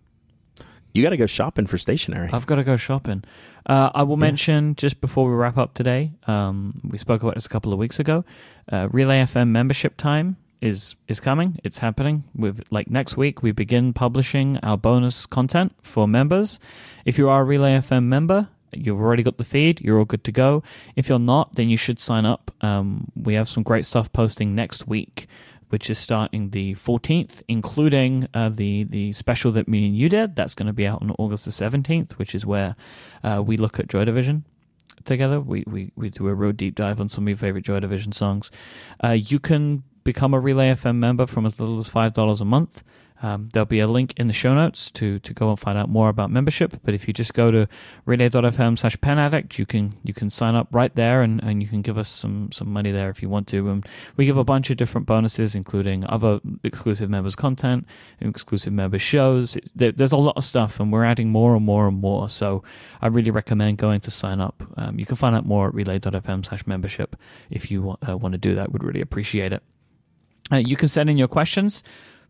You 0.93 1.01
got 1.03 1.09
to 1.09 1.17
go 1.17 1.25
shopping 1.25 1.65
for 1.65 1.77
stationery. 1.77 2.29
I've 2.31 2.45
got 2.45 2.55
to 2.55 2.63
go 2.63 2.75
shopping. 2.75 3.23
Uh, 3.65 3.89
I 3.95 4.03
will 4.03 4.15
Yeah. 4.15 4.21
mention 4.27 4.75
just 4.75 5.01
before 5.01 5.27
we 5.27 5.33
wrap 5.35 5.57
up 5.57 5.73
today. 5.73 6.13
Um, 6.27 6.81
we 6.83 6.97
spoke 6.97 7.23
about 7.23 7.35
this 7.35 7.45
a 7.45 7.49
couple 7.49 7.73
of 7.73 7.79
weeks 7.79 7.99
ago. 7.99 8.23
Uh, 8.71 8.87
Relay 8.91 9.19
FM 9.23 9.49
membership 9.51 9.97
time 9.97 10.37
is 10.61 10.95
is 11.07 11.19
coming. 11.19 11.57
It's 11.63 11.79
happening. 11.79 12.23
With 12.35 12.61
like 12.69 12.89
next 12.91 13.17
week, 13.17 13.41
we 13.41 13.51
begin 13.51 13.91
publishing 13.91 14.57
our 14.61 14.77
bonus 14.77 15.25
content 15.25 15.73
for 15.81 16.07
members. 16.07 16.59
If 17.05 17.17
you 17.17 17.27
are 17.27 17.41
a 17.41 17.43
Relay 17.43 17.73
FM 17.79 18.03
member, 18.07 18.49
you've 18.71 18.99
already 18.99 19.23
got 19.23 19.37
the 19.39 19.43
feed. 19.43 19.81
You're 19.81 19.97
all 19.97 20.05
good 20.05 20.23
to 20.25 20.31
go. 20.31 20.61
If 20.95 21.09
you're 21.09 21.19
not, 21.19 21.55
then 21.55 21.69
you 21.69 21.77
should 21.77 21.99
sign 21.99 22.25
up. 22.25 22.51
Um, 22.61 23.07
we 23.15 23.33
have 23.33 23.47
some 23.49 23.63
great 23.63 23.85
stuff 23.85 24.13
posting 24.13 24.53
next 24.55 24.87
week 24.87 25.27
which 25.73 25.89
is 25.89 25.97
starting 25.97 26.51
the 26.51 26.75
14th, 26.75 27.41
including 27.47 28.27
uh, 28.35 28.47
the 28.47 28.83
the 28.83 29.11
special 29.11 29.51
that 29.53 29.67
me 29.67 29.87
and 29.87 29.97
you 29.97 30.07
did. 30.07 30.35
That's 30.35 30.53
going 30.53 30.67
to 30.67 30.71
be 30.71 30.85
out 30.85 31.01
on 31.01 31.09
August 31.17 31.45
the 31.45 31.51
17th, 31.51 32.11
which 32.19 32.35
is 32.35 32.45
where 32.45 32.75
uh, 33.23 33.41
we 33.43 33.57
look 33.57 33.79
at 33.79 33.87
Joy 33.87 34.05
Division 34.05 34.45
together. 35.03 35.41
We, 35.41 35.63
we 35.65 35.91
we 35.95 36.11
do 36.11 36.27
a 36.27 36.35
real 36.35 36.51
deep 36.51 36.75
dive 36.75 36.99
on 36.99 37.09
some 37.09 37.23
of 37.23 37.29
your 37.29 37.37
favorite 37.37 37.65
Joy 37.65 37.79
Division 37.79 38.11
songs. 38.11 38.51
Uh, 39.03 39.13
you 39.13 39.39
can 39.39 39.81
become 40.03 40.35
a 40.35 40.39
Relay 40.39 40.69
FM 40.73 40.97
member 40.97 41.25
from 41.25 41.43
as 41.43 41.59
little 41.59 41.79
as 41.79 41.87
five 41.89 42.13
dollars 42.13 42.39
a 42.39 42.45
month. 42.45 42.83
Um, 43.23 43.47
there'll 43.53 43.65
be 43.65 43.79
a 43.79 43.87
link 43.87 44.13
in 44.17 44.27
the 44.27 44.33
show 44.33 44.53
notes 44.53 44.91
to, 44.91 45.17
to 45.19 45.33
go 45.33 45.49
and 45.49 45.57
find 45.57 45.77
out 45.77 45.87
more 45.87 46.09
about 46.09 46.29
membership. 46.29 46.75
But 46.83 46.93
if 46.93 47.07
you 47.07 47.13
just 47.13 47.33
go 47.33 47.51
to 47.51 47.69
relay.fm 48.05 48.77
slash 48.77 48.99
pen 48.99 49.17
addict, 49.17 49.57
you 49.57 49.65
can 49.65 49.93
you 50.03 50.13
can 50.13 50.29
sign 50.29 50.55
up 50.55 50.67
right 50.71 50.93
there 50.93 51.21
and, 51.21 51.41
and 51.41 51.63
you 51.63 51.69
can 51.69 51.81
give 51.81 51.97
us 51.97 52.09
some, 52.09 52.51
some 52.51 52.69
money 52.69 52.91
there 52.91 53.09
if 53.09 53.21
you 53.21 53.29
want 53.29 53.47
to. 53.47 53.69
And 53.69 53.87
we 54.17 54.25
give 54.25 54.35
a 54.35 54.43
bunch 54.43 54.69
of 54.69 54.77
different 54.77 55.07
bonuses, 55.07 55.55
including 55.55 56.05
other 56.05 56.41
exclusive 56.65 57.09
members 57.09 57.33
content, 57.33 57.85
exclusive 58.19 58.73
member 58.73 58.99
shows. 58.99 59.57
There, 59.73 59.93
there's 59.93 60.11
a 60.11 60.17
lot 60.17 60.35
of 60.35 60.43
stuff, 60.43 60.81
and 60.81 60.91
we're 60.91 61.05
adding 61.05 61.29
more 61.29 61.55
and 61.55 61.65
more 61.65 61.87
and 61.87 62.01
more. 62.01 62.27
So 62.27 62.61
I 63.01 63.07
really 63.07 63.31
recommend 63.31 63.77
going 63.77 64.01
to 64.01 64.11
sign 64.11 64.41
up. 64.41 64.63
Um, 64.75 64.99
you 64.99 65.05
can 65.05 65.15
find 65.15 65.33
out 65.33 65.45
more 65.45 65.69
at 65.69 65.73
relay.fm 65.73 66.45
slash 66.45 66.67
membership 66.67 67.15
if 67.49 67.71
you 67.71 67.83
wa- 67.83 67.97
uh, 68.07 68.17
want 68.17 68.33
to 68.33 68.37
do 68.37 68.53
that. 68.55 68.73
Would 68.73 68.83
really 68.83 69.01
appreciate 69.01 69.53
it. 69.53 69.63
Uh, 70.51 70.57
you 70.57 70.75
can 70.75 70.89
send 70.89 71.09
in 71.09 71.17
your 71.17 71.29
questions 71.29 71.83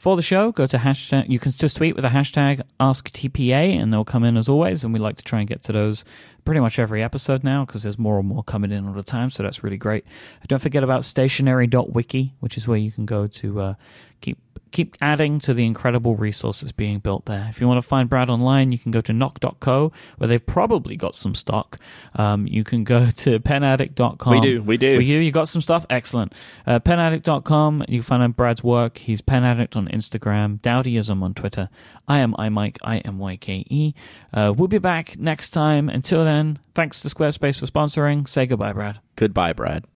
for 0.03 0.17
the 0.17 0.21
show. 0.21 0.51
Go 0.51 0.65
to 0.65 0.77
hashtag. 0.77 1.29
You 1.29 1.39
can 1.39 1.53
just 1.53 1.77
tweet 1.77 1.95
with 1.95 2.03
the 2.03 2.09
hashtag 2.09 2.61
AskTPA, 2.77 3.81
and 3.81 3.93
they'll 3.93 4.03
come 4.03 4.25
in 4.25 4.35
as 4.35 4.49
always. 4.49 4.83
And 4.83 4.93
we 4.93 4.99
like 4.99 5.15
to 5.15 5.23
try 5.23 5.39
and 5.39 5.47
get 5.47 5.63
to 5.63 5.71
those 5.71 6.03
pretty 6.43 6.59
much 6.59 6.77
every 6.77 7.01
episode 7.01 7.41
now 7.41 7.63
because 7.63 7.83
there's 7.83 7.97
more 7.97 8.19
and 8.19 8.27
more 8.27 8.43
coming 8.43 8.73
in 8.73 8.85
all 8.85 8.93
the 8.93 9.01
time. 9.01 9.29
So 9.29 9.43
that's 9.43 9.63
really 9.63 9.77
great. 9.77 10.03
Don't 10.47 10.61
forget 10.61 10.83
about 10.83 11.05
stationery.wiki, 11.05 12.33
which 12.41 12.57
is 12.57 12.67
where 12.67 12.77
you 12.77 12.91
can 12.91 13.05
go 13.05 13.27
to 13.27 13.61
uh, 13.61 13.73
keep 14.19 14.37
keep 14.73 14.97
adding 14.99 15.39
to 15.39 15.53
the 15.53 15.65
incredible 15.65 16.15
resources 16.15 16.71
being 16.71 16.99
built 16.99 17.25
there. 17.25 17.47
If 17.49 17.61
you 17.61 17.67
want 17.67 17.77
to 17.77 17.87
find 17.87 18.09
Brad 18.09 18.29
online, 18.29 18.71
you 18.71 18.77
can 18.79 18.91
go 18.91 18.99
to 19.01 19.13
nock.co, 19.13 19.91
where 20.17 20.27
they've 20.27 20.45
probably 20.45 20.97
got 20.97 21.15
some 21.15 21.35
stock. 21.35 21.79
Um, 22.15 22.47
you 22.47 22.63
can 22.63 22.83
go 22.83 23.05
to 23.23 23.39
penaddict.com. 23.39 24.31
we 24.33 24.41
do, 24.41 24.61
we 24.61 24.77
do. 24.77 24.97
We 24.97 25.05
do. 25.05 25.19
You 25.19 25.31
got 25.31 25.47
some 25.47 25.61
stuff? 25.61 25.85
Excellent. 25.89 26.33
Uh, 26.65 26.79
penaddict.com. 26.79 27.85
You 27.87 27.99
can 27.99 28.03
find 28.03 28.35
Brad's 28.35 28.63
work. 28.63 28.97
He's 28.97 29.21
penaddict 29.21 29.77
on 29.77 29.87
Instagram. 29.87 30.59
Dowdyism 30.59 31.21
on 31.21 31.33
Twitter. 31.33 31.69
I 32.07 32.19
am 32.19 32.33
iMyke. 32.33 32.77
I 32.83 32.97
M 32.97 33.19
Y 33.19 33.37
K 33.37 33.65
E. 33.69 33.93
Uh, 34.33 34.53
we'll 34.55 34.67
be 34.67 34.79
back 34.79 35.17
next 35.17 35.51
time. 35.51 35.87
Until 35.87 36.25
then, 36.25 36.59
thanks 36.73 36.99
to 37.01 37.07
Squarespace 37.07 37.59
for 37.59 37.67
sponsoring. 37.67 38.27
Say 38.27 38.45
goodbye, 38.47 38.73
Brad. 38.73 38.99
Goodbye, 39.15 39.53
Brad. 39.53 39.85